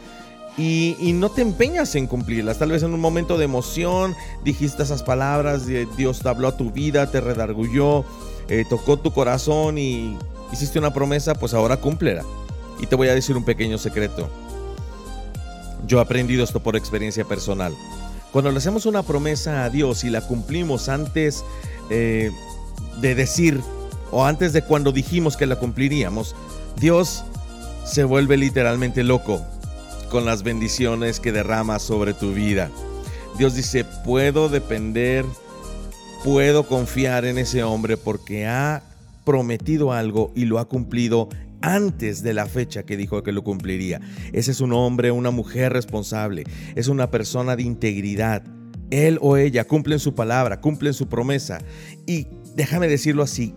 y, 0.57 0.95
no 1.13 1.29
te 1.29 1.41
empeñas 1.41 1.95
en 1.95 2.07
cumplirlas. 2.07 2.59
Tal 2.59 2.71
vez 2.71 2.83
en 2.83 2.93
un 2.93 2.99
momento 2.99 3.37
de 3.37 3.45
emoción 3.45 4.15
dijiste 4.43 4.83
esas 4.83 5.03
palabras, 5.03 5.65
Dios 5.97 6.19
te 6.19 6.29
habló 6.29 6.49
a 6.49 6.57
tu 6.57 6.71
vida, 6.71 7.09
te 7.09 7.19
redargulló, 7.19 8.05
eh, 8.47 8.63
tocó 8.69 8.97
tu 8.97 9.11
corazón 9.11 9.77
y 9.77 10.17
hiciste 10.51 10.79
una 10.79 10.93
promesa, 10.93 11.33
pues 11.35 11.53
ahora 11.53 11.77
cúmplela. 11.77 12.23
Y 12.79 12.87
te 12.87 12.95
voy 12.95 13.07
a 13.07 13.13
decir 13.13 13.37
un 13.37 13.45
pequeño 13.45 13.77
secreto. 13.77 14.29
Yo 15.87 15.99
he 15.99 16.01
aprendido 16.01 16.43
esto 16.43 16.61
por 16.61 16.75
experiencia 16.75 17.25
personal. 17.25 17.75
Cuando 18.31 18.51
le 18.51 18.57
hacemos 18.57 18.85
una 18.85 19.03
promesa 19.03 19.63
a 19.63 19.69
Dios 19.69 20.03
y 20.03 20.09
la 20.09 20.21
cumplimos 20.21 20.89
antes 20.89 21.45
eh, 21.89 22.31
de 22.99 23.15
decir 23.15 23.61
o 24.11 24.25
antes 24.25 24.51
de 24.53 24.61
cuando 24.61 24.91
dijimos 24.91 25.37
que 25.37 25.45
la 25.45 25.57
cumpliríamos, 25.57 26.35
Dios 26.77 27.23
se 27.85 28.03
vuelve 28.03 28.37
literalmente 28.37 29.03
loco 29.03 29.41
con 30.09 30.25
las 30.25 30.43
bendiciones 30.43 31.19
que 31.19 31.31
derrama 31.31 31.79
sobre 31.79 32.13
tu 32.13 32.33
vida. 32.33 32.69
Dios 33.37 33.55
dice, 33.55 33.83
puedo 33.83 34.49
depender, 34.49 35.25
puedo 36.23 36.67
confiar 36.67 37.25
en 37.25 37.37
ese 37.37 37.63
hombre 37.63 37.97
porque 37.97 38.47
ha 38.47 38.81
prometido 39.25 39.91
algo 39.91 40.31
y 40.35 40.45
lo 40.45 40.59
ha 40.59 40.65
cumplido 40.65 41.29
antes 41.65 42.21
de 42.21 42.33
la 42.33 42.45
fecha 42.45 42.83
que 42.83 42.95
dijo 42.95 43.23
que 43.23 43.31
lo 43.31 43.43
cumpliría. 43.43 43.99
Ese 44.33 44.51
es 44.51 44.61
un 44.61 44.71
hombre, 44.71 45.09
una 45.09 45.31
mujer 45.31 45.73
responsable, 45.73 46.43
es 46.75 46.87
una 46.87 47.09
persona 47.09 47.55
de 47.55 47.63
integridad. 47.63 48.43
Él 48.91 49.17
o 49.19 49.35
ella 49.35 49.65
cumplen 49.65 49.97
su 49.97 50.13
palabra, 50.13 50.61
cumplen 50.61 50.93
su 50.93 51.07
promesa. 51.07 51.57
Y 52.05 52.27
déjame 52.55 52.87
decirlo 52.87 53.23
así, 53.23 53.55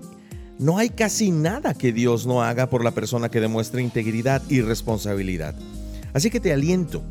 No 0.59 0.79
hay 0.79 0.89
casi 0.89 1.31
nada 1.31 1.75
que 1.75 1.93
Dios 1.93 2.27
no 2.27 2.43
haga 2.43 2.69
por 2.69 2.83
la 2.83 2.91
persona 2.91 3.29
que 3.29 3.41
demuestre 3.41 3.83
integridad 3.83 4.43
y 4.49 4.63
responsabilidad. 4.63 5.55
Así 6.15 6.31
que 6.31 6.41
te 6.41 6.53
aliento. 6.53 7.05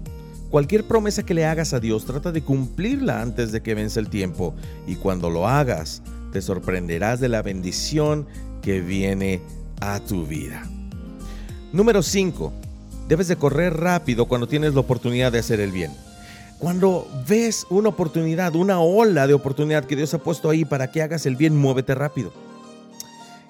Cualquier 0.49 0.85
promesa 0.85 1.23
que 1.23 1.33
le 1.33 1.45
hagas 1.45 1.73
a 1.73 1.79
Dios, 1.79 2.05
trata 2.05 2.31
de 2.31 2.41
cumplirla 2.41 3.21
antes 3.21 3.51
de 3.51 3.61
que 3.61 3.75
vence 3.75 3.99
el 3.99 4.09
tiempo. 4.09 4.55
Y 4.87 4.95
cuando 4.95 5.29
lo 5.29 5.47
hagas, 5.47 6.01
te 6.33 6.41
sorprenderás 6.41 7.19
de 7.19 7.29
la 7.29 7.41
bendición 7.41 8.27
que 8.61 8.81
viene 8.81 9.41
a 9.79 9.99
tu 9.99 10.25
vida. 10.25 10.63
Número 11.73 12.01
5. 12.01 12.53
Debes 13.07 13.27
de 13.27 13.35
correr 13.35 13.75
rápido 13.75 14.25
cuando 14.25 14.47
tienes 14.47 14.73
la 14.73 14.79
oportunidad 14.79 15.31
de 15.31 15.39
hacer 15.39 15.59
el 15.59 15.71
bien. 15.71 15.91
Cuando 16.59 17.07
ves 17.27 17.67
una 17.69 17.89
oportunidad, 17.89 18.55
una 18.55 18.79
ola 18.79 19.27
de 19.27 19.33
oportunidad 19.33 19.85
que 19.85 19.95
Dios 19.95 20.13
ha 20.13 20.19
puesto 20.19 20.49
ahí 20.49 20.65
para 20.65 20.91
que 20.91 21.01
hagas 21.01 21.25
el 21.25 21.35
bien, 21.35 21.55
muévete 21.55 21.93
rápido. 21.93 22.31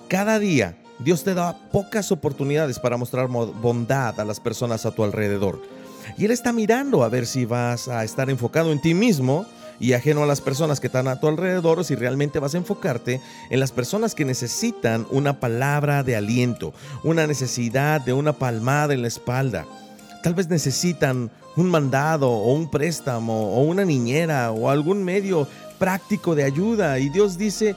Cada 0.08 0.40
día 0.40 0.76
Dios 1.00 1.24
te 1.24 1.36
da 1.36 1.58
pocas 1.72 2.12
oportunidades 2.12 2.80
para 2.80 2.98
mostrar 2.98 3.28
bondad 3.28 4.20
a 4.20 4.26
las 4.26 4.40
personas 4.40 4.86
a 4.86 4.92
tu 4.92 5.04
alrededor. 5.04 5.62
Y 6.18 6.26
Él 6.26 6.32
está 6.32 6.52
mirando 6.54 7.04
a 7.04 7.10
ver 7.10 7.28
si 7.28 7.46
vas 7.46 7.88
a 7.88 8.04
estar 8.04 8.30
enfocado 8.30 8.72
en 8.72 8.82
ti 8.82 8.94
mismo 8.94 9.46
y 9.80 9.94
ajeno 9.94 10.24
a 10.24 10.28
las 10.28 10.42
personas 10.42 10.80
que 10.80 10.88
están 10.88 11.08
a 11.08 11.20
tu 11.20 11.28
alrededor 11.28 11.84
si 11.84 11.96
realmente 11.96 12.40
vas 12.40 12.54
a 12.54 12.58
enfocarte 12.58 13.22
en 13.50 13.60
las 13.60 13.72
personas 13.72 14.16
que 14.16 14.26
necesitan 14.26 15.06
una 15.10 15.40
palabra 15.40 16.04
de 16.04 16.16
aliento, 16.16 16.74
una 17.04 17.28
necesidad 17.28 18.02
de 18.02 18.14
una 18.14 18.34
palmada 18.34 18.94
en 18.94 19.02
la 19.02 19.08
espalda. 19.08 19.66
Tal 20.24 20.34
vez 20.34 20.50
necesitan 20.50 21.32
un 21.56 21.70
mandado 21.70 22.30
o 22.30 22.54
un 22.54 22.70
préstamo 22.70 23.54
o 23.56 23.62
una 23.62 23.86
niñera 23.86 24.52
o 24.52 24.70
algún 24.70 25.04
medio 25.04 25.48
práctico 25.80 26.36
de 26.36 26.44
ayuda 26.44 27.00
y 27.00 27.10
Dios 27.10 27.38
dice, 27.38 27.76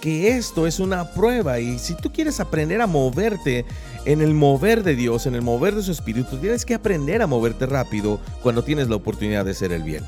que 0.00 0.36
esto 0.36 0.66
es 0.66 0.80
una 0.80 1.10
prueba 1.10 1.58
y 1.60 1.78
si 1.78 1.94
tú 1.94 2.12
quieres 2.12 2.40
aprender 2.40 2.80
a 2.80 2.86
moverte 2.86 3.64
en 4.04 4.22
el 4.22 4.34
mover 4.34 4.82
de 4.82 4.94
Dios, 4.94 5.26
en 5.26 5.34
el 5.34 5.42
mover 5.42 5.74
de 5.74 5.82
su 5.82 5.92
espíritu, 5.92 6.38
tienes 6.38 6.64
que 6.64 6.74
aprender 6.74 7.20
a 7.20 7.26
moverte 7.26 7.66
rápido 7.66 8.20
cuando 8.42 8.62
tienes 8.62 8.88
la 8.88 8.96
oportunidad 8.96 9.44
de 9.44 9.50
hacer 9.50 9.72
el 9.72 9.82
bien. 9.82 10.04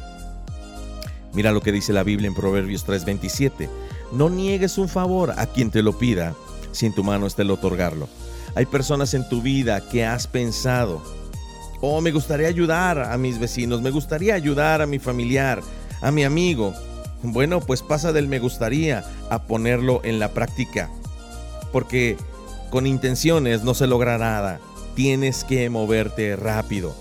Mira 1.33 1.53
lo 1.53 1.61
que 1.61 1.73
dice 1.73 1.93
la 1.93 2.03
Biblia 2.03 2.29
en 2.29 2.35
Proverbios 2.35 2.85
3:27. 2.85 3.69
No 4.13 4.29
niegues 4.29 4.79
un 4.79 4.89
favor 4.89 5.33
a 5.37 5.47
quien 5.47 5.71
te 5.71 5.83
lo 5.83 5.99
pida, 5.99 6.35
si 6.73 6.87
en 6.87 6.95
tu 6.95 7.05
mano 7.05 7.27
está 7.27 7.43
el 7.43 7.51
otorgarlo. 7.51 8.09
Hay 8.55 8.67
personas 8.67 9.15
en 9.15 9.29
tu 9.29 9.41
vida 9.43 9.89
que 9.89 10.05
has 10.05 10.27
pensado, 10.27 11.03
oh, 11.81 12.01
me 12.01 12.11
gustaría 12.11 12.49
ayudar 12.49 12.99
a 12.99 13.17
mis 13.17 13.39
vecinos, 13.39 13.81
me 13.81 13.91
gustaría 13.91 14.35
ayudar 14.35 14.83
a 14.83 14.87
mi 14.87 14.99
familiar, 14.99 15.63
a 16.01 16.11
mi 16.11 16.25
amigo, 16.25 16.75
bueno, 17.23 17.61
pues 17.61 17.83
pasa 17.83 18.13
del 18.13 18.29
me 18.29 18.39
gustaría 18.39 19.05
a 19.29 19.43
ponerlo 19.43 20.01
en 20.05 20.19
la 20.19 20.33
práctica. 20.33 20.91
Porque 21.73 22.17
con 22.71 22.87
intenciones 22.87 23.63
no 23.63 23.75
se 23.75 23.87
logra 23.87 24.19
nada. 24.19 24.59
Tienes 24.95 25.45
que 25.45 25.69
moverte 25.71 26.35
rápido. 26.37 26.95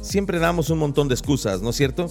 Siempre 0.00 0.38
damos 0.38 0.68
un 0.70 0.78
montón 0.78 1.08
de 1.08 1.14
excusas, 1.14 1.62
¿no 1.62 1.70
es 1.70 1.76
cierto? 1.76 2.10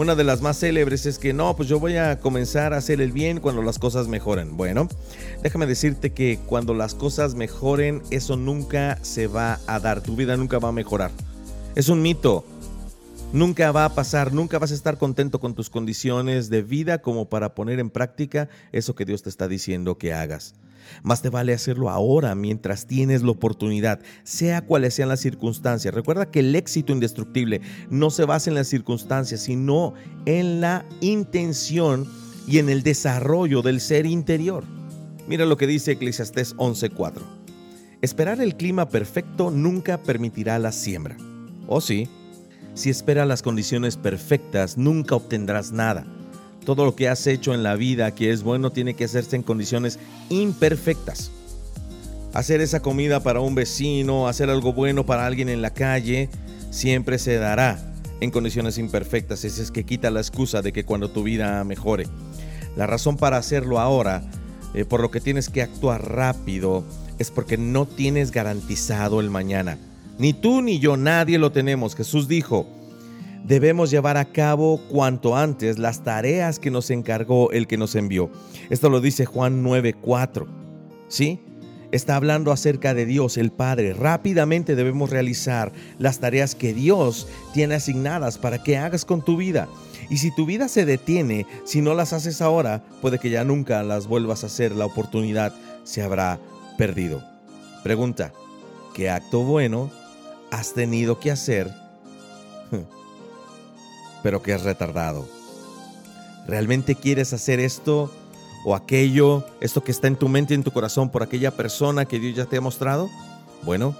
Una 0.00 0.14
de 0.14 0.24
las 0.24 0.40
más 0.40 0.58
célebres 0.58 1.04
es 1.04 1.18
que 1.18 1.34
no, 1.34 1.54
pues 1.54 1.68
yo 1.68 1.78
voy 1.78 1.98
a 1.98 2.20
comenzar 2.20 2.72
a 2.72 2.78
hacer 2.78 3.02
el 3.02 3.12
bien 3.12 3.38
cuando 3.38 3.60
las 3.60 3.78
cosas 3.78 4.08
mejoren. 4.08 4.56
Bueno, 4.56 4.88
déjame 5.42 5.66
decirte 5.66 6.08
que 6.08 6.38
cuando 6.46 6.72
las 6.72 6.94
cosas 6.94 7.34
mejoren, 7.34 8.00
eso 8.08 8.36
nunca 8.36 8.96
se 9.02 9.26
va 9.26 9.60
a 9.66 9.78
dar. 9.78 10.00
Tu 10.00 10.16
vida 10.16 10.38
nunca 10.38 10.58
va 10.58 10.70
a 10.70 10.72
mejorar. 10.72 11.10
Es 11.74 11.90
un 11.90 12.00
mito. 12.00 12.46
Nunca 13.32 13.70
va 13.70 13.84
a 13.84 13.94
pasar, 13.94 14.32
nunca 14.32 14.58
vas 14.58 14.72
a 14.72 14.74
estar 14.74 14.98
contento 14.98 15.38
con 15.38 15.54
tus 15.54 15.70
condiciones 15.70 16.50
de 16.50 16.62
vida 16.62 16.98
como 17.00 17.28
para 17.28 17.54
poner 17.54 17.78
en 17.78 17.88
práctica 17.88 18.48
eso 18.72 18.96
que 18.96 19.04
Dios 19.04 19.22
te 19.22 19.28
está 19.28 19.46
diciendo 19.46 19.98
que 19.98 20.12
hagas. 20.12 20.54
Más 21.04 21.22
te 21.22 21.28
vale 21.28 21.52
hacerlo 21.52 21.90
ahora 21.90 22.34
mientras 22.34 22.88
tienes 22.88 23.22
la 23.22 23.30
oportunidad, 23.30 24.00
sea 24.24 24.62
cuales 24.62 24.94
sean 24.94 25.10
las 25.10 25.20
circunstancias. 25.20 25.94
Recuerda 25.94 26.28
que 26.32 26.40
el 26.40 26.56
éxito 26.56 26.92
indestructible 26.92 27.60
no 27.88 28.10
se 28.10 28.24
basa 28.24 28.50
en 28.50 28.56
las 28.56 28.66
circunstancias, 28.66 29.42
sino 29.42 29.94
en 30.26 30.60
la 30.60 30.84
intención 31.00 32.08
y 32.48 32.58
en 32.58 32.68
el 32.68 32.82
desarrollo 32.82 33.62
del 33.62 33.80
ser 33.80 34.06
interior. 34.06 34.64
Mira 35.28 35.46
lo 35.46 35.56
que 35.56 35.68
dice 35.68 35.92
Eclesiastés 35.92 36.56
11:4. 36.56 37.22
Esperar 38.02 38.40
el 38.40 38.56
clima 38.56 38.88
perfecto 38.88 39.52
nunca 39.52 40.02
permitirá 40.02 40.58
la 40.58 40.72
siembra. 40.72 41.16
¿O 41.68 41.76
oh, 41.76 41.80
sí? 41.80 42.08
Si 42.74 42.90
esperas 42.90 43.26
las 43.26 43.42
condiciones 43.42 43.96
perfectas, 43.96 44.78
nunca 44.78 45.14
obtendrás 45.14 45.72
nada. 45.72 46.06
Todo 46.64 46.84
lo 46.84 46.94
que 46.94 47.08
has 47.08 47.26
hecho 47.26 47.54
en 47.54 47.62
la 47.62 47.74
vida 47.74 48.14
que 48.14 48.30
es 48.30 48.42
bueno 48.42 48.70
tiene 48.70 48.94
que 48.94 49.04
hacerse 49.04 49.36
en 49.36 49.42
condiciones 49.42 49.98
imperfectas. 50.28 51.30
Hacer 52.32 52.60
esa 52.60 52.80
comida 52.80 53.20
para 53.20 53.40
un 53.40 53.54
vecino, 53.54 54.28
hacer 54.28 54.50
algo 54.50 54.72
bueno 54.72 55.04
para 55.04 55.26
alguien 55.26 55.48
en 55.48 55.62
la 55.62 55.70
calle, 55.70 56.28
siempre 56.70 57.18
se 57.18 57.36
dará 57.36 57.78
en 58.20 58.30
condiciones 58.30 58.78
imperfectas. 58.78 59.44
Ese 59.44 59.62
es 59.62 59.70
que 59.70 59.84
quita 59.84 60.10
la 60.10 60.20
excusa 60.20 60.62
de 60.62 60.72
que 60.72 60.84
cuando 60.84 61.10
tu 61.10 61.22
vida 61.22 61.64
mejore. 61.64 62.06
La 62.76 62.86
razón 62.86 63.16
para 63.16 63.36
hacerlo 63.36 63.80
ahora, 63.80 64.22
eh, 64.74 64.84
por 64.84 65.00
lo 65.00 65.10
que 65.10 65.20
tienes 65.20 65.48
que 65.48 65.62
actuar 65.62 66.08
rápido, 66.08 66.84
es 67.18 67.30
porque 67.30 67.58
no 67.58 67.86
tienes 67.86 68.30
garantizado 68.30 69.20
el 69.20 69.28
mañana. 69.28 69.76
Ni 70.20 70.34
tú 70.34 70.60
ni 70.60 70.78
yo, 70.78 70.98
nadie 70.98 71.38
lo 71.38 71.50
tenemos. 71.50 71.96
Jesús 71.96 72.28
dijo, 72.28 72.66
debemos 73.42 73.90
llevar 73.90 74.18
a 74.18 74.26
cabo 74.26 74.78
cuanto 74.90 75.34
antes 75.34 75.78
las 75.78 76.04
tareas 76.04 76.58
que 76.58 76.70
nos 76.70 76.90
encargó 76.90 77.50
el 77.52 77.66
que 77.66 77.78
nos 77.78 77.94
envió. 77.94 78.30
Esto 78.68 78.90
lo 78.90 79.00
dice 79.00 79.24
Juan 79.24 79.64
9:4. 79.64 80.46
¿Sí? 81.08 81.40
Está 81.90 82.16
hablando 82.16 82.52
acerca 82.52 82.92
de 82.92 83.06
Dios, 83.06 83.38
el 83.38 83.50
Padre. 83.50 83.94
Rápidamente 83.94 84.76
debemos 84.76 85.08
realizar 85.08 85.72
las 85.98 86.20
tareas 86.20 86.54
que 86.54 86.74
Dios 86.74 87.26
tiene 87.54 87.76
asignadas 87.76 88.36
para 88.36 88.62
que 88.62 88.76
hagas 88.76 89.06
con 89.06 89.24
tu 89.24 89.38
vida. 89.38 89.68
Y 90.10 90.18
si 90.18 90.34
tu 90.34 90.44
vida 90.44 90.68
se 90.68 90.84
detiene, 90.84 91.46
si 91.64 91.80
no 91.80 91.94
las 91.94 92.12
haces 92.12 92.42
ahora, 92.42 92.84
puede 93.00 93.18
que 93.18 93.30
ya 93.30 93.42
nunca 93.42 93.82
las 93.82 94.06
vuelvas 94.06 94.44
a 94.44 94.48
hacer. 94.48 94.72
La 94.72 94.84
oportunidad 94.84 95.54
se 95.84 96.02
habrá 96.02 96.38
perdido. 96.76 97.24
Pregunta, 97.82 98.34
¿qué 98.92 99.08
acto 99.08 99.44
bueno 99.44 99.90
has 100.50 100.72
tenido 100.72 101.18
que 101.18 101.30
hacer, 101.30 101.72
pero 104.22 104.42
que 104.42 104.52
has 104.52 104.62
retardado. 104.62 105.26
¿Realmente 106.46 106.94
quieres 106.94 107.32
hacer 107.32 107.60
esto 107.60 108.12
o 108.64 108.74
aquello, 108.74 109.46
esto 109.60 109.82
que 109.82 109.92
está 109.92 110.08
en 110.08 110.16
tu 110.16 110.28
mente 110.28 110.54
y 110.54 110.56
en 110.56 110.64
tu 110.64 110.72
corazón 110.72 111.10
por 111.10 111.22
aquella 111.22 111.50
persona 111.50 112.04
que 112.04 112.18
Dios 112.18 112.36
ya 112.36 112.46
te 112.46 112.56
ha 112.56 112.60
mostrado? 112.60 113.08
Bueno, 113.62 113.96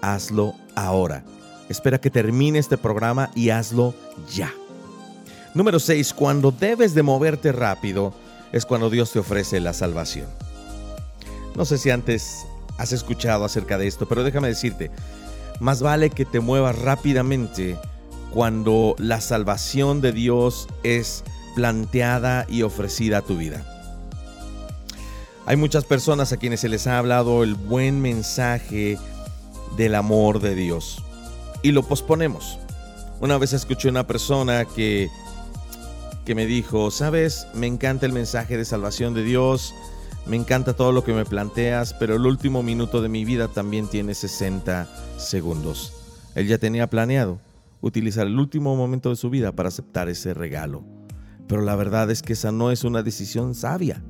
hazlo 0.00 0.54
ahora. 0.74 1.24
Espera 1.68 2.00
que 2.00 2.10
termine 2.10 2.58
este 2.58 2.76
programa 2.76 3.30
y 3.34 3.50
hazlo 3.50 3.94
ya. 4.32 4.52
Número 5.54 5.78
6. 5.78 6.14
Cuando 6.14 6.50
debes 6.50 6.94
de 6.94 7.02
moverte 7.02 7.52
rápido 7.52 8.12
es 8.52 8.66
cuando 8.66 8.90
Dios 8.90 9.12
te 9.12 9.18
ofrece 9.18 9.60
la 9.60 9.72
salvación. 9.72 10.26
No 11.56 11.64
sé 11.64 11.78
si 11.78 11.90
antes 11.90 12.46
has 12.78 12.92
escuchado 12.92 13.44
acerca 13.44 13.78
de 13.78 13.86
esto, 13.86 14.08
pero 14.08 14.24
déjame 14.24 14.48
decirte, 14.48 14.90
más 15.60 15.82
vale 15.82 16.10
que 16.10 16.24
te 16.24 16.40
muevas 16.40 16.78
rápidamente 16.78 17.78
cuando 18.32 18.96
la 18.98 19.20
salvación 19.20 20.00
de 20.00 20.12
Dios 20.12 20.68
es 20.82 21.22
planteada 21.54 22.46
y 22.48 22.62
ofrecida 22.62 23.18
a 23.18 23.22
tu 23.22 23.36
vida. 23.36 23.64
Hay 25.46 25.56
muchas 25.56 25.84
personas 25.84 26.32
a 26.32 26.36
quienes 26.36 26.60
se 26.60 26.68
les 26.68 26.86
ha 26.86 26.98
hablado 26.98 27.42
el 27.42 27.54
buen 27.54 28.00
mensaje 28.00 28.98
del 29.76 29.94
amor 29.94 30.40
de 30.40 30.54
Dios 30.54 31.02
y 31.62 31.72
lo 31.72 31.82
posponemos. 31.82 32.58
Una 33.20 33.36
vez 33.36 33.52
escuché 33.52 33.88
una 33.88 34.06
persona 34.06 34.64
que, 34.64 35.10
que 36.24 36.34
me 36.34 36.46
dijo, 36.46 36.90
sabes, 36.90 37.46
me 37.54 37.66
encanta 37.66 38.06
el 38.06 38.12
mensaje 38.12 38.56
de 38.56 38.64
salvación 38.64 39.12
de 39.12 39.24
Dios, 39.24 39.74
me 40.26 40.36
encanta 40.36 40.74
todo 40.74 40.92
lo 40.92 41.02
que 41.02 41.12
me 41.12 41.24
planteas, 41.24 41.94
pero 41.94 42.14
el 42.14 42.26
último 42.26 42.62
minuto 42.62 43.02
de 43.02 43.08
mi 43.08 43.24
vida 43.24 43.48
también 43.48 43.88
tiene 43.88 44.14
60 44.14 44.88
segundos. 45.16 45.92
Él 46.34 46.46
ya 46.46 46.58
tenía 46.58 46.88
planeado 46.88 47.40
utilizar 47.80 48.26
el 48.26 48.38
último 48.38 48.76
momento 48.76 49.10
de 49.10 49.16
su 49.16 49.30
vida 49.30 49.52
para 49.52 49.68
aceptar 49.68 50.08
ese 50.08 50.34
regalo. 50.34 50.84
Pero 51.48 51.62
la 51.62 51.74
verdad 51.74 52.10
es 52.10 52.22
que 52.22 52.34
esa 52.34 52.52
no 52.52 52.70
es 52.70 52.84
una 52.84 53.02
decisión 53.02 53.54
sabia. 53.54 54.02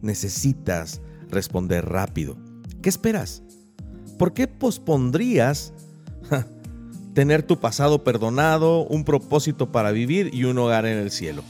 Necesitas 0.00 1.00
responder 1.28 1.88
rápido. 1.88 2.36
¿Qué 2.82 2.88
esperas? 2.88 3.42
¿Por 4.18 4.32
qué 4.32 4.48
pospondrías 4.48 5.72
tener 7.14 7.42
tu 7.42 7.60
pasado 7.60 8.02
perdonado, 8.02 8.84
un 8.86 9.04
propósito 9.04 9.70
para 9.70 9.92
vivir 9.92 10.30
y 10.34 10.44
un 10.44 10.58
hogar 10.58 10.86
en 10.86 10.98
el 10.98 11.10
cielo? 11.10 11.44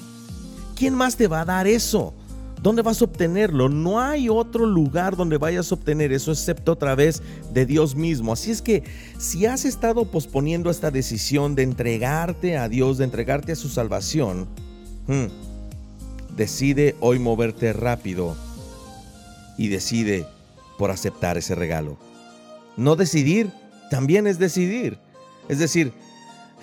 ¿Quién 0.74 0.94
más 0.94 1.16
te 1.16 1.28
va 1.28 1.42
a 1.42 1.44
dar 1.46 1.66
eso? 1.66 2.14
¿Dónde 2.62 2.82
vas 2.82 3.02
a 3.02 3.06
obtenerlo? 3.06 3.68
No 3.68 4.00
hay 4.00 4.28
otro 4.28 4.66
lugar 4.66 5.16
donde 5.16 5.36
vayas 5.36 5.70
a 5.70 5.74
obtener 5.74 6.12
eso 6.12 6.30
excepto 6.30 6.72
a 6.72 6.76
través 6.76 7.20
de 7.52 7.66
Dios 7.66 7.96
mismo. 7.96 8.32
Así 8.32 8.52
es 8.52 8.62
que 8.62 8.84
si 9.18 9.46
has 9.46 9.64
estado 9.64 10.04
posponiendo 10.04 10.70
esta 10.70 10.92
decisión 10.92 11.56
de 11.56 11.64
entregarte 11.64 12.56
a 12.56 12.68
Dios, 12.68 12.98
de 12.98 13.04
entregarte 13.04 13.50
a 13.50 13.56
su 13.56 13.68
salvación, 13.68 14.46
hmm, 15.08 15.26
decide 16.36 16.94
hoy 17.00 17.18
moverte 17.18 17.72
rápido 17.72 18.36
y 19.58 19.66
decide 19.66 20.24
por 20.78 20.92
aceptar 20.92 21.36
ese 21.36 21.56
regalo. 21.56 21.98
No 22.76 22.94
decidir 22.94 23.50
también 23.90 24.28
es 24.28 24.38
decidir. 24.38 24.98
Es 25.48 25.58
decir, 25.58 25.92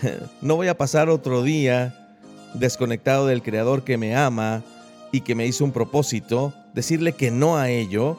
no 0.42 0.56
voy 0.56 0.70
a 0.70 0.78
pasar 0.78 1.10
otro 1.10 1.44
día 1.44 2.18
desconectado 2.54 3.28
del 3.28 3.44
Creador 3.44 3.84
que 3.84 3.98
me 3.98 4.16
ama 4.16 4.64
y 5.12 5.22
que 5.22 5.36
me 5.36 5.46
hizo 5.46 5.64
un 5.64 5.72
propósito. 5.72 6.54
Decirle 6.74 7.14
que 7.14 7.32
no 7.32 7.58
a 7.58 7.70
ello 7.70 8.18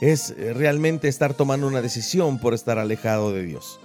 es 0.00 0.34
realmente 0.54 1.08
estar 1.08 1.34
tomando 1.34 1.66
una 1.66 1.82
decisión 1.82 2.38
por 2.38 2.54
estar 2.54 2.78
alejado 2.78 3.32
de 3.32 3.42
Dios. 3.44 3.78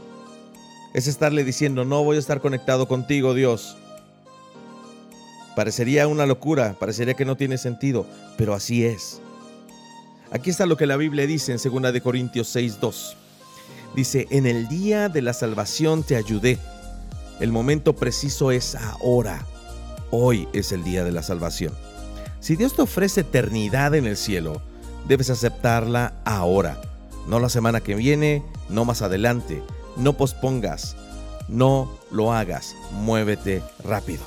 Es 0.93 1.07
estarle 1.07 1.43
diciendo, 1.43 1.83
no 1.83 2.03
voy 2.03 2.15
a 2.15 2.19
estar 2.19 2.39
conectado 2.39 2.87
contigo, 2.87 3.33
Dios. 3.33 3.77
Parecería 5.55 6.07
una 6.07 6.25
locura, 6.25 6.75
parecería 6.79 7.13
que 7.13 7.25
no 7.25 7.35
tiene 7.35 7.57
sentido, 7.57 8.05
pero 8.37 8.53
así 8.53 8.85
es. 8.85 9.21
Aquí 10.31 10.49
está 10.49 10.65
lo 10.65 10.75
que 10.77 10.85
la 10.85 10.97
Biblia 10.97 11.27
dice 11.27 11.53
en 11.53 11.59
2 11.59 11.93
de 11.93 12.01
Corintios 12.01 12.47
6:2. 12.49 13.15
Dice, 13.95 14.27
"En 14.31 14.45
el 14.45 14.67
día 14.67 15.07
de 15.07 15.21
la 15.21 15.33
salvación 15.33 16.03
te 16.03 16.15
ayudé. 16.17 16.57
El 17.39 17.51
momento 17.51 17.95
preciso 17.95 18.51
es 18.51 18.75
ahora. 18.75 19.45
Hoy 20.11 20.47
es 20.51 20.71
el 20.71 20.83
día 20.83 21.03
de 21.03 21.11
la 21.11 21.23
salvación." 21.23 21.73
Si 22.45 22.55
Dios 22.55 22.75
te 22.75 22.83
ofrece 22.83 23.21
eternidad 23.21 23.95
en 23.95 24.05
el 24.05 24.15
cielo, 24.15 24.61
debes 25.07 25.31
aceptarla 25.31 26.13
ahora, 26.25 26.79
no 27.27 27.39
la 27.39 27.49
semana 27.49 27.81
que 27.81 27.95
viene, 27.95 28.43
no 28.69 28.85
más 28.85 29.01
adelante. 29.01 29.63
No 29.97 30.13
pospongas, 30.13 30.95
no 31.47 31.97
lo 32.11 32.33
hagas, 32.33 32.75
muévete 32.91 33.63
rápido. 33.83 34.21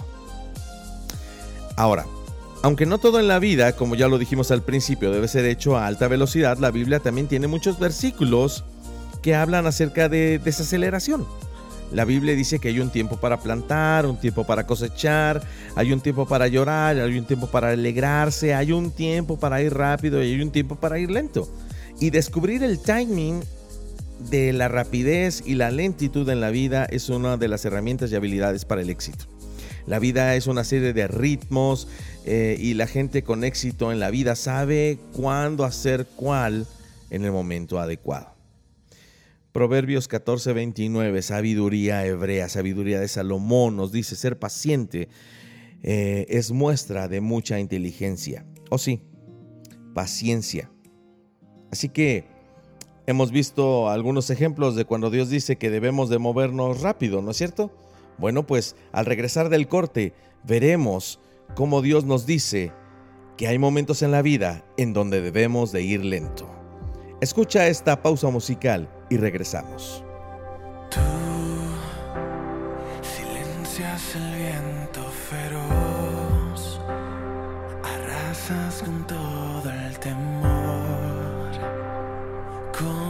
Ahora, 1.76 2.06
aunque 2.64 2.86
no 2.86 2.98
todo 2.98 3.20
en 3.20 3.28
la 3.28 3.38
vida, 3.38 3.76
como 3.76 3.94
ya 3.94 4.08
lo 4.08 4.18
dijimos 4.18 4.50
al 4.50 4.62
principio, 4.62 5.12
debe 5.12 5.28
ser 5.28 5.44
hecho 5.44 5.76
a 5.76 5.86
alta 5.86 6.08
velocidad, 6.08 6.58
la 6.58 6.72
Biblia 6.72 6.98
también 6.98 7.28
tiene 7.28 7.46
muchos 7.46 7.78
versículos 7.78 8.64
que 9.22 9.36
hablan 9.36 9.68
acerca 9.68 10.08
de 10.08 10.40
desaceleración. 10.40 11.24
La 11.92 12.04
Biblia 12.04 12.34
dice 12.34 12.58
que 12.58 12.68
hay 12.68 12.80
un 12.80 12.90
tiempo 12.90 13.16
para 13.16 13.40
plantar, 13.40 14.04
un 14.04 14.18
tiempo 14.18 14.44
para 14.44 14.66
cosechar, 14.66 15.42
hay 15.74 15.92
un 15.92 16.00
tiempo 16.00 16.26
para 16.26 16.46
llorar, 16.46 16.98
hay 16.98 17.18
un 17.18 17.24
tiempo 17.24 17.46
para 17.46 17.70
alegrarse, 17.70 18.54
hay 18.54 18.72
un 18.72 18.90
tiempo 18.90 19.38
para 19.38 19.62
ir 19.62 19.72
rápido 19.72 20.22
y 20.22 20.32
hay 20.32 20.40
un 20.42 20.50
tiempo 20.50 20.76
para 20.76 20.98
ir 20.98 21.10
lento. 21.10 21.48
Y 21.98 22.10
descubrir 22.10 22.62
el 22.62 22.78
timing 22.78 23.42
de 24.30 24.52
la 24.52 24.68
rapidez 24.68 25.42
y 25.46 25.54
la 25.54 25.70
lentitud 25.70 26.28
en 26.28 26.40
la 26.40 26.50
vida 26.50 26.84
es 26.84 27.08
una 27.08 27.36
de 27.36 27.48
las 27.48 27.64
herramientas 27.64 28.12
y 28.12 28.16
habilidades 28.16 28.64
para 28.64 28.82
el 28.82 28.90
éxito. 28.90 29.24
La 29.86 29.98
vida 29.98 30.34
es 30.34 30.46
una 30.46 30.64
serie 30.64 30.92
de 30.92 31.08
ritmos 31.08 31.88
eh, 32.26 32.58
y 32.60 32.74
la 32.74 32.86
gente 32.86 33.22
con 33.22 33.42
éxito 33.42 33.90
en 33.90 34.00
la 34.00 34.10
vida 34.10 34.36
sabe 34.36 34.98
cuándo 35.14 35.64
hacer 35.64 36.06
cuál 36.16 36.66
en 37.08 37.24
el 37.24 37.32
momento 37.32 37.80
adecuado. 37.80 38.37
Proverbios 39.58 40.08
14:29, 40.08 41.20
sabiduría 41.20 42.06
hebrea, 42.06 42.48
sabiduría 42.48 43.00
de 43.00 43.08
Salomón, 43.08 43.76
nos 43.76 43.90
dice 43.90 44.14
ser 44.14 44.38
paciente 44.38 45.08
eh, 45.82 46.26
es 46.28 46.52
muestra 46.52 47.08
de 47.08 47.20
mucha 47.20 47.58
inteligencia. 47.58 48.46
O 48.70 48.76
oh, 48.76 48.78
sí, 48.78 49.02
paciencia. 49.94 50.70
Así 51.72 51.88
que 51.88 52.24
hemos 53.08 53.32
visto 53.32 53.88
algunos 53.90 54.30
ejemplos 54.30 54.76
de 54.76 54.84
cuando 54.84 55.10
Dios 55.10 55.28
dice 55.28 55.56
que 55.56 55.70
debemos 55.70 56.08
de 56.08 56.18
movernos 56.18 56.80
rápido, 56.80 57.20
¿no 57.20 57.32
es 57.32 57.36
cierto? 57.36 57.72
Bueno, 58.16 58.46
pues 58.46 58.76
al 58.92 59.06
regresar 59.06 59.48
del 59.48 59.66
corte 59.66 60.12
veremos 60.44 61.18
cómo 61.56 61.82
Dios 61.82 62.04
nos 62.04 62.26
dice 62.26 62.70
que 63.36 63.48
hay 63.48 63.58
momentos 63.58 64.02
en 64.02 64.12
la 64.12 64.22
vida 64.22 64.64
en 64.76 64.92
donde 64.92 65.20
debemos 65.20 65.72
de 65.72 65.82
ir 65.82 66.04
lento. 66.04 66.48
Escucha 67.20 67.66
esta 67.66 68.04
pausa 68.04 68.30
musical 68.30 68.88
y 69.08 69.16
regresamos. 69.16 70.04
Tú 70.90 71.00
silencias 73.02 74.16
el 74.16 74.34
viento 74.36 75.02
feroz, 75.30 76.80
arrasas 77.82 78.82
con 78.82 79.06
todo 79.06 79.70
el 79.70 79.98
temor, 79.98 81.50
con 82.78 83.07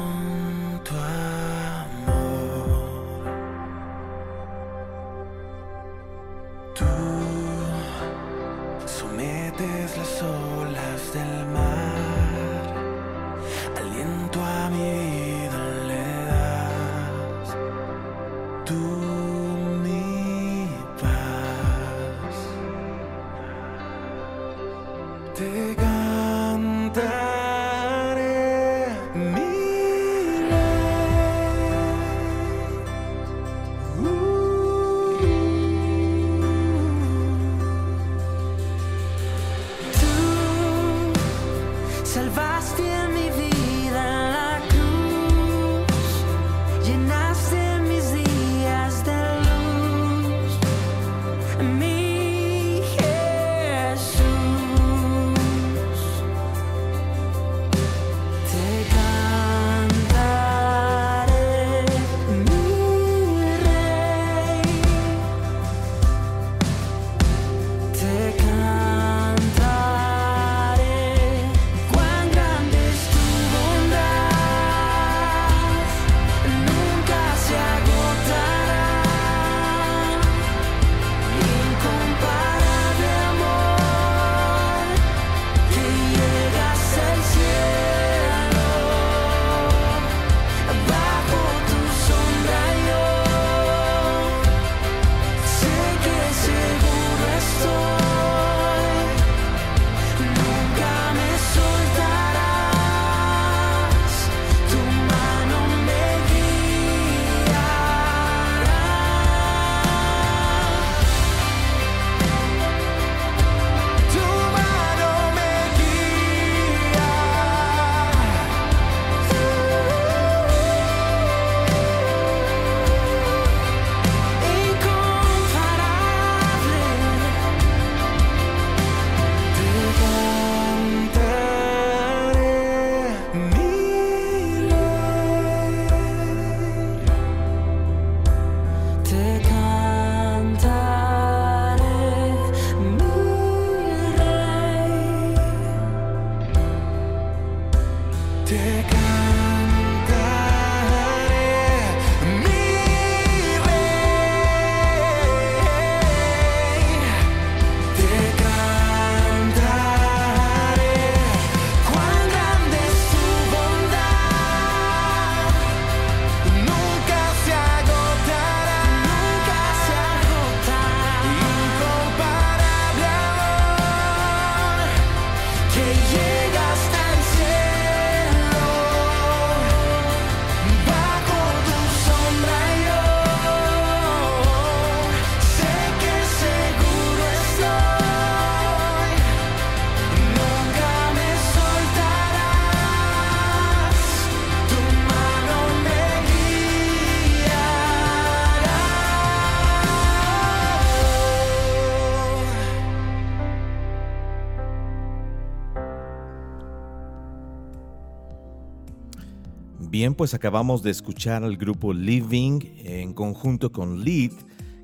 Bien, 209.80 210.14
pues 210.14 210.34
acabamos 210.34 210.82
de 210.82 210.90
escuchar 210.90 211.44
al 211.44 211.56
grupo 211.56 211.92
Living 211.92 212.60
en 212.84 213.14
conjunto 213.14 213.70
con 213.70 214.04
Lead 214.04 214.32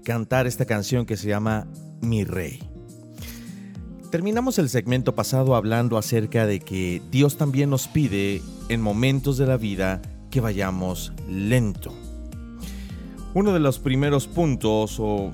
cantar 0.04 0.46
esta 0.46 0.66
canción 0.66 1.04
que 1.04 1.16
se 1.16 1.28
llama 1.28 1.66
Mi 2.00 2.22
Rey. 2.22 2.60
Terminamos 4.12 4.60
el 4.60 4.68
segmento 4.68 5.16
pasado 5.16 5.56
hablando 5.56 5.98
acerca 5.98 6.46
de 6.46 6.60
que 6.60 7.02
Dios 7.10 7.36
también 7.36 7.70
nos 7.70 7.88
pide 7.88 8.40
en 8.68 8.80
momentos 8.80 9.36
de 9.36 9.46
la 9.46 9.56
vida 9.56 10.00
que 10.30 10.40
vayamos 10.40 11.12
lento. 11.28 11.92
Uno 13.34 13.52
de 13.52 13.58
los 13.58 13.80
primeros 13.80 14.28
puntos 14.28 15.00
o 15.00 15.32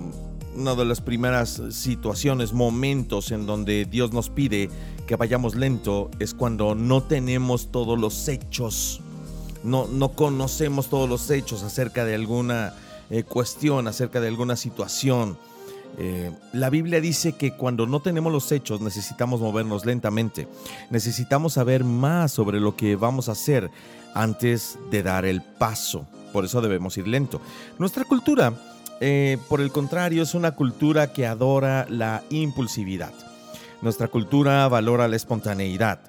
una 0.56 0.74
de 0.74 0.86
las 0.86 1.02
primeras 1.02 1.62
situaciones, 1.68 2.54
momentos 2.54 3.30
en 3.30 3.44
donde 3.44 3.84
Dios 3.84 4.14
nos 4.14 4.30
pide 4.30 4.70
que 5.06 5.16
vayamos 5.16 5.54
lento 5.54 6.10
es 6.18 6.32
cuando 6.32 6.74
no 6.74 7.02
tenemos 7.02 7.70
todos 7.70 7.98
los 7.98 8.26
hechos, 8.28 9.02
no, 9.62 9.86
no 9.86 10.10
conocemos 10.10 10.88
todos 10.88 11.08
los 11.08 11.30
hechos 11.30 11.62
acerca 11.62 12.04
de 12.04 12.14
alguna 12.14 12.74
eh, 13.10 13.22
cuestión, 13.24 13.88
acerca 13.88 14.20
de 14.20 14.28
alguna 14.28 14.56
situación. 14.56 15.38
Eh, 15.98 16.30
la 16.52 16.70
Biblia 16.70 17.00
dice 17.00 17.32
que 17.32 17.56
cuando 17.56 17.86
no 17.86 18.00
tenemos 18.00 18.32
los 18.32 18.52
hechos 18.52 18.80
necesitamos 18.80 19.40
movernos 19.40 19.84
lentamente, 19.84 20.48
necesitamos 20.88 21.54
saber 21.54 21.84
más 21.84 22.32
sobre 22.32 22.60
lo 22.60 22.76
que 22.76 22.96
vamos 22.96 23.28
a 23.28 23.32
hacer 23.32 23.70
antes 24.14 24.78
de 24.90 25.02
dar 25.02 25.24
el 25.24 25.42
paso. 25.42 26.06
Por 26.32 26.44
eso 26.44 26.60
debemos 26.60 26.96
ir 26.96 27.08
lento. 27.08 27.40
Nuestra 27.78 28.04
cultura 28.04 28.54
eh, 29.00 29.38
por 29.48 29.62
el 29.62 29.72
contrario, 29.72 30.22
es 30.22 30.34
una 30.34 30.52
cultura 30.52 31.12
que 31.12 31.26
adora 31.26 31.86
la 31.88 32.22
impulsividad. 32.28 33.12
Nuestra 33.80 34.08
cultura 34.08 34.68
valora 34.68 35.08
la 35.08 35.16
espontaneidad. 35.16 36.00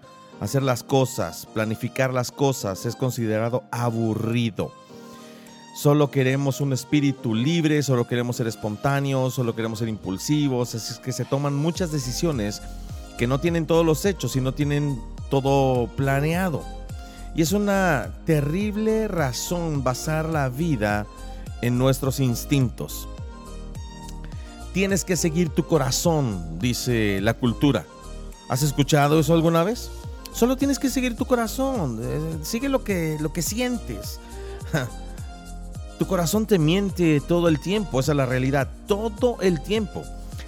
Hacer 0.42 0.64
las 0.64 0.82
cosas, 0.82 1.46
planificar 1.54 2.12
las 2.12 2.32
cosas 2.32 2.88
es 2.88 2.96
considerado 2.96 3.64
aburrido. 3.70 4.74
Solo 5.76 6.10
queremos 6.10 6.62
un 6.62 6.74
espíritu 6.74 7.36
libre, 7.36 7.84
solo 7.84 8.08
queremos 8.08 8.38
ser 8.38 8.48
espontáneos, 8.48 9.36
solo 9.36 9.56
queremos 9.56 9.78
ser 9.78 9.88
impulsivos. 9.88 10.74
Así 10.74 10.94
es 10.94 11.00
que 11.00 11.12
se 11.12 11.26
toman 11.26 11.54
muchas 11.54 11.92
decisiones 11.92 12.64
que 13.20 13.28
no 13.28 13.40
tienen 13.40 13.68
todos 13.68 13.86
los 13.86 14.04
hechos 14.04 14.36
y 14.36 14.42
no 14.42 14.52
tienen 14.52 15.00
todo 15.30 15.86
planeado. 15.96 16.64
Y 17.36 17.44
es 17.44 17.52
una 17.52 18.10
terrible 18.26 19.08
razón 19.08 19.84
basar 19.84 20.28
la 20.28 20.50
vida 20.50 21.06
en 21.62 21.78
nuestros 21.78 22.20
instintos. 22.20 23.08
Tienes 24.74 25.06
que 25.06 25.16
seguir 25.16 25.50
tu 25.50 25.68
corazón, 25.68 26.58
dice 26.58 27.22
la 27.22 27.36
cultura. 27.36 27.86
¿Has 28.50 28.64
escuchado 28.64 29.20
eso 29.20 29.36
alguna 29.36 29.64
vez? 29.64 29.92
Solo 30.34 30.58
tienes 30.58 30.80
que 30.80 30.90
seguir 30.90 31.16
tu 31.16 31.26
corazón, 31.26 32.00
eh, 32.02 32.38
sigue 32.44 32.70
lo 32.70 32.84
que, 32.84 33.18
lo 33.20 33.34
que 33.34 33.42
sientes. 33.42 34.20
Tu 36.00 36.08
corazón 36.08 36.48
te 36.48 36.58
miente 36.58 37.22
todo 37.22 37.48
el 37.48 37.60
tiempo, 37.60 38.00
esa 38.00 38.14
es 38.14 38.16
la 38.16 38.26
realidad, 38.26 38.68
todo 38.88 39.38
el 39.40 39.62
tiempo. 39.62 40.04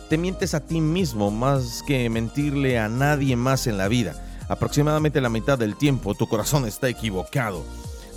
Te 0.10 0.18
mientes 0.18 0.56
a 0.56 0.62
ti 0.62 0.82
mismo 0.82 1.30
más 1.30 1.84
que 1.86 2.10
mentirle 2.10 2.80
a 2.80 2.90
nadie 2.90 3.36
más 3.36 3.68
en 3.68 3.78
la 3.78 3.88
vida. 3.88 4.16
Aproximadamente 4.50 5.22
la 5.22 5.30
mitad 5.30 5.60
del 5.60 5.76
tiempo 5.76 6.16
tu 6.16 6.28
corazón 6.28 6.66
está 6.66 6.90
equivocado. 6.90 7.64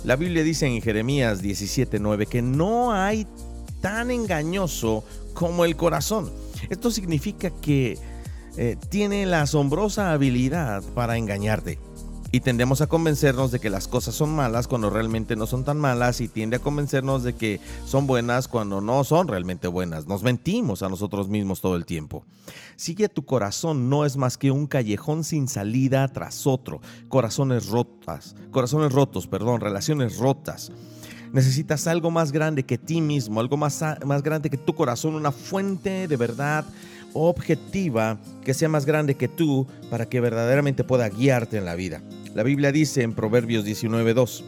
La 0.03 0.15
Biblia 0.15 0.43
dice 0.43 0.65
en 0.65 0.81
Jeremías 0.81 1.43
17:9 1.43 2.25
que 2.25 2.41
no 2.41 2.91
hay 2.91 3.27
tan 3.81 4.09
engañoso 4.09 5.03
como 5.35 5.63
el 5.63 5.75
corazón. 5.75 6.31
Esto 6.71 6.89
significa 6.89 7.51
que 7.61 7.99
eh, 8.57 8.77
tiene 8.89 9.25
la 9.25 9.43
asombrosa 9.43 10.11
habilidad 10.11 10.83
para 10.95 11.17
engañarte 11.17 11.79
y 12.31 12.41
tendemos 12.41 12.81
a 12.81 12.87
convencernos 12.87 13.51
de 13.51 13.59
que 13.59 13.69
las 13.69 13.87
cosas 13.87 14.15
son 14.15 14.35
malas 14.35 14.67
cuando 14.67 14.89
realmente 14.89 15.35
no 15.35 15.47
son 15.47 15.63
tan 15.63 15.79
malas 15.79 16.19
y 16.21 16.27
tiende 16.27 16.57
a 16.57 16.59
convencernos 16.59 17.23
de 17.23 17.33
que 17.33 17.59
son 17.85 18.05
buenas 18.05 18.47
cuando 18.47 18.81
no 18.81 19.03
son 19.03 19.27
realmente 19.27 19.67
buenas. 19.67 20.07
Nos 20.07 20.23
mentimos 20.23 20.83
a 20.83 20.89
nosotros 20.89 21.29
mismos 21.29 21.61
todo 21.61 21.75
el 21.75 21.85
tiempo. 21.85 22.25
Sigue 22.75 23.09
tu 23.09 23.25
corazón 23.25 23.89
no 23.89 24.05
es 24.05 24.17
más 24.17 24.37
que 24.37 24.51
un 24.51 24.67
callejón 24.67 25.23
sin 25.23 25.47
salida 25.47 26.07
tras 26.09 26.45
otro, 26.45 26.81
corazones 27.07 27.67
rotas, 27.67 28.35
corazones 28.51 28.91
rotos, 28.91 29.27
perdón, 29.27 29.61
relaciones 29.61 30.17
rotas. 30.17 30.71
Necesitas 31.31 31.87
algo 31.87 32.09
más 32.09 32.31
grande 32.31 32.63
que 32.63 32.77
ti 32.77 33.01
mismo, 33.01 33.39
algo 33.39 33.57
más, 33.57 33.83
más 34.05 34.23
grande 34.23 34.49
que 34.49 34.57
tu 34.57 34.75
corazón, 34.75 35.15
una 35.15 35.31
fuente 35.31 36.07
de 36.07 36.17
verdad 36.17 36.65
objetiva 37.17 38.19
que 38.43 38.53
sea 38.53 38.69
más 38.69 38.85
grande 38.85 39.15
que 39.15 39.27
tú 39.27 39.67
para 39.89 40.07
que 40.07 40.21
verdaderamente 40.21 40.83
pueda 40.83 41.09
guiarte 41.09 41.57
en 41.57 41.65
la 41.65 41.75
vida. 41.75 42.01
La 42.33 42.43
Biblia 42.43 42.71
dice 42.71 43.01
en 43.03 43.13
Proverbios 43.13 43.65
19:2, 43.65 44.43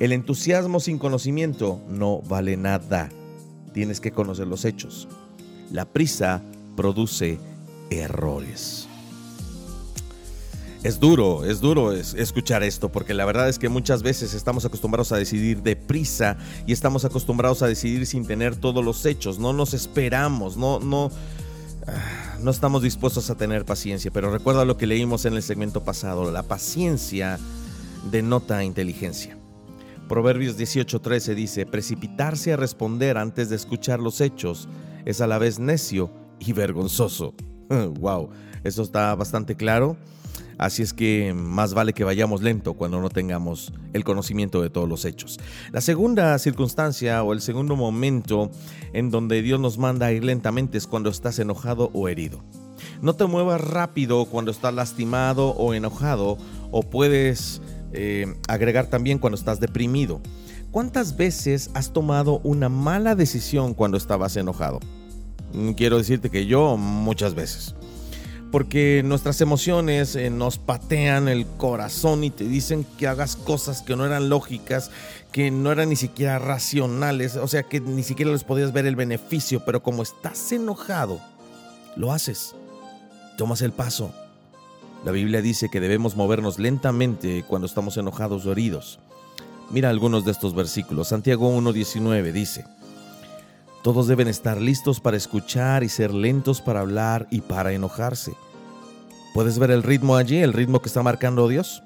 el 0.00 0.12
entusiasmo 0.12 0.80
sin 0.80 0.98
conocimiento 0.98 1.80
no 1.88 2.22
vale 2.22 2.56
nada. 2.56 3.08
Tienes 3.72 4.00
que 4.00 4.10
conocer 4.10 4.46
los 4.46 4.64
hechos. 4.64 5.08
La 5.70 5.84
prisa 5.84 6.42
produce 6.76 7.38
errores. 7.90 8.88
Es 10.82 10.98
duro, 10.98 11.44
es 11.44 11.60
duro 11.60 11.92
escuchar 11.92 12.64
esto, 12.64 12.90
porque 12.90 13.14
la 13.14 13.24
verdad 13.24 13.48
es 13.48 13.60
que 13.60 13.68
muchas 13.68 14.02
veces 14.02 14.34
estamos 14.34 14.64
acostumbrados 14.64 15.12
a 15.12 15.16
decidir 15.16 15.62
deprisa 15.62 16.36
y 16.66 16.72
estamos 16.72 17.04
acostumbrados 17.04 17.62
a 17.62 17.68
decidir 17.68 18.04
sin 18.04 18.26
tener 18.26 18.56
todos 18.56 18.84
los 18.84 19.06
hechos. 19.06 19.38
No 19.38 19.52
nos 19.52 19.74
esperamos, 19.74 20.56
no, 20.56 20.80
no, 20.80 21.12
no 22.40 22.50
estamos 22.50 22.82
dispuestos 22.82 23.30
a 23.30 23.36
tener 23.36 23.64
paciencia, 23.64 24.10
pero 24.10 24.30
recuerda 24.30 24.64
lo 24.64 24.76
que 24.76 24.86
leímos 24.86 25.24
en 25.24 25.34
el 25.34 25.42
segmento 25.42 25.84
pasado, 25.84 26.30
la 26.30 26.42
paciencia 26.42 27.38
denota 28.10 28.64
inteligencia. 28.64 29.36
Proverbios 30.08 30.58
18:13 30.58 31.34
dice, 31.34 31.66
precipitarse 31.66 32.52
a 32.52 32.56
responder 32.56 33.16
antes 33.16 33.48
de 33.48 33.56
escuchar 33.56 34.00
los 34.00 34.20
hechos 34.20 34.68
es 35.04 35.20
a 35.20 35.26
la 35.26 35.38
vez 35.38 35.58
necio 35.58 36.10
y 36.38 36.52
vergonzoso. 36.52 37.34
wow, 38.00 38.28
eso 38.64 38.82
está 38.82 39.14
bastante 39.14 39.56
claro. 39.56 39.96
Así 40.62 40.80
es 40.80 40.92
que 40.92 41.34
más 41.34 41.74
vale 41.74 41.92
que 41.92 42.04
vayamos 42.04 42.40
lento 42.40 42.74
cuando 42.74 43.00
no 43.00 43.10
tengamos 43.10 43.72
el 43.92 44.04
conocimiento 44.04 44.62
de 44.62 44.70
todos 44.70 44.88
los 44.88 45.04
hechos. 45.04 45.40
La 45.72 45.80
segunda 45.80 46.38
circunstancia 46.38 47.20
o 47.24 47.32
el 47.32 47.40
segundo 47.40 47.74
momento 47.74 48.48
en 48.92 49.10
donde 49.10 49.42
Dios 49.42 49.58
nos 49.58 49.76
manda 49.76 50.06
a 50.06 50.12
ir 50.12 50.22
lentamente 50.22 50.78
es 50.78 50.86
cuando 50.86 51.10
estás 51.10 51.40
enojado 51.40 51.90
o 51.94 52.06
herido. 52.06 52.44
No 53.00 53.14
te 53.14 53.26
muevas 53.26 53.60
rápido 53.60 54.24
cuando 54.26 54.52
estás 54.52 54.72
lastimado 54.72 55.48
o 55.48 55.74
enojado 55.74 56.38
o 56.70 56.84
puedes 56.84 57.60
eh, 57.92 58.32
agregar 58.46 58.86
también 58.86 59.18
cuando 59.18 59.36
estás 59.36 59.58
deprimido. 59.58 60.20
¿Cuántas 60.70 61.16
veces 61.16 61.72
has 61.74 61.92
tomado 61.92 62.38
una 62.44 62.68
mala 62.68 63.16
decisión 63.16 63.74
cuando 63.74 63.96
estabas 63.96 64.36
enojado? 64.36 64.78
Mm, 65.54 65.72
quiero 65.72 65.98
decirte 65.98 66.30
que 66.30 66.46
yo 66.46 66.76
muchas 66.76 67.34
veces 67.34 67.74
porque 68.52 69.02
nuestras 69.02 69.40
emociones 69.40 70.14
eh, 70.14 70.28
nos 70.28 70.58
patean 70.58 71.26
el 71.26 71.46
corazón 71.46 72.22
y 72.22 72.30
te 72.30 72.44
dicen 72.44 72.86
que 72.98 73.08
hagas 73.08 73.34
cosas 73.34 73.80
que 73.80 73.96
no 73.96 74.04
eran 74.04 74.28
lógicas, 74.28 74.90
que 75.32 75.50
no 75.50 75.72
eran 75.72 75.88
ni 75.88 75.96
siquiera 75.96 76.38
racionales, 76.38 77.36
o 77.36 77.48
sea 77.48 77.62
que 77.62 77.80
ni 77.80 78.02
siquiera 78.02 78.30
les 78.30 78.44
podías 78.44 78.74
ver 78.74 78.84
el 78.84 78.94
beneficio, 78.94 79.64
pero 79.64 79.82
como 79.82 80.02
estás 80.02 80.52
enojado, 80.52 81.18
lo 81.96 82.12
haces, 82.12 82.54
tomas 83.38 83.62
el 83.62 83.72
paso. 83.72 84.12
La 85.02 85.12
Biblia 85.12 85.40
dice 85.40 85.70
que 85.70 85.80
debemos 85.80 86.14
movernos 86.14 86.58
lentamente 86.58 87.44
cuando 87.48 87.66
estamos 87.66 87.96
enojados 87.96 88.44
o 88.44 88.52
heridos. 88.52 89.00
Mira 89.70 89.88
algunos 89.88 90.26
de 90.26 90.32
estos 90.32 90.54
versículos. 90.54 91.08
Santiago 91.08 91.50
1.19 91.58 92.32
dice, 92.32 92.66
todos 93.82 94.06
deben 94.06 94.28
estar 94.28 94.60
listos 94.60 95.00
para 95.00 95.16
escuchar 95.16 95.82
y 95.82 95.88
ser 95.88 96.14
lentos 96.14 96.60
para 96.60 96.80
hablar 96.80 97.26
y 97.30 97.40
para 97.40 97.72
enojarse. 97.72 98.34
¿Puedes 99.34 99.58
ver 99.58 99.70
el 99.70 99.82
ritmo 99.82 100.16
allí, 100.16 100.38
el 100.38 100.52
ritmo 100.52 100.80
que 100.80 100.88
está 100.88 101.02
marcando 101.02 101.48
Dios? 101.48 101.82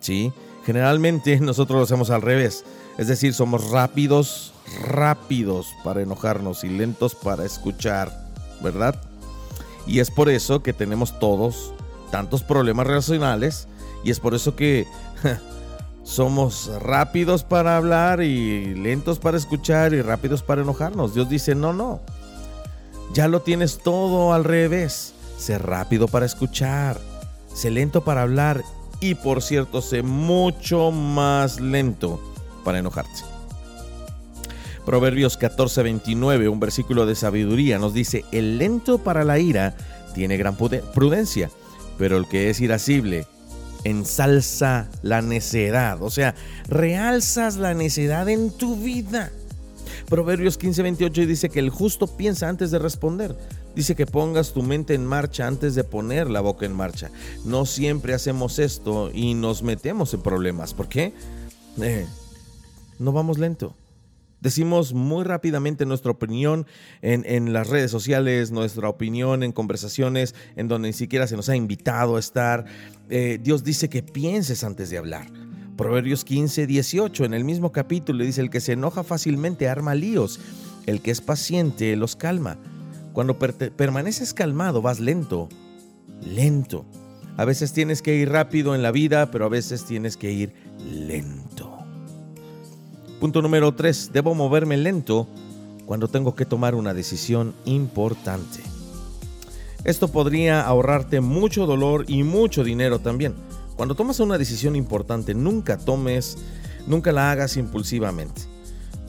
Sí, 0.00 0.32
generalmente 0.64 1.40
nosotros 1.40 1.78
lo 1.78 1.84
hacemos 1.84 2.10
al 2.10 2.22
revés. 2.22 2.64
Es 2.98 3.08
decir, 3.08 3.32
somos 3.32 3.70
rápidos, 3.70 4.52
rápidos 4.82 5.68
para 5.84 6.02
enojarnos 6.02 6.64
y 6.64 6.68
lentos 6.68 7.14
para 7.14 7.44
escuchar, 7.44 8.12
¿verdad? 8.60 9.00
Y 9.86 10.00
es 10.00 10.10
por 10.10 10.28
eso 10.28 10.62
que 10.62 10.72
tenemos 10.72 11.18
todos 11.18 11.72
tantos 12.10 12.42
problemas 12.42 12.86
relacionales 12.86 13.68
y 14.04 14.10
es 14.10 14.20
por 14.20 14.34
eso 14.34 14.56
que 14.56 14.86
somos 16.08 16.70
rápidos 16.80 17.44
para 17.44 17.76
hablar 17.76 18.22
y 18.22 18.74
lentos 18.74 19.18
para 19.18 19.36
escuchar 19.36 19.92
y 19.92 20.00
rápidos 20.00 20.42
para 20.42 20.62
enojarnos. 20.62 21.12
Dios 21.14 21.28
dice, 21.28 21.54
no, 21.54 21.74
no. 21.74 22.00
Ya 23.12 23.28
lo 23.28 23.42
tienes 23.42 23.78
todo 23.78 24.32
al 24.32 24.44
revés. 24.44 25.12
Sé 25.36 25.58
rápido 25.58 26.08
para 26.08 26.24
escuchar, 26.24 26.98
sé 27.52 27.70
lento 27.70 28.04
para 28.04 28.22
hablar 28.22 28.64
y 29.00 29.16
por 29.16 29.42
cierto, 29.42 29.82
sé 29.82 30.02
mucho 30.02 30.90
más 30.90 31.60
lento 31.60 32.20
para 32.64 32.78
enojarte. 32.78 33.20
Proverbios 34.86 35.38
14:29, 35.38 36.48
un 36.48 36.58
versículo 36.58 37.04
de 37.04 37.14
sabiduría, 37.14 37.78
nos 37.78 37.92
dice, 37.92 38.24
el 38.32 38.56
lento 38.56 38.98
para 38.98 39.24
la 39.24 39.38
ira 39.38 39.76
tiene 40.14 40.38
gran 40.38 40.56
prudencia, 40.56 41.50
pero 41.98 42.16
el 42.16 42.26
que 42.26 42.48
es 42.50 42.60
irascible 42.60 43.26
ensalza 43.84 44.88
la 45.02 45.22
necedad, 45.22 46.02
o 46.02 46.10
sea, 46.10 46.34
realzas 46.68 47.56
la 47.56 47.74
necedad 47.74 48.28
en 48.28 48.50
tu 48.50 48.76
vida. 48.76 49.30
Proverbios 50.08 50.58
15:28 50.58 51.26
dice 51.26 51.48
que 51.50 51.60
el 51.60 51.70
justo 51.70 52.06
piensa 52.06 52.48
antes 52.48 52.70
de 52.70 52.78
responder. 52.78 53.36
Dice 53.74 53.94
que 53.94 54.06
pongas 54.06 54.52
tu 54.52 54.62
mente 54.62 54.94
en 54.94 55.06
marcha 55.06 55.46
antes 55.46 55.74
de 55.74 55.84
poner 55.84 56.28
la 56.28 56.40
boca 56.40 56.66
en 56.66 56.72
marcha. 56.72 57.10
No 57.44 57.66
siempre 57.66 58.14
hacemos 58.14 58.58
esto 58.58 59.10
y 59.12 59.34
nos 59.34 59.62
metemos 59.62 60.12
en 60.14 60.22
problemas. 60.22 60.74
¿Por 60.74 60.88
qué? 60.88 61.12
Eh, 61.80 62.06
no 62.98 63.12
vamos 63.12 63.38
lento. 63.38 63.74
Decimos 64.40 64.94
muy 64.94 65.24
rápidamente 65.24 65.84
nuestra 65.84 66.12
opinión 66.12 66.66
en, 67.02 67.52
las 67.52 67.68
redes 67.68 67.90
sociales, 67.90 68.52
nuestra 68.52 68.88
opinión 68.88 69.42
en 69.42 69.52
conversaciones 69.52 70.34
en 70.54 70.68
donde 70.68 70.88
ni 70.88 70.92
siquiera 70.92 71.26
se 71.26 71.36
nos 71.36 71.48
ha 71.48 71.56
invitado 71.56 72.16
a 72.16 72.20
estar. 72.20 72.64
Eh, 73.10 73.38
Dios 73.42 73.64
dice 73.64 73.88
que 73.88 74.02
pienses 74.02 74.62
antes 74.62 74.90
de 74.90 74.98
hablar. 74.98 75.26
Proverbios 75.76 76.24
15, 76.24 76.66
18, 76.66 77.24
en 77.24 77.34
el 77.34 77.44
mismo 77.44 77.72
capítulo 77.72 78.24
dice, 78.24 78.40
el 78.40 78.50
que 78.50 78.60
se 78.60 78.72
enoja 78.72 79.04
fácilmente 79.04 79.68
arma 79.68 79.94
líos, 79.94 80.40
el 80.86 81.00
que 81.00 81.10
es 81.10 81.20
paciente 81.20 81.94
los 81.96 82.16
calma. 82.16 82.58
Cuando 83.12 83.38
permaneces 83.38 84.34
calmado 84.34 84.82
vas 84.82 85.00
lento, 85.00 85.48
lento. 86.20 86.84
A 87.36 87.44
veces 87.44 87.72
tienes 87.72 88.02
que 88.02 88.16
ir 88.16 88.30
rápido 88.30 88.74
en 88.74 88.82
la 88.82 88.90
vida, 88.90 89.30
pero 89.30 89.44
a 89.44 89.48
veces 89.48 89.84
tienes 89.84 90.16
que 90.16 90.30
ir 90.30 90.52
lento. 90.78 91.67
Punto 93.20 93.42
número 93.42 93.74
3. 93.74 94.12
Debo 94.12 94.34
moverme 94.34 94.76
lento 94.76 95.26
cuando 95.86 96.06
tengo 96.06 96.36
que 96.36 96.44
tomar 96.44 96.76
una 96.76 96.94
decisión 96.94 97.52
importante. 97.64 98.60
Esto 99.82 100.06
podría 100.08 100.62
ahorrarte 100.62 101.20
mucho 101.20 101.66
dolor 101.66 102.04
y 102.06 102.22
mucho 102.22 102.62
dinero 102.62 103.00
también. 103.00 103.34
Cuando 103.76 103.96
tomas 103.96 104.20
una 104.20 104.38
decisión 104.38 104.76
importante, 104.76 105.34
nunca 105.34 105.78
tomes, 105.78 106.38
nunca 106.86 107.10
la 107.10 107.32
hagas 107.32 107.56
impulsivamente. 107.56 108.42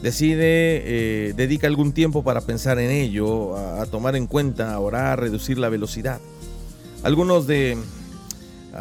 Decide, 0.01 0.38
eh, 0.39 1.34
dedica 1.36 1.68
algún 1.68 1.91
tiempo 1.91 2.24
para 2.24 2.41
pensar 2.41 2.80
en 2.80 2.89
ello, 2.89 3.57
a, 3.57 3.82
a 3.82 3.86
tomar 3.86 4.16
en 4.16 4.26
cuenta, 4.26 4.74
a 4.74 4.80
orar, 4.80 5.20
reducir 5.20 5.60
la 5.60 5.70
velocidad. 5.70 6.20
Algunos 7.03 7.45
de, 7.45 7.78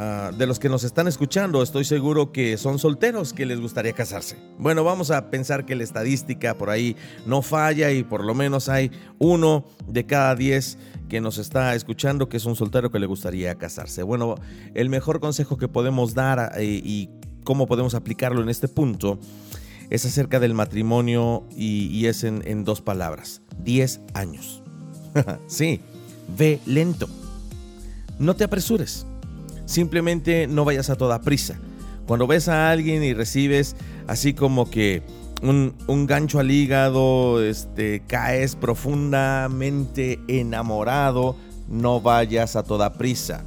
Ah, 0.00 0.30
de 0.32 0.46
los 0.46 0.60
que 0.60 0.68
nos 0.68 0.84
están 0.84 1.08
escuchando, 1.08 1.60
estoy 1.60 1.84
seguro 1.84 2.30
que 2.30 2.56
son 2.56 2.78
solteros 2.78 3.32
que 3.32 3.44
les 3.44 3.60
gustaría 3.60 3.94
casarse. 3.94 4.36
Bueno, 4.56 4.84
vamos 4.84 5.10
a 5.10 5.28
pensar 5.28 5.66
que 5.66 5.74
la 5.74 5.82
estadística 5.82 6.56
por 6.56 6.70
ahí 6.70 6.94
no 7.26 7.42
falla 7.42 7.90
y 7.90 8.04
por 8.04 8.24
lo 8.24 8.32
menos 8.32 8.68
hay 8.68 8.92
uno 9.18 9.64
de 9.88 10.06
cada 10.06 10.36
diez 10.36 10.78
que 11.08 11.20
nos 11.20 11.38
está 11.38 11.74
escuchando 11.74 12.28
que 12.28 12.36
es 12.36 12.44
un 12.44 12.54
soltero 12.54 12.92
que 12.92 13.00
le 13.00 13.06
gustaría 13.06 13.56
casarse. 13.56 14.04
Bueno, 14.04 14.36
el 14.74 14.88
mejor 14.88 15.18
consejo 15.18 15.58
que 15.58 15.66
podemos 15.66 16.14
dar 16.14 16.52
eh, 16.54 16.62
y 16.64 17.10
cómo 17.42 17.66
podemos 17.66 17.94
aplicarlo 17.94 18.40
en 18.40 18.50
este 18.50 18.68
punto 18.68 19.18
es 19.90 20.06
acerca 20.06 20.38
del 20.38 20.54
matrimonio 20.54 21.42
y, 21.56 22.06
es 22.06 22.22
en, 22.22 22.46
en 22.46 22.62
dos 22.62 22.82
palabras, 22.82 23.42
10 23.64 24.02
años. 24.14 24.62
sí, 25.48 25.80
ve 26.38 26.60
lento. 26.66 27.08
No 28.20 28.36
te 28.36 28.44
apresures 28.44 29.07
simplemente 29.68 30.46
no 30.46 30.64
vayas 30.64 30.90
a 30.90 30.96
toda 30.96 31.20
prisa. 31.20 31.56
Cuando 32.06 32.26
ves 32.26 32.48
a 32.48 32.70
alguien 32.70 33.04
y 33.04 33.12
recibes 33.12 33.76
así 34.06 34.32
como 34.32 34.70
que 34.70 35.02
un, 35.42 36.06
gancho 36.06 36.40
al 36.40 36.50
hígado, 36.50 37.44
este, 37.44 38.02
caes 38.06 38.56
profundamente 38.56 40.18
enamorado, 40.26 41.36
no 41.68 42.00
vayas 42.00 42.56
a 42.56 42.62
toda 42.62 42.94
prisa. 42.94 43.44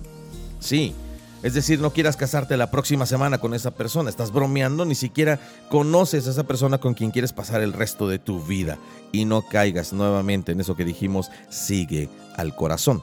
Sí, 0.59 0.93
es 1.41 1.55
decir, 1.55 1.80
no 1.80 1.91
quieras 1.91 2.17
casarte 2.17 2.55
la 2.55 2.69
próxima 2.69 3.07
semana 3.07 3.39
con 3.39 3.55
esa 3.55 3.72
persona, 3.72 4.11
estás 4.11 4.32
bromeando, 4.32 4.86
ni 4.86 4.93
siquiera 4.93 5.39
conoces 5.69 6.28
a 6.28 6.32
esa 6.32 6.43
persona 6.43 6.78
con 6.78 6.93
quien 6.93 7.09
quieres 7.09 7.34
pasar 7.34 7.61
el 7.61 7.74
resto 7.74 8.07
de 8.07 8.19
tu 8.19 8.41
vida. 8.41 8.78
Y 9.11 9.26
no 9.26 9.41
caigas 9.41 9.91
nuevamente 9.91 10.51
en 10.51 10.61
eso 10.61 10.76
que 10.76 10.86
dijimos, 10.86 11.32
sigue 11.49 12.09
al 12.38 12.55
corazón, 12.55 13.01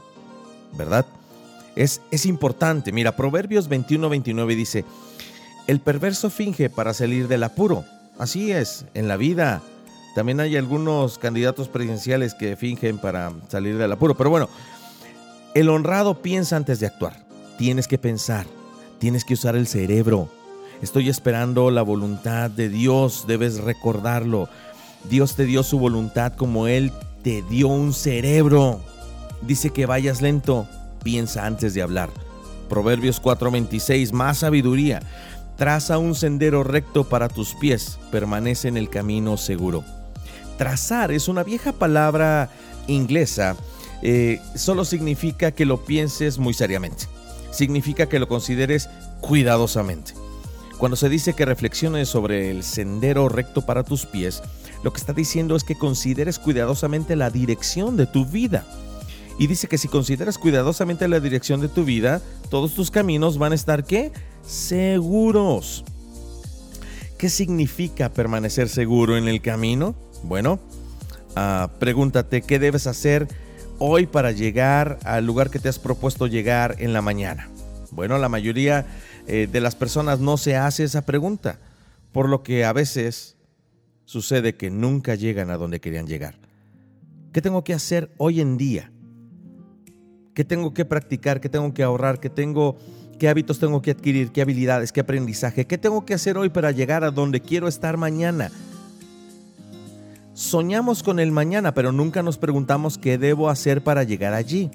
¿verdad? 0.73 1.05
Es, 1.79 2.26
importante. 2.26 2.91
Mira, 2.93 3.14
Proverbios 3.14 3.70
21-29 3.70 4.57
dice, 4.57 4.85
el 5.68 5.81
perverso 5.81 6.29
finge 6.29 6.70
para 6.70 6.93
salir 6.93 7.29
del 7.29 7.45
apuro. 7.45 7.85
Así 8.18 8.51
es, 8.51 8.85
en 8.95 9.07
la 9.07 9.16
vida. 9.16 9.62
También 10.14 10.41
hay 10.41 10.57
algunos 10.57 11.18
candidatos 11.18 11.68
presidenciales 11.68 12.35
que 12.35 12.57
fingen 12.57 12.99
para 12.99 13.33
salir 13.49 13.79
del 13.79 13.93
apuro. 13.93 14.16
Pero 14.16 14.31
bueno, 14.31 14.49
el 15.55 15.68
honrado 15.68 16.20
piensa 16.20 16.57
antes 16.57 16.81
de 16.81 16.87
actuar. 16.87 17.24
Tienes 17.59 17.87
que 17.87 17.99
pensar, 17.99 18.47
tienes 18.99 19.24
que 19.24 19.35
usar 19.35 19.55
el 19.55 19.68
cerebro. 19.68 20.29
Estoy 20.83 21.09
esperando 21.09 21.70
la 21.70 21.83
voluntad 21.83 22.51
de 22.51 22.68
Dios, 22.68 23.24
debes 23.29 23.61
recordarlo. 23.61 24.49
Dios 25.09 25.37
te 25.37 25.45
dio 25.45 25.62
su 25.62 25.79
voluntad 25.79 26.35
como 26.35 26.66
Él 26.66 26.93
te 27.22 27.43
dio 27.43 27.68
un 27.68 27.93
cerebro. 27.93 28.81
Dice 29.43 29.70
que 29.70 29.87
vayas 29.87 30.22
lento, 30.22 30.66
piensa 30.99 31.46
antes 31.46 31.74
de 31.74 31.82
hablar. 31.82 32.11
Proverbios 32.68 33.20
4:26, 33.20 34.12
más 34.12 34.38
sabiduría. 34.38 35.01
Traza 35.57 35.99
un 35.99 36.14
sendero 36.14 36.62
recto 36.62 37.05
para 37.05 37.28
tus 37.28 37.55
pies, 37.55 37.99
permanece 38.12 38.68
en 38.68 38.76
el 38.76 38.88
camino 38.88 39.36
seguro. 39.36 39.84
Trazar 40.57 41.11
es 41.12 41.28
una 41.28 41.42
vieja 41.42 41.72
palabra 41.72 42.51
inglesa, 42.86 43.57
eh, 44.03 44.40
solo 44.55 44.84
significa 44.84 45.53
que 45.53 45.66
lo 45.66 45.84
pienses 45.84 46.38
muy 46.38 46.55
seriamente. 46.55 47.07
Significa 47.51 48.07
que 48.07 48.18
lo 48.18 48.28
consideres 48.28 48.88
cuidadosamente. 49.20 50.14
Cuando 50.78 50.96
se 50.96 51.09
dice 51.09 51.32
que 51.32 51.44
reflexiones 51.44 52.09
sobre 52.09 52.51
el 52.51 52.62
sendero 52.62 53.28
recto 53.28 53.62
para 53.62 53.82
tus 53.82 54.07
pies, 54.07 54.42
lo 54.84 54.92
que 54.92 55.01
está 55.01 55.12
diciendo 55.12 55.57
es 55.57 55.64
que 55.64 55.76
consideres 55.76 56.38
cuidadosamente 56.38 57.16
la 57.16 57.30
dirección 57.30 57.96
de 57.96 58.07
tu 58.07 58.24
vida. 58.24 58.64
Y 59.39 59.47
dice 59.47 59.68
que 59.68 59.78
si 59.78 59.86
consideras 59.86 60.36
cuidadosamente 60.36 61.07
la 61.07 61.20
dirección 61.20 61.61
de 61.61 61.68
tu 61.68 61.84
vida, 61.84 62.20
todos 62.51 62.74
tus 62.74 62.91
caminos 62.91 63.39
van 63.39 63.53
a 63.53 63.55
estar 63.55 63.84
¿qué? 63.84 64.11
Seguros. 64.45 65.84
¿Qué 67.16 67.28
significa 67.28 68.12
permanecer 68.12 68.68
seguro 68.68 69.16
en 69.16 69.28
el 69.28 69.41
camino? 69.41 69.95
Bueno, 70.24 70.59
ah, 71.36 71.70
pregúntate 71.78 72.43
qué 72.43 72.59
debes 72.59 72.89
hacer 72.89 73.28
hoy 73.78 74.07
para 74.07 74.32
llegar 74.32 74.99
al 75.05 75.24
lugar 75.24 75.51
que 75.51 75.61
te 75.61 75.68
has 75.68 75.78
propuesto 75.78 76.26
llegar 76.26 76.74
en 76.78 76.93
la 76.93 77.01
mañana. 77.01 77.49
Bueno, 77.93 78.18
la 78.18 78.28
mayoría 78.28 78.86
eh, 79.28 79.49
de 79.51 79.61
las 79.61 79.76
personas 79.76 80.18
no 80.18 80.36
se 80.36 80.57
hace 80.57 80.82
esa 80.82 81.03
pregunta, 81.03 81.61
por 82.11 82.28
lo 82.28 82.43
que 82.43 82.64
a 82.64 82.72
veces 82.72 83.36
sucede 84.05 84.57
que 84.57 84.70
nunca 84.70 85.14
llegan 85.14 85.51
a 85.51 85.57
donde 85.57 85.80
querían 85.80 86.09
llegar. 86.09 86.39
¿Qué 87.32 87.41
tengo 87.41 87.62
que 87.62 87.74
hacer 87.74 88.11
hoy 88.16 88.41
en 88.41 88.57
día 88.57 88.91
qué 90.39 90.45
tengo 90.45 90.72
que 90.72 90.84
practicar, 90.84 91.41
qué 91.41 91.49
tengo 91.49 91.74
que 91.74 91.82
ahorrar, 91.82 92.20
qué 92.20 92.30
tengo, 92.30 92.76
qué 93.18 93.28
hábitos 93.28 93.59
tengo 93.59 93.82
que 93.82 93.91
adquirir, 93.91 94.30
qué 94.30 94.41
habilidades, 94.41 94.93
qué 94.93 95.01
aprendizaje, 95.01 95.66
qué 95.66 95.78
tengo 95.78 96.07
que 96.07 96.14
hacer 96.14 96.39
hoy 96.39 96.49
para 96.49 96.70
llegar 96.70 97.03
a 97.03 97.11
donde 97.11 97.41
quiero 97.41 97.66
estar 97.66 97.97
mañana. 97.97 98.53
Soñamos 100.34 101.03
con 101.03 101.18
el 101.18 101.32
mañana, 101.32 101.74
pero 101.74 101.91
nunca 101.91 102.22
nos 102.22 102.39
preguntamos 102.39 102.99
qué 102.99 103.18
debo 103.18 103.51
hacer 103.51 103.82
para 103.82 104.05
llegar 104.05 104.32
allí. 104.32 104.70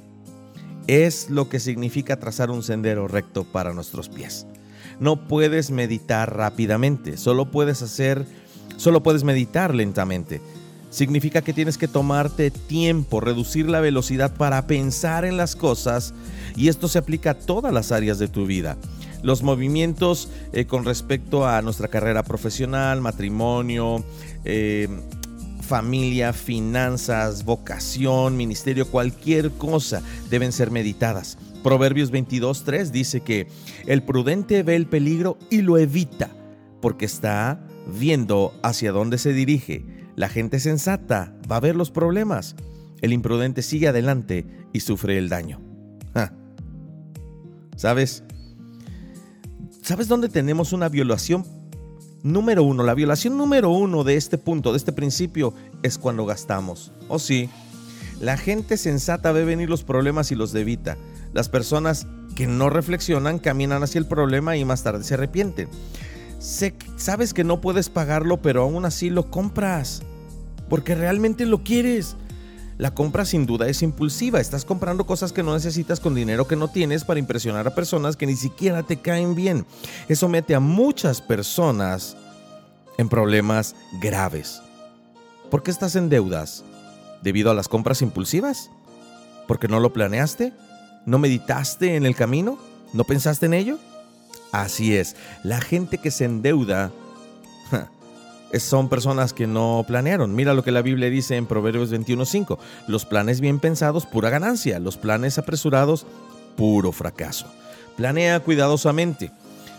Es 0.87 1.29
lo 1.29 1.47
que 1.47 1.61
significa 1.61 2.19
trazar 2.19 2.51
un 2.51 2.61
sendero 2.61 3.07
recto 3.07 3.45
para 3.45 3.71
nuestros 3.71 4.09
pies. 4.09 4.45
No 4.99 5.29
puedes 5.29 5.71
meditar 5.71 6.35
rápidamente, 6.35 7.15
solo 7.15 7.51
puedes 7.51 7.81
hacer, 7.81 8.25
solo 8.75 9.01
puedes 9.01 9.23
meditar 9.23 9.73
lentamente 9.73 10.41
significa 10.93 11.41
que 11.41 11.53
tienes 11.53 11.79
que 11.79 11.87
tomarte 11.87 12.51
tiempo, 12.51 13.19
reducir 13.19 13.67
la 13.67 13.81
velocidad 13.81 14.35
para 14.35 14.67
pensar 14.67 15.25
en 15.25 15.37
las 15.37 15.55
cosas 15.55 16.13
y 16.55 16.67
esto 16.67 16.87
se 16.87 16.99
aplica 16.99 17.31
a 17.31 17.39
todas 17.39 17.73
las 17.73 17.91
áreas 17.91 18.19
de 18.19 18.27
tu 18.27 18.45
vida. 18.45 18.77
Los 19.23 19.41
movimientos 19.41 20.29
eh, 20.51 20.65
con 20.65 20.85
respecto 20.85 21.47
a 21.47 21.63
nuestra 21.63 21.87
carrera 21.87 22.21
profesional, 22.21 23.01
matrimonio, 23.01 24.05
eh, 24.45 24.87
familia, 25.61 26.31
finanzas, 26.31 27.43
vocación, 27.43 28.37
ministerio, 28.37 28.87
cualquier 28.87 29.49
cosa 29.49 30.03
deben 30.29 30.51
ser 30.51 30.69
meditadas. 30.69 31.39
Proverbios 31.63 32.11
22.3 32.11 32.91
dice 32.91 33.21
que 33.21 33.47
el 33.87 34.03
prudente 34.03 34.61
ve 34.61 34.75
el 34.75 34.85
peligro 34.85 35.39
y 35.49 35.63
lo 35.63 35.79
evita 35.79 36.29
porque 36.81 37.05
está 37.05 37.65
viendo 37.87 38.53
hacia 38.61 38.91
dónde 38.91 39.17
se 39.17 39.33
dirige 39.33 40.02
la 40.15 40.29
gente 40.29 40.59
sensata 40.59 41.35
va 41.51 41.57
a 41.57 41.61
ver 41.61 41.75
los 41.75 41.91
problemas. 41.91 42.55
El 43.01 43.13
imprudente 43.13 43.61
sigue 43.61 43.87
adelante 43.87 44.45
y 44.71 44.79
sufre 44.79 45.17
el 45.17 45.29
daño. 45.29 45.59
¿Sabes? 47.75 48.23
¿Sabes 49.81 50.07
dónde 50.07 50.29
tenemos 50.29 50.73
una 50.73 50.89
violación? 50.89 51.45
Número 52.21 52.63
uno, 52.63 52.83
la 52.83 52.93
violación 52.93 53.35
número 53.35 53.71
uno 53.71 54.03
de 54.03 54.15
este 54.15 54.37
punto, 54.37 54.71
de 54.71 54.77
este 54.77 54.93
principio, 54.93 55.53
es 55.81 55.97
cuando 55.97 56.25
gastamos. 56.25 56.93
¿O 57.09 57.15
oh, 57.15 57.19
sí? 57.19 57.49
La 58.21 58.37
gente 58.37 58.77
sensata 58.77 59.31
ve 59.33 59.43
venir 59.43 59.69
los 59.69 59.83
problemas 59.83 60.31
y 60.31 60.35
los 60.35 60.55
evita. 60.55 60.97
Las 61.33 61.49
personas 61.49 62.07
que 62.35 62.47
no 62.47 62.69
reflexionan, 62.69 63.39
caminan 63.39 63.83
hacia 63.83 63.99
el 63.99 64.05
problema 64.05 64.55
y 64.55 64.63
más 64.63 64.83
tarde 64.83 65.03
se 65.03 65.15
arrepienten. 65.15 65.67
Sabes 66.97 67.33
que 67.33 67.43
no 67.43 67.61
puedes 67.61 67.89
pagarlo, 67.89 68.41
pero 68.41 68.63
aún 68.63 68.85
así 68.85 69.09
lo 69.09 69.31
compras, 69.31 70.01
porque 70.69 70.93
realmente 70.93 71.45
lo 71.45 71.63
quieres. 71.63 72.17
La 72.77 72.93
compra 72.93 73.23
sin 73.23 73.45
duda 73.45 73.67
es 73.67 73.81
impulsiva, 73.81 74.41
estás 74.41 74.65
comprando 74.65 75.05
cosas 75.05 75.31
que 75.31 75.43
no 75.43 75.53
necesitas 75.53 75.99
con 75.99 76.15
dinero 76.15 76.47
que 76.47 76.55
no 76.55 76.67
tienes 76.67 77.05
para 77.05 77.19
impresionar 77.19 77.67
a 77.67 77.75
personas 77.75 78.17
que 78.17 78.25
ni 78.25 78.35
siquiera 78.35 78.83
te 78.83 78.97
caen 78.97 79.35
bien. 79.35 79.65
Eso 80.09 80.27
mete 80.27 80.53
a 80.55 80.59
muchas 80.59 81.21
personas 81.21 82.17
en 82.97 83.09
problemas 83.09 83.75
graves. 84.01 84.61
¿Por 85.49 85.63
qué 85.63 85.71
estás 85.71 85.95
en 85.95 86.09
deudas? 86.09 86.63
¿Debido 87.21 87.51
a 87.51 87.53
las 87.53 87.69
compras 87.69 88.01
impulsivas? 88.01 88.69
¿Porque 89.47 89.67
no 89.67 89.79
lo 89.79 89.93
planeaste? 89.93 90.51
¿No 91.05 91.19
meditaste 91.19 91.95
en 91.95 92.05
el 92.05 92.15
camino? 92.15 92.57
¿No 92.91 93.03
pensaste 93.03 93.45
en 93.45 93.53
ello? 93.53 93.77
Así 94.53 94.95
es, 94.95 95.15
la 95.43 95.59
gente 95.61 95.97
que 95.97 96.11
se 96.11 96.25
endeuda 96.25 96.91
son 98.59 98.87
personas 98.87 99.33
que 99.33 99.47
no 99.47 99.83
planearon. 99.87 100.35
Mira 100.35 100.53
lo 100.53 100.63
que 100.63 100.71
la 100.71 100.83
Biblia 100.83 101.09
dice 101.09 101.37
en 101.37 101.47
Proverbios 101.47 101.91
21.5. 101.91 102.59
Los 102.87 103.05
planes 103.05 103.41
bien 103.41 103.59
pensados, 103.59 104.05
pura 104.05 104.29
ganancia. 104.29 104.77
Los 104.79 104.95
planes 104.95 105.39
apresurados, 105.39 106.05
puro 106.55 106.91
fracaso. 106.91 107.47
Planea 107.97 108.41
cuidadosamente. 108.41 109.31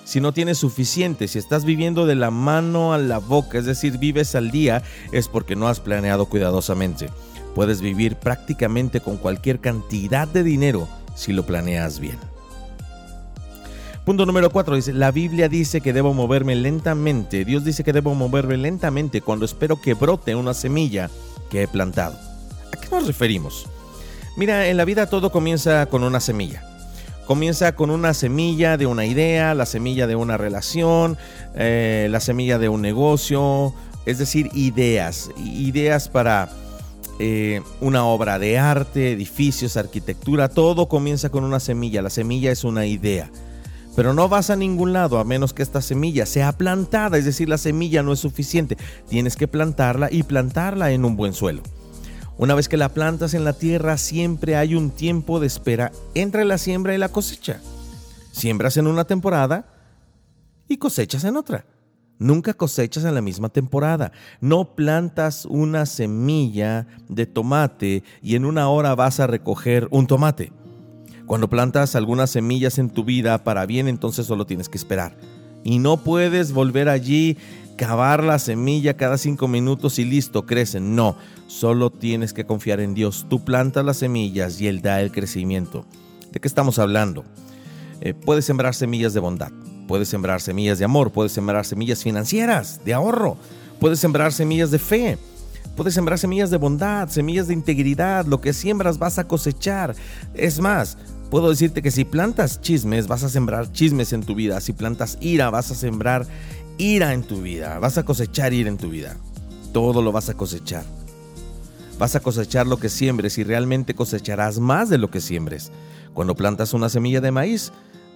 Si 0.05 0.21
no 0.21 0.33
tienes 0.33 0.59
suficiente, 0.59 1.29
si 1.29 1.39
estás 1.39 1.65
viviendo 1.65 2.05
de 2.05 2.17
la 2.17 2.33
mano 2.33 2.93
a 2.93 2.99
la 2.99 3.19
boca, 3.19 3.59
es 3.59 3.67
decir, 3.67 3.99
vives 3.99 4.35
al 4.35 4.51
día, 4.51 4.83
es 5.13 5.29
porque 5.29 5.55
no 5.55 5.69
has 5.69 5.79
planeado 5.79 6.27
cuidadosamente. 6.27 7.11
Puedes 7.55 7.81
vivir 7.81 8.17
prácticamente 8.17 9.01
con 9.01 9.19
cualquier 9.19 9.61
cantidad 9.61 10.27
de 10.27 10.43
dinero 10.43 10.89
si 11.15 11.33
lo 11.33 11.47
planeas 11.47 12.01
bien. 12.01 12.34
Punto 14.05 14.27
número 14.27 14.51
4 14.51 14.77
dice, 14.77 14.93
la 14.93 15.11
Biblia 15.11 15.49
dice 15.49 15.81
que 15.81 15.95
debo 15.95 16.13
moverme 16.13 16.55
lentamente. 16.55 17.47
Dios 17.47 17.65
dice 17.65 17.85
que 17.85 17.93
debo 17.95 18.15
moverme 18.15 18.59
lentamente 18.59 19.23
cuando 19.23 19.47
espero 19.47 19.81
que 19.81 19.95
brote 19.95 20.35
una 20.35 20.53
semilla 20.53 21.09
que 21.51 21.63
he 21.63 21.69
plantado. 21.69 22.19
¿A 22.71 22.79
qué 22.79 22.89
nos 22.91 23.07
referimos? 23.07 23.67
Mira, 24.37 24.69
en 24.69 24.77
la 24.77 24.85
vida 24.85 25.07
todo 25.07 25.33
comienza 25.33 25.87
con 25.87 26.03
una 26.03 26.21
semilla. 26.21 26.63
Comienza 27.27 27.75
con 27.75 27.89
una 27.89 28.13
semilla 28.13 28.77
de 28.77 28.85
una 28.85 29.07
idea, 29.07 29.55
la 29.55 29.65
semilla 29.65 30.07
de 30.07 30.17
una 30.17 30.37
relación, 30.37 31.17
eh, 31.55 32.09
la 32.11 32.21
semilla 32.21 32.59
de 32.59 32.69
un 32.69 32.83
negocio, 32.83 33.73
es 34.05 34.19
decir, 34.19 34.51
ideas, 34.53 35.31
ideas 35.39 36.11
para 36.11 36.51
eh, 37.19 37.63
una 37.81 38.05
obra 38.05 38.39
de 38.39 38.59
arte, 38.59 39.13
edificios, 39.13 39.79
arquitectura, 39.79 40.51
todo 40.51 40.89
comienza 40.89 41.31
con 41.31 41.45
una 41.45 41.59
semilla. 41.59 42.03
La 42.03 42.11
semilla 42.11 42.53
es 42.53 42.65
una 42.65 42.85
idea. 42.85 43.31
Pero 43.97 44.13
no 44.13 44.29
vas 44.29 44.51
a 44.51 44.57
ningún 44.57 44.93
lado 44.93 45.19
a 45.19 45.25
menos 45.25 45.55
que 45.55 45.63
esta 45.63 45.81
semilla 45.81 46.27
sea 46.27 46.53
plantada, 46.53 47.17
es 47.17 47.25
decir, 47.25 47.49
la 47.49 47.59
semilla 47.59 48.03
no 48.03 48.13
es 48.13 48.21
suficiente. 48.21 48.77
Tienes 49.09 49.37
que 49.37 49.47
plantarla 49.47 50.09
y 50.11 50.25
plantarla 50.25 50.91
en 50.91 51.05
un 51.05 51.17
buen 51.17 51.33
suelo. 51.33 51.63
Una 52.37 52.55
vez 52.55 52.69
que 52.69 52.77
la 52.77 52.89
plantas 52.89 53.35
en 53.35 53.45
la 53.45 53.53
tierra, 53.53 53.97
siempre 53.97 54.57
hay 54.57 54.75
un 54.75 54.91
tiempo 54.91 55.39
de 55.39 55.47
espera 55.47 55.93
entre 56.15 56.45
la 56.45 56.59
siembra 56.59 56.95
y 56.95 56.99
la 56.99 57.09
cosecha. 57.09 57.61
Siembras 58.33 58.77
en 58.77 58.89
una 58.89 59.05
temporada 59.05 59.67
y 60.67 60.79
cosechas 60.79 61.23
en 61.23 61.37
otra. 61.37 61.65
Nunca 62.19 62.55
cosechas 62.55 63.05
en 63.05 63.15
la 63.15 63.21
misma 63.21 63.49
temporada. 63.49 64.11
No 64.41 64.75
plantas 64.75 65.45
una 65.45 65.87
semilla 65.87 66.89
de 67.09 67.27
tomate 67.27 68.03
y 68.23 68.35
en 68.35 68.45
una 68.45 68.69
hora 68.69 68.97
vas 68.97 69.21
a 69.21 69.29
recoger 69.29 69.87
un 69.93 70.09
tomate. 70.09 70.53
Cuando 71.27 71.49
plantas 71.49 71.95
algunas 71.97 72.31
semillas 72.31 72.79
en 72.79 72.91
tu 72.91 73.05
vida 73.05 73.43
para 73.45 73.67
bien, 73.67 73.89
entonces 73.89 74.27
solo 74.27 74.47
tienes 74.47 74.69
que 74.69 74.79
esperar. 74.79 75.17
Y 75.63 75.79
no 75.79 75.97
puedes 75.97 76.53
volver 76.53 76.89
allí, 76.89 77.39
cavar 77.77 78.23
la 78.23 78.39
semilla 78.39 78.97
cada 78.97 79.17
cinco 79.17 79.49
minutos 79.49 79.99
y 79.99 80.05
listo, 80.05 80.45
crecen. 80.47 80.95
No, 80.95 81.17
solo 81.47 81.91
tienes 81.91 82.33
que 82.33 82.45
confiar 82.45 82.81
en 82.81 82.95
Dios. 82.95 83.27
Tú 83.29 83.45
plantas 83.45 83.85
las 83.85 83.97
semillas 83.99 84.61
y 84.61 84.69
Él 84.69 84.83
da 84.83 85.01
el 85.01 85.11
crecimiento. 85.11 85.87
¿De 86.33 86.41
qué 86.41 86.49
estamos 86.49 86.79
hablando? 86.79 87.25
Eh, 88.01 88.13
puedes 88.13 88.45
sembrar 88.45 88.75
semillas 88.75 89.15
de 89.15 89.21
bondad 89.21 89.53
Puedes 89.87 90.09
sembrar 90.09 90.41
semillas 90.41 90.79
de 90.79 90.85
amor, 90.85 91.13
puedes 91.13 91.33
sembrar 91.33 91.67
semillas 91.67 92.03
financieras, 92.03 92.81
de 92.85 92.95
ahorro, 92.95 93.37
puedes 93.81 93.99
sembrar 93.99 94.33
semillas 94.33 94.71
de 94.71 94.79
fe, 94.79 95.19
puedes 95.77 95.93
sembrar 95.93 96.19
semillas 96.19 96.51
de 96.51 96.57
bondad, 96.57 97.09
semillas 97.09 97.49
de 97.49 97.55
integridad. 97.55 98.25
Lo 98.25 98.41
que 98.41 98.55
siembras 98.55 98.99
vas 98.99 99.19
a 99.19 99.29
cosechar. 99.29 99.95
Es 100.33 100.59
más, 100.59 100.97
puedo 101.31 101.51
decirte 101.51 101.83
que 101.83 101.91
si 101.91 102.05
plantas 102.05 102.61
chismes, 102.61 103.09
vas 103.09 103.23
a 103.25 103.29
sembrar 103.29 103.73
chismes 103.73 104.13
en 104.13 104.23
tu 104.23 104.35
vida. 104.35 104.61
Si 104.61 104.73
plantas 104.73 105.19
ira, 105.21 105.51
vas 105.51 105.71
a 105.71 105.75
sembrar 105.75 106.27
ira 106.79 107.13
en 107.13 107.23
tu 107.23 107.43
vida. 107.43 107.79
Vas 107.79 107.99
a 107.99 108.05
cosechar 108.05 108.53
ira 108.53 108.69
en 108.69 108.79
tu 108.79 108.91
vida. 108.91 109.17
Todo 109.73 110.03
lo 110.03 110.13
vas 110.13 110.29
a 110.29 110.35
cosechar. 110.35 110.85
Vas 111.99 112.17
a 112.17 112.21
cosechar 112.21 112.67
lo 112.67 112.79
que 112.79 112.89
siembres 112.89 113.39
y 113.39 113.45
realmente 113.45 113.95
cosecharás 113.95 114.59
más 114.59 114.89
de 114.89 114.99
lo 114.99 115.11
que 115.11 115.21
siembres. 115.21 115.71
Cuando 116.13 116.35
plantas 116.35 116.75
una 116.75 116.89
semilla 116.89 117.21
de 117.21 117.31
maíz, 117.31 117.73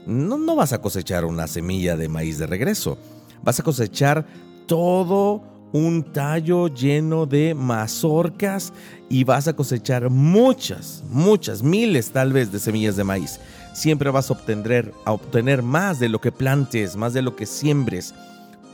no, 0.06 0.56
vas 0.56 0.72
a 0.72 0.80
cosechar 0.80 1.24
una 1.24 1.46
semilla 1.46 1.96
de 1.96 2.08
maíz 2.08 2.38
de 2.38 2.46
regreso. 2.46 2.98
Vas 3.42 3.60
a 3.60 3.62
cosechar 3.62 4.26
todo 4.66 5.42
un 5.72 6.02
tallo 6.02 6.68
lleno 6.68 7.26
de 7.26 7.54
mazorcas 7.54 8.72
y 9.08 9.24
vas 9.24 9.48
a 9.48 9.54
cosechar 9.54 10.10
muchas, 10.10 11.02
muchas, 11.10 11.62
miles 11.62 12.10
tal 12.10 12.32
vez 12.32 12.52
de 12.52 12.58
semillas 12.58 12.96
de 12.96 13.04
maíz. 13.04 13.40
Siempre 13.74 14.10
vas 14.10 14.30
a 14.30 14.34
obtener, 14.34 14.92
a 15.04 15.12
obtener 15.12 15.62
más 15.62 15.98
de 15.98 16.08
lo 16.08 16.20
que 16.20 16.32
plantes, 16.32 16.96
más 16.96 17.12
de 17.12 17.22
lo 17.22 17.36
que 17.36 17.46
siembres, 17.46 18.14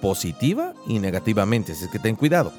positiva 0.00 0.74
y 0.86 0.98
negativamente, 0.98 1.72
así 1.72 1.86
que 1.90 1.98
ten 1.98 2.16
cuidado. 2.16 2.52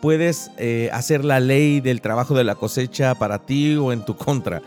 Puedes 0.00 0.50
eh, 0.56 0.88
hacer 0.92 1.24
la 1.24 1.40
ley 1.40 1.80
del 1.80 2.00
trabajo 2.00 2.34
de 2.34 2.44
la 2.44 2.54
cosecha 2.54 3.14
para 3.14 3.38
ti 3.38 3.76
o 3.76 3.92
en 3.92 4.04
tu 4.04 4.16
contra. 4.16 4.62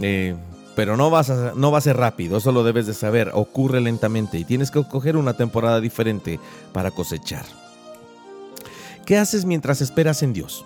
Eh, 0.00 0.34
pero 0.74 0.96
no, 0.96 1.10
vas 1.10 1.28
a, 1.28 1.52
no 1.54 1.70
va 1.70 1.78
a 1.78 1.82
ser 1.82 1.98
rápido, 1.98 2.38
eso 2.38 2.50
lo 2.50 2.64
debes 2.64 2.86
de 2.86 2.94
saber, 2.94 3.30
ocurre 3.34 3.82
lentamente 3.82 4.38
y 4.38 4.44
tienes 4.44 4.70
que 4.70 4.80
escoger 4.80 5.18
una 5.18 5.34
temporada 5.34 5.80
diferente 5.80 6.40
para 6.72 6.90
cosechar. 6.90 7.44
¿Qué 9.06 9.18
haces 9.18 9.44
mientras 9.44 9.80
esperas 9.80 10.22
en 10.22 10.32
Dios? 10.32 10.64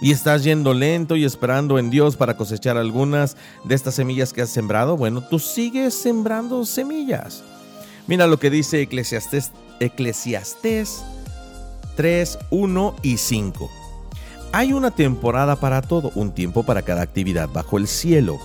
¿Y 0.00 0.12
estás 0.12 0.44
yendo 0.44 0.74
lento 0.74 1.16
y 1.16 1.24
esperando 1.24 1.78
en 1.78 1.90
Dios 1.90 2.16
para 2.16 2.36
cosechar 2.36 2.76
algunas 2.76 3.36
de 3.64 3.74
estas 3.74 3.94
semillas 3.94 4.32
que 4.32 4.42
has 4.42 4.50
sembrado? 4.50 4.96
Bueno, 4.96 5.22
tú 5.22 5.38
sigues 5.38 5.94
sembrando 5.94 6.64
semillas. 6.64 7.42
Mira 8.06 8.26
lo 8.26 8.38
que 8.38 8.50
dice 8.50 8.80
Eclesiastés, 8.82 9.50
Eclesiastés 9.80 11.02
3, 11.96 12.38
1 12.50 12.96
y 13.02 13.16
5. 13.16 13.70
Hay 14.52 14.72
una 14.72 14.90
temporada 14.90 15.56
para 15.56 15.82
todo, 15.82 16.12
un 16.14 16.32
tiempo 16.32 16.62
para 16.62 16.82
cada 16.82 17.02
actividad 17.02 17.48
bajo 17.48 17.76
el 17.76 17.88
cielo 17.88 18.38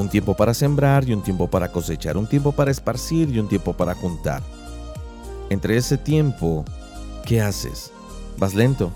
un 0.00 0.08
tiempo 0.08 0.34
para 0.34 0.54
sembrar 0.54 1.08
y 1.08 1.12
un 1.12 1.22
tiempo 1.22 1.48
para 1.48 1.70
cosechar, 1.70 2.16
un 2.16 2.26
tiempo 2.26 2.52
para 2.52 2.70
esparcir 2.70 3.28
y 3.30 3.38
un 3.38 3.48
tiempo 3.48 3.74
para 3.74 3.94
juntar. 3.94 4.42
Entre 5.50 5.76
ese 5.76 5.98
tiempo, 5.98 6.64
¿qué 7.26 7.40
haces? 7.40 7.92
¿Vas 8.40 8.54
lento? 8.54 8.90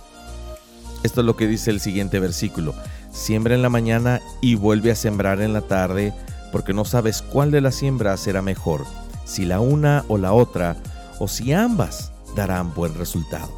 Esto 1.03 1.20
es 1.20 1.26
lo 1.26 1.36
que 1.36 1.47
dice 1.47 1.70
el 1.70 1.78
siguiente 1.78 2.18
versículo. 2.18 2.74
Siembra 3.12 3.55
en 3.55 3.61
la 3.61 3.68
mañana 3.68 4.22
y 4.40 4.55
vuelve 4.55 4.90
a 4.90 4.97
sembrar 4.97 5.42
en 5.42 5.53
la 5.53 5.61
tarde, 5.61 6.14
porque 6.51 6.72
no 6.72 6.86
sabes 6.86 7.20
cuál 7.20 7.51
de 7.51 7.61
las 7.61 7.74
siembras 7.74 8.20
será 8.20 8.40
mejor, 8.40 8.86
si 9.26 9.45
la 9.45 9.61
una 9.61 10.07
o 10.09 10.16
la 10.16 10.32
otra, 10.32 10.76
o 11.18 11.28
si 11.28 11.53
ambas 11.53 12.11
darán 12.34 12.72
buen 12.72 12.95
resultado. 12.95 13.53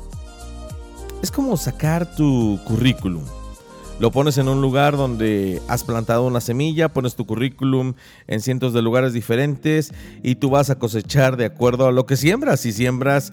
Es 1.22 1.30
como 1.30 1.56
sacar 1.56 2.16
tu 2.16 2.58
currículum 2.64 3.22
lo 3.98 4.10
pones 4.10 4.36
en 4.36 4.48
un 4.48 4.60
lugar 4.60 4.96
donde 4.98 5.62
has 5.68 5.82
plantado 5.82 6.26
una 6.26 6.42
semilla, 6.42 6.90
pones 6.90 7.14
tu 7.14 7.24
currículum 7.24 7.94
en 8.26 8.42
cientos 8.42 8.74
de 8.74 8.82
lugares 8.82 9.14
diferentes 9.14 9.92
y 10.22 10.34
tú 10.34 10.50
vas 10.50 10.68
a 10.68 10.78
cosechar 10.78 11.38
de 11.38 11.46
acuerdo 11.46 11.86
a 11.86 11.92
lo 11.92 12.04
que 12.04 12.18
siembras. 12.18 12.60
Si 12.60 12.72
siembras 12.72 13.32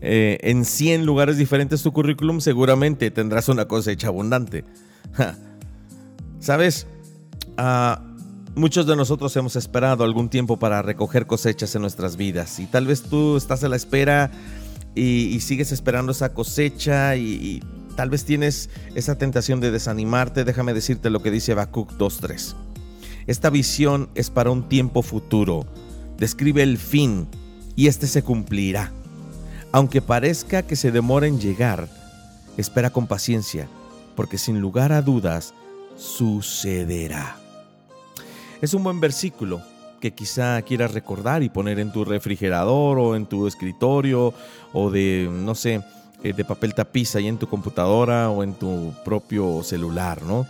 eh, 0.00 0.38
en 0.42 0.64
100 0.64 1.06
lugares 1.06 1.38
diferentes 1.38 1.82
tu 1.82 1.92
currículum, 1.92 2.40
seguramente 2.40 3.10
tendrás 3.10 3.48
una 3.48 3.66
cosecha 3.66 4.08
abundante. 4.08 4.64
¿Sabes? 6.40 6.86
Ah, 7.56 8.02
muchos 8.54 8.86
de 8.86 8.96
nosotros 8.96 9.34
hemos 9.36 9.56
esperado 9.56 10.04
algún 10.04 10.28
tiempo 10.28 10.58
para 10.58 10.82
recoger 10.82 11.26
cosechas 11.26 11.74
en 11.74 11.82
nuestras 11.82 12.16
vidas 12.16 12.58
y 12.58 12.66
tal 12.66 12.86
vez 12.86 13.02
tú 13.02 13.36
estás 13.36 13.64
a 13.64 13.68
la 13.68 13.76
espera 13.76 14.30
y, 14.94 15.40
sigues 15.40 15.72
esperando 15.72 16.12
esa 16.12 16.32
cosecha 16.32 17.16
y 17.16 17.60
Tal 17.96 18.10
vez 18.10 18.24
tienes 18.24 18.68
esa 18.94 19.16
tentación 19.16 19.60
de 19.60 19.70
desanimarte, 19.70 20.44
déjame 20.44 20.74
decirte 20.74 21.08
lo 21.08 21.22
que 21.22 21.30
dice 21.30 21.52
Habacuc 21.52 21.92
2.3. 21.92 22.54
Esta 23.26 23.48
visión 23.48 24.10
es 24.14 24.28
para 24.28 24.50
un 24.50 24.68
tiempo 24.68 25.02
futuro, 25.02 25.66
describe 26.18 26.62
el 26.62 26.76
fin 26.76 27.26
y 27.74 27.86
este 27.86 28.06
se 28.06 28.22
cumplirá. 28.22 28.92
Aunque 29.72 30.00
parezca 30.00 30.62
que 30.62 30.76
se 30.76 30.90
demora 30.90 31.26
en 31.26 31.40
llegar, 31.40 31.88
espera 32.56 32.90
con 32.90 33.06
paciencia, 33.06 33.68
porque 34.14 34.38
sin 34.38 34.60
lugar 34.60 34.92
a 34.92 35.02
dudas 35.02 35.54
sucederá. 35.96 37.36
Es 38.60 38.74
un 38.74 38.82
buen 38.82 39.00
versículo 39.00 39.62
que 40.00 40.12
quizá 40.12 40.60
quieras 40.62 40.92
recordar 40.92 41.42
y 41.42 41.48
poner 41.48 41.78
en 41.78 41.92
tu 41.92 42.04
refrigerador 42.04 42.98
o 42.98 43.16
en 43.16 43.26
tu 43.26 43.46
escritorio 43.46 44.32
o 44.72 44.90
de, 44.90 45.28
no 45.30 45.54
sé, 45.54 45.82
eh, 46.22 46.32
de 46.32 46.44
papel 46.44 46.74
tapiz 46.74 47.14
ahí 47.16 47.28
en 47.28 47.38
tu 47.38 47.46
computadora 47.46 48.30
o 48.30 48.42
en 48.42 48.54
tu 48.54 48.94
propio 49.04 49.62
celular, 49.62 50.22
¿no? 50.22 50.46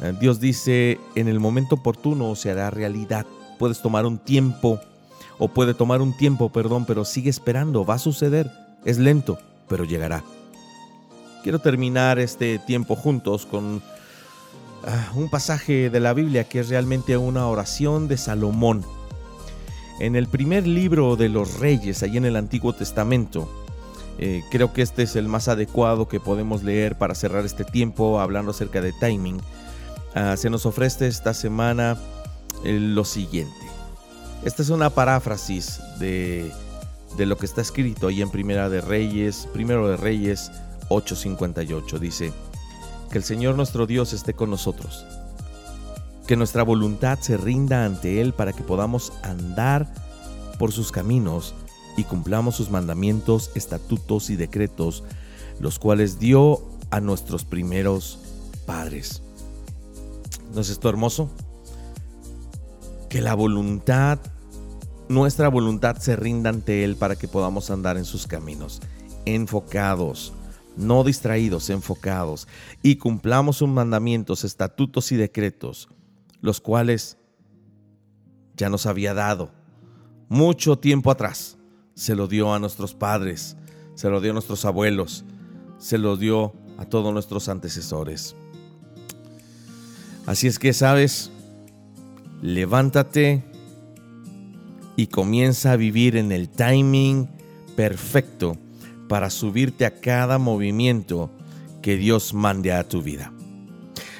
Eh, 0.00 0.14
Dios 0.20 0.40
dice, 0.40 0.98
en 1.14 1.28
el 1.28 1.40
momento 1.40 1.76
oportuno 1.76 2.34
se 2.34 2.50
hará 2.50 2.70
realidad. 2.70 3.26
Puedes 3.58 3.80
tomar 3.80 4.06
un 4.06 4.18
tiempo, 4.18 4.80
o 5.38 5.48
puede 5.48 5.74
tomar 5.74 6.02
un 6.02 6.16
tiempo, 6.16 6.50
perdón, 6.50 6.84
pero 6.84 7.04
sigue 7.04 7.30
esperando, 7.30 7.84
va 7.84 7.94
a 7.94 7.98
suceder. 7.98 8.50
Es 8.84 8.98
lento, 8.98 9.38
pero 9.68 9.84
llegará. 9.84 10.24
Quiero 11.42 11.60
terminar 11.60 12.18
este 12.18 12.58
tiempo 12.58 12.96
juntos 12.96 13.46
con 13.46 13.82
ah, 14.84 15.12
un 15.14 15.30
pasaje 15.30 15.90
de 15.90 16.00
la 16.00 16.12
Biblia 16.12 16.44
que 16.44 16.60
es 16.60 16.68
realmente 16.68 17.16
una 17.16 17.46
oración 17.46 18.08
de 18.08 18.16
Salomón. 18.16 18.84
En 20.00 20.14
el 20.14 20.26
primer 20.28 20.66
libro 20.66 21.16
de 21.16 21.28
los 21.28 21.58
reyes, 21.58 22.02
ahí 22.02 22.16
en 22.16 22.24
el 22.24 22.36
Antiguo 22.36 22.72
Testamento, 22.72 23.48
eh, 24.18 24.42
creo 24.50 24.72
que 24.72 24.82
este 24.82 25.04
es 25.04 25.14
el 25.16 25.28
más 25.28 25.48
adecuado 25.48 26.08
que 26.08 26.18
podemos 26.18 26.64
leer 26.64 26.98
para 26.98 27.14
cerrar 27.14 27.44
este 27.44 27.64
tiempo 27.64 28.20
hablando 28.20 28.50
acerca 28.50 28.80
de 28.80 28.92
timing. 28.92 29.40
Ah, 30.14 30.36
se 30.36 30.50
nos 30.50 30.66
ofrece 30.66 31.06
esta 31.06 31.34
semana 31.34 31.96
eh, 32.64 32.78
lo 32.80 33.04
siguiente. 33.04 33.67
Esta 34.44 34.62
es 34.62 34.70
una 34.70 34.90
paráfrasis 34.90 35.80
de, 35.98 36.52
de, 37.16 37.26
lo 37.26 37.36
que 37.36 37.46
está 37.46 37.60
escrito 37.60 38.08
ahí 38.08 38.22
en 38.22 38.30
Primera 38.30 38.68
de 38.68 38.80
Reyes, 38.80 39.48
Primero 39.52 39.88
de 39.88 39.96
Reyes 39.96 40.50
8:58. 40.88 41.98
Dice, 41.98 42.32
que 43.10 43.18
el 43.18 43.24
Señor 43.24 43.56
nuestro 43.56 43.86
Dios 43.86 44.12
esté 44.12 44.34
con 44.34 44.50
nosotros, 44.50 45.04
que 46.26 46.36
nuestra 46.36 46.62
voluntad 46.62 47.18
se 47.20 47.36
rinda 47.36 47.84
ante 47.84 48.20
Él 48.20 48.32
para 48.32 48.52
que 48.52 48.62
podamos 48.62 49.12
andar 49.22 49.92
por 50.58 50.72
sus 50.72 50.92
caminos 50.92 51.54
y 51.96 52.04
cumplamos 52.04 52.56
sus 52.56 52.70
mandamientos, 52.70 53.50
estatutos 53.54 54.30
y 54.30 54.36
decretos, 54.36 55.04
los 55.58 55.78
cuales 55.78 56.18
dio 56.18 56.62
a 56.90 57.00
nuestros 57.00 57.44
primeros 57.44 58.18
padres. 58.66 59.22
¿No 60.54 60.60
es 60.60 60.70
esto 60.70 60.88
hermoso? 60.88 61.30
Que 63.08 63.20
la 63.20 63.34
voluntad, 63.34 64.18
nuestra 65.08 65.48
voluntad 65.48 65.96
se 65.96 66.16
rinda 66.16 66.50
ante 66.50 66.84
Él 66.84 66.96
para 66.96 67.16
que 67.16 67.28
podamos 67.28 67.70
andar 67.70 67.96
en 67.96 68.04
sus 68.04 68.26
caminos, 68.26 68.80
enfocados, 69.24 70.32
no 70.76 71.04
distraídos, 71.04 71.70
enfocados, 71.70 72.48
y 72.82 72.96
cumplamos 72.96 73.56
sus 73.58 73.68
mandamientos, 73.68 74.44
estatutos 74.44 75.12
y 75.12 75.16
decretos, 75.16 75.88
los 76.40 76.60
cuales 76.60 77.16
ya 78.56 78.68
nos 78.68 78.86
había 78.86 79.14
dado 79.14 79.52
mucho 80.28 80.78
tiempo 80.78 81.10
atrás 81.10 81.56
se 81.94 82.14
lo 82.14 82.28
dio 82.28 82.52
a 82.52 82.58
nuestros 82.58 82.94
padres, 82.94 83.56
se 83.94 84.08
lo 84.08 84.20
dio 84.20 84.30
a 84.30 84.34
nuestros 84.34 84.64
abuelos, 84.64 85.24
se 85.78 85.98
lo 85.98 86.16
dio 86.16 86.52
a 86.76 86.84
todos 86.84 87.12
nuestros 87.12 87.48
antecesores. 87.48 88.36
Así 90.26 90.46
es 90.46 90.58
que, 90.58 90.72
sabes, 90.72 91.30
levántate 92.42 93.44
y 94.96 95.06
comienza 95.06 95.72
a 95.72 95.76
vivir 95.76 96.16
en 96.16 96.32
el 96.32 96.48
timing 96.48 97.28
perfecto 97.76 98.56
para 99.08 99.30
subirte 99.30 99.86
a 99.86 100.00
cada 100.00 100.38
movimiento 100.38 101.30
que 101.82 101.96
Dios 101.96 102.34
mande 102.34 102.72
a 102.72 102.86
tu 102.86 103.02
vida. 103.02 103.32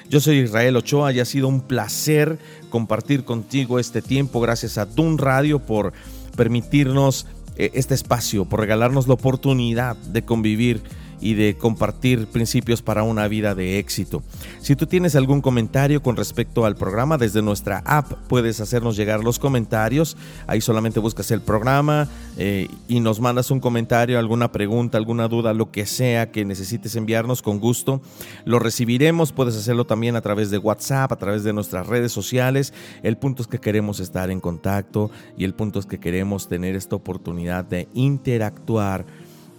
Yo 0.09 0.21
soy 0.21 0.39
Israel 0.39 0.77
Ochoa 0.77 1.13
y 1.13 1.21
ha 1.21 1.25
sido 1.25 1.49
un 1.49 1.61
placer 1.61 2.39
compartir 2.71 3.25
contigo 3.25 3.79
este 3.79 4.01
tiempo. 4.01 4.41
Gracias 4.41 4.79
a 4.79 4.87
Dun 4.87 5.19
Radio 5.19 5.59
por 5.59 5.93
permitirnos 6.37 7.27
eh, 7.57 7.73
este 7.75 7.95
espacio, 7.95 8.47
por 8.47 8.61
regalarnos 8.61 9.07
la 9.07 9.15
oportunidad 9.15 9.97
de 9.97 10.25
convivir 10.25 10.83
y 11.21 11.35
de 11.35 11.57
compartir 11.57 12.27
principios 12.27 12.83
para 12.83 13.03
una 13.03 13.29
vida 13.29 13.55
de 13.55 13.79
éxito. 13.79 14.23
Si 14.61 14.77
tú 14.77 14.87
tienes 14.87 15.17
algún 15.17 15.41
comentario 15.41 16.03
con 16.03 16.17
respecto 16.17 16.65
al 16.65 16.77
programa, 16.77 17.19
desde 17.19 17.43
nuestra 17.43 17.83
app 17.85 18.13
puedes 18.29 18.61
hacernos 18.61 18.97
llegar 18.97 19.23
los 19.25 19.39
comentarios. 19.39 20.17
Ahí 20.47 20.61
solamente 20.61 21.01
buscas 21.01 21.31
el 21.31 21.41
programa 21.41 22.09
eh, 22.37 22.69
y 22.87 23.01
nos 23.01 23.21
mandas 23.21 23.51
un 23.51 23.61
comentario, 23.61 24.19
alguna 24.19 24.53
pregunta, 24.53 24.99
alguna 24.99 25.29
duda, 25.29 25.55
lo 25.55 25.71
que 25.71 25.87
sea 25.87 26.31
que 26.31 26.45
necesites 26.45 26.97
enviarnos 26.97 27.43
con 27.43 27.59
gusto. 27.59 28.01
Lo 28.45 28.59
recibiremos. 28.59 29.33
Puedes 29.33 29.57
hacerlo 29.57 29.87
también 29.87 30.17
a 30.17 30.21
través 30.21 30.51
de 30.51 30.59
WhatsApp, 30.59 31.13
a 31.13 31.17
través 31.17 31.45
de 31.45 31.53
nuestras 31.53 31.87
redes 31.87 32.13
sociales. 32.13 32.73
El 33.03 33.17
punto 33.17 33.43
es 33.43 33.49
que 33.49 33.59
queremos 33.59 34.01
estar 34.01 34.31
en 34.31 34.41
contacto 34.41 35.11
y 35.37 35.45
el 35.45 35.55
punto 35.55 35.79
es 35.79 35.87
que 35.87 35.99
queremos 35.99 36.49
tener 36.49 36.77
esta 36.77 36.97
oportunidad 36.97 37.65
de 37.65 37.89
interactuar 37.95 39.07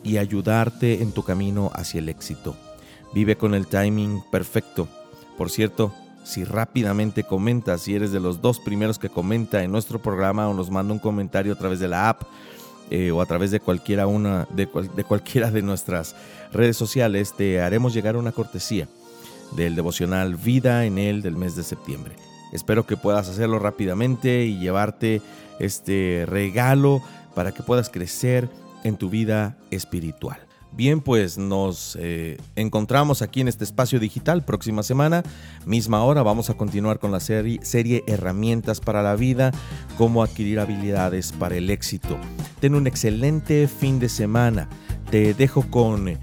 y 0.03 0.17
ayudarte 0.17 1.01
en 1.01 1.11
tu 1.11 1.23
camino 1.23 1.71
hacia 1.73 1.99
el 1.99 2.09
éxito. 2.09 2.55
Vive 3.13 3.37
con 3.37 3.53
el 3.53 3.67
timing 3.67 4.21
perfecto. 4.31 4.87
Por 5.37 5.49
cierto, 5.49 5.93
si 6.23 6.43
rápidamente 6.43 7.23
comentas, 7.23 7.81
si 7.81 7.95
eres 7.95 8.11
de 8.11 8.19
los 8.19 8.41
dos 8.41 8.59
primeros 8.59 8.99
que 8.99 9.09
comenta 9.09 9.63
en 9.63 9.71
nuestro 9.71 9.99
programa 9.99 10.47
o 10.47 10.53
nos 10.53 10.69
manda 10.69 10.93
un 10.93 10.99
comentario 10.99 11.53
a 11.53 11.57
través 11.57 11.79
de 11.79 11.87
la 11.87 12.09
app 12.09 12.23
eh, 12.91 13.11
o 13.11 13.21
a 13.21 13.25
través 13.25 13.51
de 13.51 13.59
cualquiera, 13.59 14.07
una, 14.07 14.47
de, 14.51 14.67
de 14.95 15.03
cualquiera 15.03 15.51
de 15.51 15.61
nuestras 15.61 16.15
redes 16.51 16.77
sociales, 16.77 17.33
te 17.35 17.61
haremos 17.61 17.93
llegar 17.93 18.15
una 18.15 18.31
cortesía 18.31 18.87
del 19.55 19.75
devocional 19.75 20.35
Vida 20.35 20.85
en 20.85 20.97
él 20.97 21.21
del 21.21 21.35
mes 21.35 21.55
de 21.55 21.63
septiembre. 21.63 22.15
Espero 22.51 22.85
que 22.85 22.97
puedas 22.97 23.29
hacerlo 23.29 23.59
rápidamente 23.59 24.45
y 24.45 24.59
llevarte 24.59 25.21
este 25.59 26.25
regalo 26.27 27.01
para 27.35 27.51
que 27.53 27.63
puedas 27.63 27.89
crecer 27.89 28.49
en 28.83 28.97
tu 28.97 29.09
vida 29.09 29.57
espiritual. 29.71 30.49
Bien, 30.71 31.01
pues 31.01 31.37
nos 31.37 31.97
eh, 31.99 32.37
encontramos 32.55 33.21
aquí 33.21 33.41
en 33.41 33.47
este 33.47 33.63
espacio 33.63 33.99
digital 33.99 34.45
próxima 34.45 34.83
semana, 34.83 35.23
misma 35.65 36.03
hora, 36.03 36.21
vamos 36.21 36.49
a 36.49 36.53
continuar 36.53 36.99
con 36.99 37.11
la 37.11 37.19
serie, 37.19 38.03
Herramientas 38.05 38.79
para 38.79 39.01
la 39.01 39.15
vida, 39.15 39.51
cómo 39.97 40.21
adquirir 40.21 40.59
habilidades 40.59 41.31
para 41.31 41.55
el 41.55 41.69
éxito. 41.69 42.17
Ten 42.59 42.75
un 42.75 42.85
excelente 42.85 43.67
fin 43.67 43.99
de 43.99 44.09
semana. 44.09 44.69
Te 45.09 45.33
dejo 45.33 45.63
con 45.71 46.07
eh, 46.07 46.17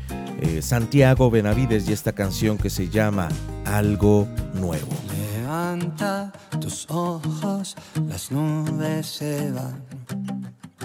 Santiago 0.62 1.28
Benavides 1.28 1.88
y 1.88 1.92
esta 1.92 2.12
canción 2.12 2.56
que 2.56 2.70
se 2.70 2.88
llama 2.88 3.28
Algo 3.64 4.28
Nuevo. 4.54 4.88
Levanta 5.34 6.32
tus 6.60 6.86
ojos, 6.88 7.74
las 8.08 8.30
nubes 8.30 9.06
se 9.06 9.50
van 9.50 10.35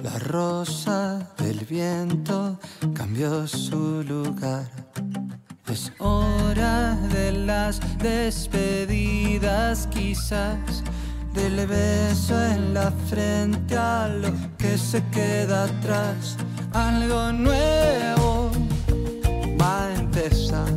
la 0.04 0.18
rosa 0.20 1.20
del 1.38 1.60
viento 1.66 2.60
cambió 2.94 3.48
su 3.48 4.04
lugar. 4.04 4.70
Es 5.68 5.92
hora 6.00 6.96
de 7.14 7.32
las 7.32 7.80
despedidas 8.00 9.88
quizás, 9.88 10.84
del 11.34 11.66
beso 11.68 12.42
en 12.44 12.74
la 12.74 12.92
frente 13.10 13.78
a 13.78 14.08
lo 14.08 14.34
que 14.58 14.78
se 14.78 15.04
queda 15.10 15.66
atrás. 15.66 16.36
Algo 16.74 17.32
nuevo 17.32 18.52
va 19.60 19.86
a 19.86 19.94
empezar. 19.94 20.74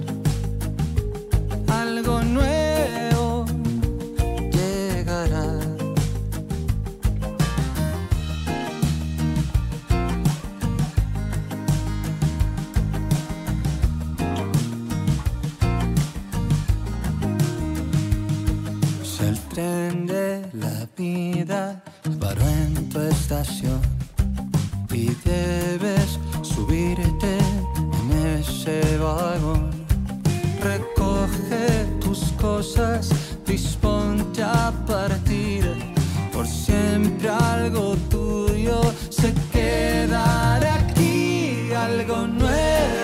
Algo 1.68 2.22
nuevo 2.22 2.73
paró 22.18 22.46
en 22.48 22.88
tu 22.88 23.00
estación 23.00 23.80
y 24.90 25.06
debes 25.24 26.18
subirte 26.42 27.38
en 27.98 28.38
ese 28.38 28.96
vagón. 28.98 29.70
Recoge 30.62 31.86
tus 32.00 32.32
cosas, 32.40 33.10
disponte 33.46 34.42
a 34.42 34.72
partir. 34.86 35.64
Por 36.32 36.46
siempre 36.46 37.28
algo 37.28 37.96
tuyo 38.08 38.80
se 39.10 39.32
quedará 39.52 40.74
aquí, 40.74 41.70
algo 41.72 42.26
nuevo 42.26 43.03